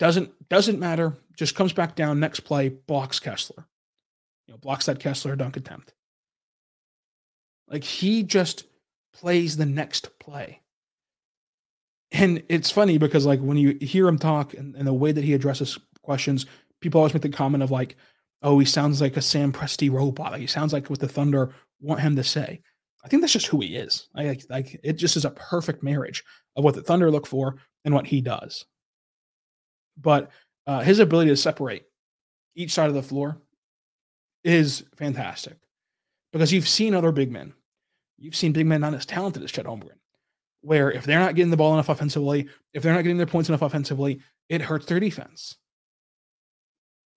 Doesn't 0.00 0.48
doesn't 0.48 0.80
matter. 0.80 1.16
Just 1.36 1.54
comes 1.54 1.72
back 1.72 1.94
down 1.94 2.18
next 2.18 2.40
play, 2.40 2.70
blocks 2.70 3.20
Kessler. 3.20 3.68
You 4.48 4.54
know, 4.54 4.58
blocks 4.58 4.86
that 4.86 4.98
Kessler 4.98 5.36
dunk 5.36 5.56
attempt. 5.56 5.94
Like 7.68 7.84
he 7.84 8.24
just 8.24 8.64
plays 9.20 9.56
the 9.56 9.66
next 9.66 10.18
play. 10.18 10.60
And 12.12 12.42
it's 12.48 12.70
funny 12.70 12.98
because 12.98 13.26
like 13.26 13.40
when 13.40 13.56
you 13.56 13.76
hear 13.80 14.06
him 14.06 14.18
talk 14.18 14.54
and, 14.54 14.74
and 14.76 14.86
the 14.86 14.92
way 14.92 15.12
that 15.12 15.24
he 15.24 15.34
addresses 15.34 15.78
questions, 16.02 16.46
people 16.80 17.00
always 17.00 17.14
make 17.14 17.22
the 17.22 17.28
comment 17.28 17.62
of 17.62 17.70
like, 17.70 17.96
oh, 18.42 18.58
he 18.58 18.66
sounds 18.66 19.00
like 19.00 19.16
a 19.16 19.22
Sam 19.22 19.52
Presti 19.52 19.90
robot. 19.90 20.32
Like 20.32 20.40
he 20.40 20.46
sounds 20.46 20.72
like 20.72 20.88
what 20.88 21.00
the 21.00 21.08
Thunder 21.08 21.54
want 21.80 22.00
him 22.00 22.14
to 22.16 22.24
say. 22.24 22.60
I 23.04 23.08
think 23.08 23.22
that's 23.22 23.32
just 23.32 23.46
who 23.46 23.60
he 23.60 23.76
is. 23.76 24.08
Like, 24.14 24.42
like 24.50 24.78
it 24.82 24.94
just 24.94 25.16
is 25.16 25.24
a 25.24 25.30
perfect 25.30 25.82
marriage 25.82 26.22
of 26.56 26.64
what 26.64 26.74
the 26.74 26.82
Thunder 26.82 27.10
look 27.10 27.26
for 27.26 27.56
and 27.84 27.94
what 27.94 28.06
he 28.06 28.20
does. 28.20 28.64
But 29.96 30.30
uh, 30.66 30.80
his 30.80 30.98
ability 30.98 31.30
to 31.30 31.36
separate 31.36 31.84
each 32.54 32.72
side 32.72 32.88
of 32.88 32.94
the 32.94 33.02
floor 33.02 33.40
is 34.44 34.84
fantastic 34.96 35.56
because 36.32 36.52
you've 36.52 36.68
seen 36.68 36.94
other 36.94 37.12
big 37.12 37.32
men. 37.32 37.52
You've 38.18 38.36
seen 38.36 38.52
big 38.52 38.66
men 38.66 38.80
not 38.80 38.94
as 38.94 39.06
talented 39.06 39.42
as 39.42 39.52
Chet 39.52 39.66
Holmgren, 39.66 39.98
where 40.62 40.90
if 40.90 41.04
they're 41.04 41.20
not 41.20 41.34
getting 41.34 41.50
the 41.50 41.56
ball 41.56 41.74
enough 41.74 41.88
offensively, 41.88 42.48
if 42.72 42.82
they're 42.82 42.94
not 42.94 43.02
getting 43.02 43.18
their 43.18 43.26
points 43.26 43.48
enough 43.48 43.62
offensively, 43.62 44.20
it 44.48 44.62
hurts 44.62 44.86
their 44.86 45.00
defense. 45.00 45.56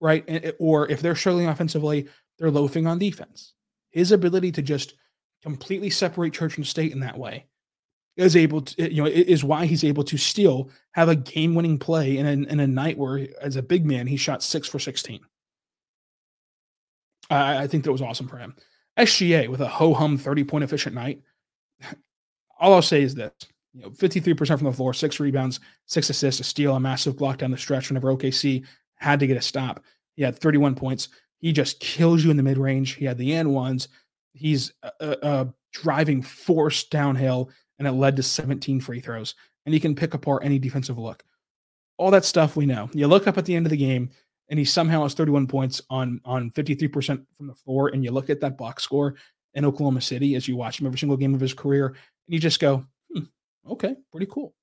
Right? 0.00 0.54
Or 0.58 0.90
if 0.90 1.00
they're 1.00 1.16
struggling 1.16 1.48
offensively, 1.48 2.08
they're 2.38 2.50
loafing 2.50 2.86
on 2.86 2.98
defense. 2.98 3.54
His 3.90 4.12
ability 4.12 4.52
to 4.52 4.62
just 4.62 4.94
completely 5.42 5.90
separate 5.90 6.32
church 6.32 6.56
and 6.56 6.66
state 6.66 6.92
in 6.92 7.00
that 7.00 7.18
way 7.18 7.46
is 8.16 8.36
able 8.36 8.62
to, 8.62 8.92
you 8.92 9.02
know, 9.02 9.08
is 9.08 9.44
why 9.44 9.66
he's 9.66 9.84
able 9.84 10.04
to 10.04 10.16
still 10.16 10.70
have 10.92 11.08
a 11.08 11.16
game 11.16 11.54
winning 11.54 11.78
play 11.78 12.18
in 12.18 12.26
a, 12.26 12.32
in 12.32 12.60
a 12.60 12.66
night 12.66 12.98
where, 12.98 13.26
as 13.40 13.56
a 13.56 13.62
big 13.62 13.86
man, 13.86 14.06
he 14.06 14.16
shot 14.16 14.42
six 14.42 14.68
for 14.68 14.78
16. 14.78 15.20
I, 17.30 17.62
I 17.62 17.66
think 17.66 17.84
that 17.84 17.92
was 17.92 18.02
awesome 18.02 18.28
for 18.28 18.36
him. 18.36 18.54
SGA 18.98 19.48
with 19.48 19.60
a 19.60 19.68
ho 19.68 19.94
hum 19.94 20.18
30 20.18 20.44
point 20.44 20.64
efficient 20.64 20.94
night. 20.94 21.22
All 22.60 22.74
I'll 22.74 22.82
say 22.82 23.02
is 23.02 23.14
this 23.14 23.32
you 23.72 23.82
know, 23.82 23.90
53% 23.90 24.48
from 24.48 24.64
the 24.64 24.72
floor, 24.72 24.92
six 24.92 25.20
rebounds, 25.20 25.60
six 25.86 26.10
assists, 26.10 26.40
a 26.40 26.44
steal, 26.44 26.74
a 26.74 26.80
massive 26.80 27.16
block 27.16 27.38
down 27.38 27.50
the 27.50 27.58
stretch 27.58 27.88
whenever 27.88 28.14
OKC 28.14 28.64
had 28.96 29.20
to 29.20 29.26
get 29.26 29.36
a 29.36 29.42
stop. 29.42 29.82
He 30.16 30.22
had 30.22 30.38
31 30.38 30.74
points. 30.74 31.08
He 31.38 31.52
just 31.52 31.80
kills 31.80 32.24
you 32.24 32.30
in 32.30 32.36
the 32.36 32.42
mid 32.42 32.58
range. 32.58 32.94
He 32.94 33.04
had 33.04 33.16
the 33.16 33.32
and 33.34 33.54
ones. 33.54 33.88
He's 34.32 34.72
a, 34.82 35.16
a 35.22 35.54
driving 35.72 36.22
force 36.22 36.84
downhill, 36.84 37.50
and 37.78 37.88
it 37.88 37.92
led 37.92 38.16
to 38.16 38.22
17 38.22 38.80
free 38.80 39.00
throws. 39.00 39.34
And 39.64 39.72
he 39.72 39.80
can 39.80 39.94
pick 39.94 40.14
apart 40.14 40.44
any 40.44 40.58
defensive 40.58 40.98
look. 40.98 41.24
All 41.96 42.10
that 42.10 42.24
stuff 42.24 42.56
we 42.56 42.66
know. 42.66 42.90
You 42.92 43.06
look 43.06 43.26
up 43.26 43.38
at 43.38 43.44
the 43.44 43.54
end 43.54 43.66
of 43.66 43.70
the 43.70 43.76
game, 43.76 44.10
and 44.50 44.58
he 44.58 44.64
somehow 44.64 45.04
has 45.04 45.14
31 45.14 45.46
points 45.46 45.80
on 45.88 46.20
on 46.24 46.50
53% 46.50 47.24
from 47.36 47.46
the 47.46 47.54
floor. 47.54 47.88
And 47.88 48.04
you 48.04 48.10
look 48.10 48.28
at 48.28 48.40
that 48.40 48.58
box 48.58 48.82
score 48.82 49.14
in 49.54 49.64
Oklahoma 49.64 50.00
City 50.00 50.34
as 50.34 50.46
you 50.46 50.56
watch 50.56 50.80
him 50.80 50.86
every 50.86 50.98
single 50.98 51.16
game 51.16 51.34
of 51.34 51.40
his 51.40 51.54
career, 51.54 51.86
and 51.86 51.96
you 52.34 52.38
just 52.38 52.60
go, 52.60 52.84
hmm, 53.12 53.24
okay, 53.70 53.96
pretty 54.10 54.26
cool. 54.26 54.54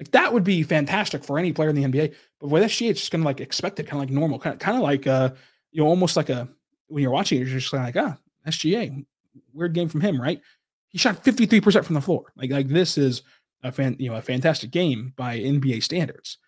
Like 0.00 0.10
that 0.10 0.32
would 0.32 0.44
be 0.44 0.62
fantastic 0.62 1.22
for 1.22 1.38
any 1.38 1.52
player 1.52 1.68
in 1.68 1.76
the 1.76 1.84
NBA. 1.84 2.14
But 2.40 2.48
with 2.48 2.64
SGA, 2.64 2.90
it's 2.90 3.00
just 3.00 3.12
kind 3.12 3.22
of 3.22 3.26
like 3.26 3.40
expected, 3.40 3.86
kind 3.86 4.02
of 4.02 4.08
like 4.08 4.14
normal, 4.14 4.38
kind 4.38 4.54
of 4.54 4.58
kind 4.58 4.76
of 4.76 4.82
like 4.82 5.06
uh, 5.06 5.30
you 5.70 5.82
know, 5.82 5.88
almost 5.88 6.16
like 6.16 6.30
a 6.30 6.48
when 6.88 7.02
you're 7.02 7.12
watching 7.12 7.38
it, 7.38 7.46
you're 7.46 7.58
just 7.58 7.72
like, 7.72 7.96
ah, 7.96 8.16
SGA, 8.46 9.04
weird 9.52 9.74
game 9.74 9.88
from 9.88 10.00
him, 10.00 10.20
right? 10.20 10.40
He 10.88 10.98
shot 10.98 11.24
53% 11.24 11.84
from 11.84 11.94
the 11.94 12.00
floor. 12.00 12.32
Like, 12.36 12.50
like 12.50 12.68
this 12.68 12.98
is 12.98 13.22
a 13.62 13.72
fan, 13.72 13.96
you 13.98 14.10
know, 14.10 14.16
a 14.16 14.22
fantastic 14.22 14.70
game 14.70 15.14
by 15.16 15.38
NBA 15.38 15.82
standards. 15.82 16.38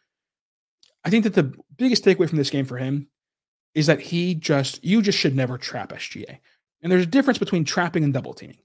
I 1.04 1.10
think 1.10 1.24
that 1.24 1.34
the 1.34 1.52
biggest 1.76 2.04
takeaway 2.04 2.28
from 2.28 2.38
this 2.38 2.50
game 2.50 2.64
for 2.64 2.76
him 2.76 3.08
is 3.74 3.86
that 3.86 4.00
he 4.00 4.34
just 4.34 4.82
you 4.84 5.02
just 5.02 5.18
should 5.18 5.34
never 5.34 5.58
trap 5.58 5.92
SGA. 5.92 6.38
And 6.82 6.92
there's 6.92 7.04
a 7.04 7.06
difference 7.06 7.38
between 7.38 7.64
trapping 7.64 8.04
and 8.04 8.12
double 8.12 8.34
teaming. 8.34 8.58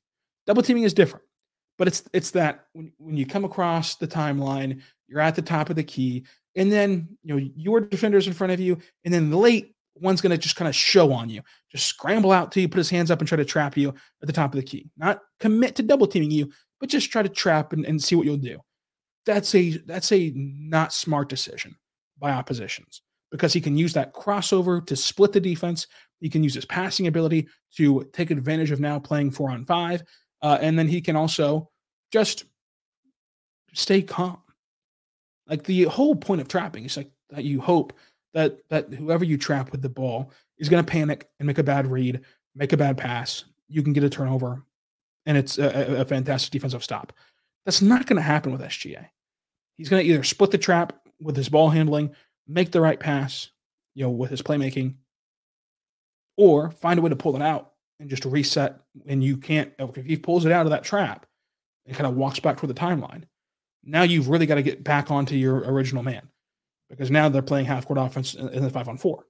Double 0.45 0.61
teaming 0.61 0.83
is 0.83 0.93
different, 0.93 1.25
but 1.77 1.87
it's 1.87 2.03
it's 2.13 2.31
that 2.31 2.65
when, 2.73 2.91
when 2.97 3.17
you 3.17 3.25
come 3.25 3.45
across 3.45 3.95
the 3.95 4.07
timeline, 4.07 4.81
you're 5.07 5.21
at 5.21 5.35
the 5.35 5.41
top 5.41 5.69
of 5.69 5.75
the 5.75 5.83
key, 5.83 6.25
and 6.55 6.71
then 6.71 7.07
you 7.23 7.35
know 7.35 7.49
your 7.55 7.81
defenders 7.81 8.27
in 8.27 8.33
front 8.33 8.53
of 8.53 8.59
you, 8.59 8.77
and 9.05 9.13
then 9.13 9.29
the 9.29 9.37
late 9.37 9.75
one's 9.95 10.21
going 10.21 10.31
to 10.31 10.37
just 10.37 10.55
kind 10.55 10.69
of 10.69 10.75
show 10.75 11.11
on 11.11 11.29
you, 11.29 11.41
just 11.71 11.85
scramble 11.85 12.31
out 12.31 12.51
to 12.53 12.61
you, 12.61 12.69
put 12.69 12.77
his 12.77 12.89
hands 12.89 13.11
up 13.11 13.19
and 13.19 13.27
try 13.27 13.35
to 13.35 13.45
trap 13.45 13.75
you 13.75 13.89
at 13.89 14.27
the 14.27 14.33
top 14.33 14.53
of 14.53 14.59
the 14.59 14.65
key. 14.65 14.89
Not 14.97 15.21
commit 15.39 15.75
to 15.75 15.83
double 15.83 16.07
teaming 16.07 16.31
you, 16.31 16.51
but 16.79 16.89
just 16.89 17.11
try 17.11 17.21
to 17.21 17.29
trap 17.29 17.73
and, 17.73 17.85
and 17.85 18.01
see 18.01 18.15
what 18.15 18.25
you'll 18.25 18.37
do. 18.37 18.59
That's 19.25 19.53
a 19.55 19.77
that's 19.85 20.11
a 20.11 20.31
not 20.35 20.93
smart 20.93 21.29
decision 21.29 21.75
by 22.19 22.31
oppositions 22.31 23.01
because 23.31 23.53
he 23.53 23.61
can 23.61 23.77
use 23.77 23.93
that 23.93 24.13
crossover 24.13 24.85
to 24.85 24.95
split 24.95 25.31
the 25.31 25.39
defense. 25.39 25.87
He 26.19 26.29
can 26.29 26.43
use 26.43 26.55
his 26.55 26.65
passing 26.65 27.07
ability 27.07 27.47
to 27.75 28.09
take 28.13 28.31
advantage 28.31 28.71
of 28.71 28.79
now 28.79 28.99
playing 28.99 29.31
four 29.31 29.51
on 29.51 29.65
five. 29.65 30.03
Uh, 30.41 30.57
and 30.61 30.77
then 30.77 30.87
he 30.87 31.01
can 31.01 31.15
also 31.15 31.69
just 32.11 32.45
stay 33.73 34.01
calm. 34.01 34.41
Like 35.47 35.63
the 35.63 35.83
whole 35.85 36.15
point 36.15 36.41
of 36.41 36.47
trapping 36.47 36.85
is 36.85 36.97
like 36.97 37.11
that 37.29 37.43
you 37.43 37.61
hope 37.61 37.93
that 38.33 38.59
that 38.69 38.93
whoever 38.93 39.25
you 39.25 39.37
trap 39.37 39.71
with 39.71 39.81
the 39.81 39.89
ball 39.89 40.31
is 40.57 40.69
going 40.69 40.83
to 40.83 40.91
panic 40.91 41.27
and 41.39 41.47
make 41.47 41.57
a 41.57 41.63
bad 41.63 41.87
read, 41.87 42.21
make 42.55 42.73
a 42.73 42.77
bad 42.77 42.97
pass. 42.97 43.45
You 43.67 43.81
can 43.81 43.93
get 43.93 44.03
a 44.03 44.09
turnover, 44.09 44.63
and 45.25 45.37
it's 45.37 45.57
a, 45.57 46.01
a 46.01 46.05
fantastic 46.05 46.51
defensive 46.51 46.83
stop. 46.83 47.13
That's 47.65 47.81
not 47.81 48.05
going 48.05 48.17
to 48.17 48.23
happen 48.23 48.51
with 48.51 48.61
SGA. 48.61 49.07
He's 49.77 49.89
going 49.89 50.03
to 50.03 50.09
either 50.11 50.23
split 50.23 50.51
the 50.51 50.57
trap 50.57 50.93
with 51.21 51.35
his 51.35 51.49
ball 51.49 51.69
handling, 51.69 52.15
make 52.47 52.71
the 52.71 52.81
right 52.81 52.99
pass, 52.99 53.49
you 53.95 54.03
know, 54.03 54.11
with 54.11 54.29
his 54.29 54.41
playmaking, 54.41 54.95
or 56.37 56.71
find 56.71 56.99
a 56.99 57.01
way 57.01 57.09
to 57.09 57.15
pull 57.15 57.35
it 57.35 57.41
out 57.41 57.73
and 57.99 58.09
just 58.09 58.25
reset. 58.25 58.79
And 59.07 59.23
you 59.23 59.37
can't, 59.37 59.71
if 59.77 60.05
he 60.05 60.17
pulls 60.17 60.45
it 60.45 60.51
out 60.51 60.65
of 60.65 60.71
that 60.71 60.83
trap 60.83 61.25
and 61.85 61.95
kind 61.95 62.07
of 62.07 62.15
walks 62.15 62.39
back 62.39 62.57
toward 62.57 62.69
the 62.69 62.79
timeline, 62.79 63.23
now 63.83 64.03
you've 64.03 64.29
really 64.29 64.45
got 64.45 64.55
to 64.55 64.63
get 64.63 64.83
back 64.83 65.11
onto 65.11 65.35
your 65.35 65.57
original 65.59 66.03
man 66.03 66.29
because 66.89 67.11
now 67.11 67.29
they're 67.29 67.41
playing 67.41 67.65
half 67.65 67.85
court 67.85 67.99
offense 67.99 68.33
in 68.33 68.63
the 68.63 68.69
five 68.69 68.87
on 68.87 68.97
four. 68.97 69.25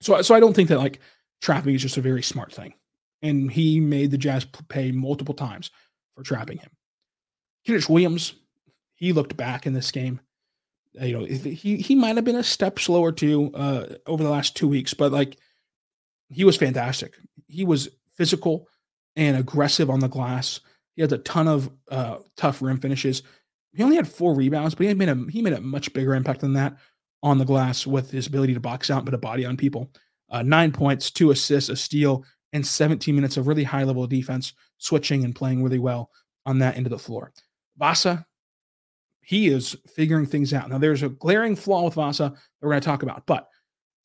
So, 0.00 0.20
so 0.22 0.34
I 0.34 0.40
don't 0.40 0.54
think 0.54 0.68
that 0.68 0.78
like 0.78 1.00
trapping 1.40 1.74
is 1.74 1.82
just 1.82 1.96
a 1.96 2.02
very 2.02 2.22
smart 2.22 2.52
thing. 2.52 2.74
And 3.22 3.50
he 3.50 3.78
made 3.78 4.10
the 4.10 4.18
Jazz 4.18 4.44
pay 4.68 4.90
multiple 4.90 5.34
times 5.34 5.70
for 6.16 6.22
trapping 6.22 6.58
him. 6.58 6.70
Kenrich 7.66 7.88
Williams, 7.88 8.34
he 8.96 9.12
looked 9.12 9.36
back 9.36 9.66
in 9.66 9.74
this 9.74 9.90
game 9.92 10.20
you 11.00 11.18
know, 11.18 11.24
he 11.24 11.76
he 11.76 11.94
might 11.94 12.16
have 12.16 12.24
been 12.24 12.36
a 12.36 12.42
step 12.42 12.78
slower 12.78 13.12
too 13.12 13.50
uh, 13.54 13.86
over 14.06 14.22
the 14.22 14.30
last 14.30 14.56
two 14.56 14.68
weeks, 14.68 14.94
but 14.94 15.12
like 15.12 15.38
he 16.28 16.44
was 16.44 16.56
fantastic. 16.56 17.14
He 17.46 17.64
was 17.64 17.88
physical 18.14 18.68
and 19.16 19.36
aggressive 19.36 19.90
on 19.90 20.00
the 20.00 20.08
glass. 20.08 20.60
He 20.94 21.02
had 21.02 21.12
a 21.12 21.18
ton 21.18 21.48
of 21.48 21.70
uh, 21.90 22.18
tough 22.36 22.60
rim 22.60 22.78
finishes. 22.78 23.22
He 23.72 23.82
only 23.82 23.96
had 23.96 24.08
four 24.08 24.34
rebounds, 24.34 24.74
but 24.74 24.86
he 24.86 24.94
made 24.94 25.08
a 25.08 25.24
he 25.30 25.40
made 25.40 25.54
a 25.54 25.60
much 25.60 25.92
bigger 25.92 26.14
impact 26.14 26.40
than 26.40 26.52
that 26.54 26.76
on 27.22 27.38
the 27.38 27.44
glass 27.44 27.86
with 27.86 28.10
his 28.10 28.26
ability 28.26 28.54
to 28.54 28.60
box 28.60 28.90
out, 28.90 29.04
put 29.04 29.14
a 29.14 29.18
body 29.18 29.44
on 29.44 29.56
people. 29.56 29.90
Uh, 30.30 30.42
nine 30.42 30.72
points, 30.72 31.10
two 31.10 31.30
assists, 31.30 31.70
a 31.70 31.76
steal, 31.76 32.24
and 32.52 32.66
17 32.66 33.14
minutes 33.14 33.36
of 33.36 33.46
really 33.46 33.64
high 33.64 33.84
level 33.84 34.06
defense, 34.06 34.54
switching 34.78 35.24
and 35.24 35.34
playing 35.34 35.62
really 35.62 35.78
well 35.78 36.10
on 36.44 36.58
that 36.58 36.76
end 36.76 36.86
of 36.86 36.90
the 36.90 36.98
floor. 36.98 37.32
Vasa, 37.78 38.26
he 39.22 39.48
is 39.48 39.76
figuring 39.94 40.26
things 40.26 40.52
out. 40.52 40.68
Now, 40.68 40.78
there's 40.78 41.02
a 41.02 41.08
glaring 41.08 41.56
flaw 41.56 41.84
with 41.84 41.94
Vasa 41.94 42.24
that 42.24 42.36
we're 42.60 42.70
going 42.70 42.80
to 42.80 42.86
talk 42.86 43.02
about, 43.02 43.26
but 43.26 43.48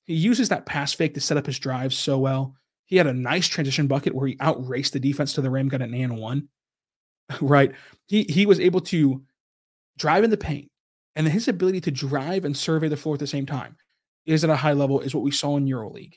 he 0.06 0.14
uses 0.14 0.50
that 0.50 0.66
pass 0.66 0.94
fake 0.94 1.14
to 1.16 1.22
set 1.22 1.38
up 1.38 1.46
his 1.46 1.60
drives 1.60 1.98
so 1.98 2.18
well. 2.18 2.56
He 2.86 2.96
had 2.96 3.08
a 3.08 3.14
nice 3.14 3.48
transition 3.48 3.88
bucket 3.88 4.16
where 4.16 4.28
he 4.28 4.38
outraced 4.40 4.94
the 4.94 5.00
defense 5.00 5.34
to 5.34 5.42
the 5.42 5.50
rim, 5.50 5.68
got 5.68 5.82
an 5.82 5.94
and 5.94 6.18
one. 6.18 6.48
right. 7.42 7.74
He 8.08 8.24
he 8.24 8.46
was 8.46 8.60
able 8.60 8.80
to 8.82 9.22
drive 9.98 10.24
in 10.24 10.30
the 10.30 10.38
paint, 10.38 10.72
and 11.16 11.28
his 11.28 11.48
ability 11.48 11.82
to 11.82 11.92
drive 11.92 12.46
and 12.46 12.56
survey 12.56 12.88
the 12.88 12.96
floor 12.96 13.16
at 13.16 13.20
the 13.20 13.28
same 13.28 13.46
time 13.46 13.76
is 14.26 14.44
at 14.44 14.50
a 14.50 14.56
high 14.56 14.74
level, 14.74 15.02
is 15.02 15.14
what 15.14 15.24
we 15.24 15.32
saw 15.32 15.58
in 15.58 15.66
EuroLeague. 15.66 16.16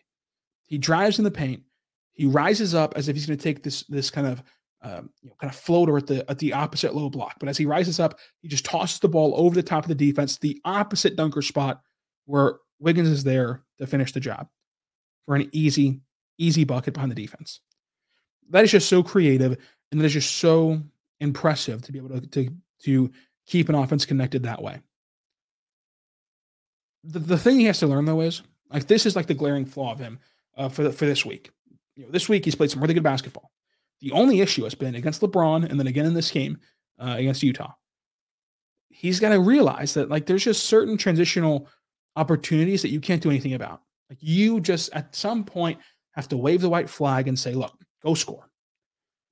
He 0.66 0.78
drives 0.78 1.18
in 1.18 1.24
the 1.24 1.30
paint, 1.30 1.62
he 2.12 2.26
rises 2.26 2.74
up 2.74 2.92
as 2.96 3.08
if 3.08 3.16
he's 3.16 3.26
going 3.26 3.38
to 3.38 3.42
take 3.42 3.62
this 3.62 3.82
this 3.84 4.10
kind 4.10 4.26
of 4.26 4.42
um, 4.82 5.10
you 5.22 5.28
know, 5.28 5.36
kind 5.40 5.52
of 5.52 5.58
floater 5.58 5.96
at 5.98 6.06
the 6.06 6.28
at 6.30 6.38
the 6.38 6.52
opposite 6.52 6.94
low 6.94 7.10
block. 7.10 7.36
But 7.38 7.48
as 7.48 7.58
he 7.58 7.66
rises 7.66 8.00
up, 8.00 8.18
he 8.40 8.48
just 8.48 8.64
tosses 8.64 9.00
the 9.00 9.08
ball 9.08 9.34
over 9.36 9.54
the 9.54 9.62
top 9.62 9.84
of 9.84 9.88
the 9.88 9.94
defense, 9.94 10.38
the 10.38 10.60
opposite 10.64 11.16
dunker 11.16 11.42
spot 11.42 11.82
where 12.26 12.58
Wiggins 12.78 13.08
is 13.08 13.24
there 13.24 13.62
to 13.78 13.86
finish 13.86 14.12
the 14.12 14.20
job 14.20 14.48
for 15.26 15.36
an 15.36 15.48
easy, 15.52 16.00
easy 16.38 16.64
bucket 16.64 16.94
behind 16.94 17.10
the 17.10 17.22
defense. 17.22 17.60
That 18.50 18.64
is 18.64 18.70
just 18.70 18.88
so 18.88 19.02
creative 19.02 19.56
and 19.90 20.00
that 20.00 20.06
is 20.06 20.14
just 20.14 20.36
so 20.36 20.80
impressive 21.20 21.82
to 21.82 21.92
be 21.92 21.98
able 21.98 22.20
to, 22.20 22.26
to, 22.26 22.50
to 22.84 23.10
keep 23.46 23.68
an 23.68 23.74
offense 23.74 24.06
connected 24.06 24.44
that 24.44 24.62
way. 24.62 24.80
The, 27.04 27.18
the 27.18 27.38
thing 27.38 27.58
he 27.58 27.66
has 27.66 27.80
to 27.80 27.86
learn 27.86 28.04
though 28.04 28.20
is 28.20 28.42
like 28.72 28.86
this 28.86 29.06
is 29.06 29.16
like 29.16 29.26
the 29.26 29.34
glaring 29.34 29.66
flaw 29.66 29.92
of 29.92 29.98
him 29.98 30.18
uh, 30.56 30.68
for 30.68 30.84
the, 30.84 30.92
for 30.92 31.06
this 31.06 31.24
week. 31.24 31.50
You 31.96 32.06
know, 32.06 32.10
this 32.10 32.28
week 32.28 32.44
he's 32.44 32.54
played 32.54 32.70
some 32.70 32.80
really 32.80 32.94
good 32.94 33.02
basketball. 33.02 33.50
The 34.00 34.12
only 34.12 34.40
issue 34.40 34.64
has 34.64 34.74
been 34.74 34.94
against 34.94 35.20
LeBron 35.20 35.68
and 35.68 35.78
then 35.78 35.86
again 35.86 36.06
in 36.06 36.14
this 36.14 36.30
game 36.30 36.58
uh, 36.98 37.16
against 37.18 37.42
Utah. 37.42 37.72
He's 38.88 39.20
got 39.20 39.30
to 39.30 39.40
realize 39.40 39.94
that 39.94 40.08
like 40.08 40.26
there's 40.26 40.44
just 40.44 40.64
certain 40.64 40.96
transitional 40.96 41.68
opportunities 42.16 42.82
that 42.82 42.90
you 42.90 43.00
can't 43.00 43.22
do 43.22 43.30
anything 43.30 43.54
about. 43.54 43.82
Like 44.08 44.18
you 44.20 44.60
just 44.60 44.92
at 44.92 45.14
some 45.14 45.44
point 45.44 45.78
have 46.12 46.28
to 46.28 46.36
wave 46.36 46.60
the 46.60 46.68
white 46.68 46.90
flag 46.90 47.28
and 47.28 47.38
say, 47.38 47.54
look, 47.54 47.76
go 48.02 48.14
score. 48.14 48.50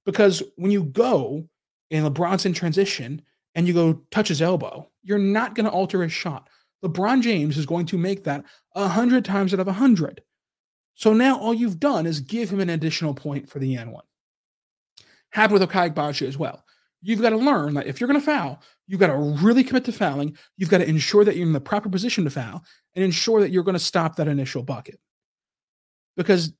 Because 0.06 0.42
when 0.56 0.70
you 0.70 0.84
go 0.84 1.46
and 1.90 2.06
LeBron's 2.06 2.46
in 2.46 2.52
transition 2.52 3.20
and 3.54 3.66
you 3.66 3.74
go 3.74 4.02
touch 4.10 4.28
his 4.28 4.40
elbow, 4.40 4.88
you're 5.02 5.18
not 5.18 5.54
going 5.54 5.66
to 5.66 5.72
alter 5.72 6.02
his 6.02 6.12
shot. 6.12 6.48
LeBron 6.84 7.22
James 7.22 7.58
is 7.58 7.66
going 7.66 7.86
to 7.86 7.98
make 7.98 8.24
that 8.24 8.44
a 8.74 8.86
hundred 8.86 9.24
times 9.24 9.52
out 9.52 9.60
of 9.60 9.68
a 9.68 9.72
hundred. 9.72 10.22
So 10.94 11.12
now 11.12 11.38
all 11.38 11.54
you've 11.54 11.80
done 11.80 12.06
is 12.06 12.20
give 12.20 12.50
him 12.50 12.60
an 12.60 12.70
additional 12.70 13.14
point 13.14 13.48
for 13.48 13.58
the 13.58 13.74
and 13.76 13.92
one. 13.92 14.04
Happened 15.30 15.60
with 15.60 15.68
Ochai 15.68 15.92
Agbaji 15.92 16.26
as 16.26 16.38
well. 16.38 16.64
You've 17.00 17.20
got 17.20 17.30
to 17.30 17.36
learn 17.36 17.74
that 17.74 17.86
if 17.86 18.00
you're 18.00 18.08
going 18.08 18.20
to 18.20 18.24
foul, 18.24 18.60
you've 18.86 19.00
got 19.00 19.08
to 19.08 19.16
really 19.16 19.62
commit 19.62 19.84
to 19.84 19.92
fouling. 19.92 20.36
You've 20.56 20.70
got 20.70 20.78
to 20.78 20.88
ensure 20.88 21.24
that 21.24 21.36
you're 21.36 21.46
in 21.46 21.52
the 21.52 21.60
proper 21.60 21.88
position 21.88 22.24
to 22.24 22.30
foul 22.30 22.64
and 22.96 23.04
ensure 23.04 23.40
that 23.40 23.50
you're 23.50 23.62
going 23.62 23.74
to 23.74 23.78
stop 23.78 24.16
that 24.16 24.26
initial 24.26 24.62
bucket. 24.62 24.98
Because 26.16 26.52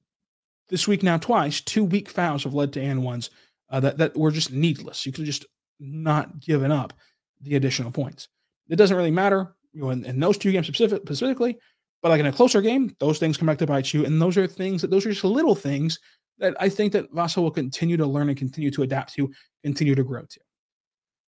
this 0.68 0.86
week 0.86 1.02
now, 1.02 1.18
twice, 1.18 1.60
two 1.60 1.84
weak 1.84 2.08
fouls 2.08 2.44
have 2.44 2.54
led 2.54 2.72
to 2.74 2.80
and 2.80 3.02
ones 3.02 3.30
uh, 3.70 3.80
that, 3.80 3.98
that 3.98 4.16
were 4.16 4.30
just 4.30 4.52
needless. 4.52 5.04
You 5.04 5.12
could 5.12 5.24
just 5.24 5.46
not 5.80 6.38
given 6.40 6.70
up 6.70 6.92
the 7.40 7.56
additional 7.56 7.90
points. 7.90 8.28
It 8.68 8.76
doesn't 8.76 8.96
really 8.96 9.10
matter 9.10 9.54
you 9.72 9.82
know, 9.82 9.90
in, 9.90 10.04
in 10.04 10.20
those 10.20 10.38
two 10.38 10.52
games 10.52 10.66
specific, 10.66 11.02
specifically, 11.02 11.58
but 12.02 12.10
like 12.10 12.20
in 12.20 12.26
a 12.26 12.32
closer 12.32 12.60
game, 12.60 12.94
those 13.00 13.18
things 13.18 13.36
come 13.36 13.46
back 13.46 13.58
to 13.58 13.66
bite 13.66 13.92
you. 13.92 14.04
And 14.04 14.20
those 14.20 14.36
are 14.36 14.46
things 14.46 14.82
that 14.82 14.90
those 14.90 15.04
are 15.06 15.10
just 15.10 15.24
little 15.24 15.54
things 15.54 15.98
that 16.38 16.56
I 16.60 16.68
think 16.68 16.92
that 16.92 17.10
Vasa 17.12 17.40
will 17.40 17.50
continue 17.50 17.96
to 17.96 18.06
learn 18.06 18.28
and 18.28 18.38
continue 18.38 18.70
to 18.70 18.82
adapt 18.82 19.14
to, 19.14 19.30
continue 19.62 19.94
to 19.94 20.04
grow 20.04 20.22
to. 20.22 20.40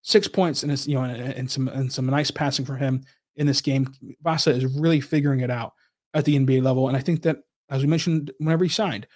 Six 0.02 0.28
points 0.28 0.62
and 0.62 0.86
you 0.86 0.94
know, 0.94 1.04
and, 1.04 1.20
and 1.20 1.50
some 1.50 1.68
and 1.68 1.92
some 1.92 2.06
nice 2.06 2.30
passing 2.30 2.64
for 2.64 2.76
him 2.76 3.02
in 3.36 3.46
this 3.46 3.60
game. 3.60 3.92
Vasa 4.22 4.50
is 4.50 4.64
really 4.64 5.00
figuring 5.00 5.40
it 5.40 5.50
out 5.50 5.74
at 6.14 6.24
the 6.24 6.38
NBA 6.38 6.62
level, 6.62 6.88
and 6.88 6.96
I 6.96 7.00
think 7.00 7.22
that 7.22 7.38
as 7.68 7.82
we 7.82 7.88
mentioned, 7.88 8.32
whenever 8.38 8.64
he 8.64 8.70
signed, 8.70 9.06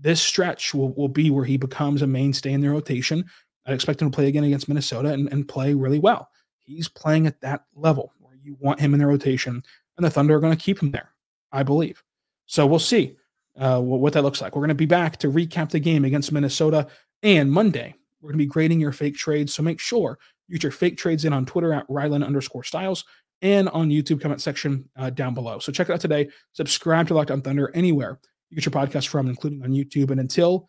this 0.00 0.20
stretch 0.20 0.74
will, 0.74 0.92
will 0.94 1.08
be 1.08 1.30
where 1.30 1.44
he 1.44 1.56
becomes 1.56 2.02
a 2.02 2.06
mainstay 2.06 2.52
in 2.52 2.60
the 2.60 2.70
rotation. 2.70 3.24
I 3.66 3.72
expect 3.72 4.00
him 4.00 4.10
to 4.10 4.14
play 4.14 4.28
again 4.28 4.44
against 4.44 4.68
Minnesota 4.68 5.12
and, 5.12 5.30
and 5.30 5.46
play 5.46 5.74
really 5.74 5.98
well. 5.98 6.30
He's 6.58 6.88
playing 6.88 7.26
at 7.26 7.40
that 7.42 7.64
level 7.74 8.12
where 8.18 8.36
you 8.42 8.56
want 8.60 8.80
him 8.80 8.94
in 8.94 9.00
the 9.00 9.06
rotation, 9.06 9.62
and 9.96 10.06
the 10.06 10.10
Thunder 10.10 10.36
are 10.36 10.40
going 10.40 10.56
to 10.56 10.62
keep 10.62 10.80
him 10.80 10.90
there, 10.90 11.12
I 11.52 11.62
believe. 11.62 12.02
So 12.46 12.66
we'll 12.66 12.78
see 12.78 13.17
uh, 13.58 13.80
what 13.80 14.12
that 14.12 14.22
looks 14.22 14.40
like. 14.40 14.54
We're 14.54 14.60
going 14.60 14.68
to 14.68 14.74
be 14.74 14.86
back 14.86 15.16
to 15.18 15.30
recap 15.30 15.70
the 15.70 15.80
game 15.80 16.04
against 16.04 16.32
Minnesota. 16.32 16.86
And 17.22 17.50
Monday, 17.50 17.94
we're 18.20 18.28
going 18.28 18.38
to 18.38 18.44
be 18.44 18.46
grading 18.46 18.80
your 18.80 18.92
fake 18.92 19.16
trades. 19.16 19.54
So 19.54 19.62
make 19.62 19.80
sure 19.80 20.18
you 20.46 20.54
get 20.54 20.62
your 20.62 20.72
fake 20.72 20.96
trades 20.96 21.24
in 21.24 21.32
on 21.32 21.46
Twitter 21.46 21.72
at 21.72 21.88
Rylan 21.88 22.24
underscore 22.24 22.64
Stiles 22.64 23.04
and 23.42 23.68
on 23.70 23.90
YouTube 23.90 24.20
comment 24.20 24.40
section 24.40 24.88
uh, 24.96 25.10
down 25.10 25.34
below. 25.34 25.58
So 25.58 25.72
check 25.72 25.88
it 25.88 25.92
out 25.92 26.00
today. 26.00 26.28
Subscribe 26.52 27.08
to 27.08 27.14
Locked 27.14 27.30
On 27.30 27.40
Thunder 27.40 27.70
anywhere 27.74 28.18
you 28.50 28.54
get 28.56 28.64
your 28.64 28.72
podcast 28.72 29.08
from, 29.08 29.28
including 29.28 29.62
on 29.62 29.70
YouTube. 29.70 30.10
And 30.10 30.20
until 30.20 30.68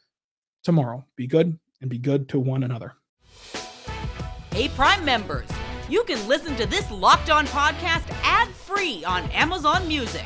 tomorrow, 0.63 1.05
be 1.15 1.27
good 1.27 1.57
and 1.81 1.89
be 1.89 1.97
good 1.97 2.27
to 2.29 2.39
one 2.39 2.63
another. 2.63 2.93
Hey, 4.51 4.67
Prime 4.69 5.05
members, 5.05 5.47
you 5.87 6.03
can 6.03 6.27
listen 6.27 6.55
to 6.57 6.65
this 6.65 6.89
Locked 6.91 7.29
On 7.29 7.45
podcast 7.47 8.09
ad 8.23 8.49
free 8.49 9.03
on 9.05 9.23
Amazon 9.31 9.87
Music. 9.87 10.25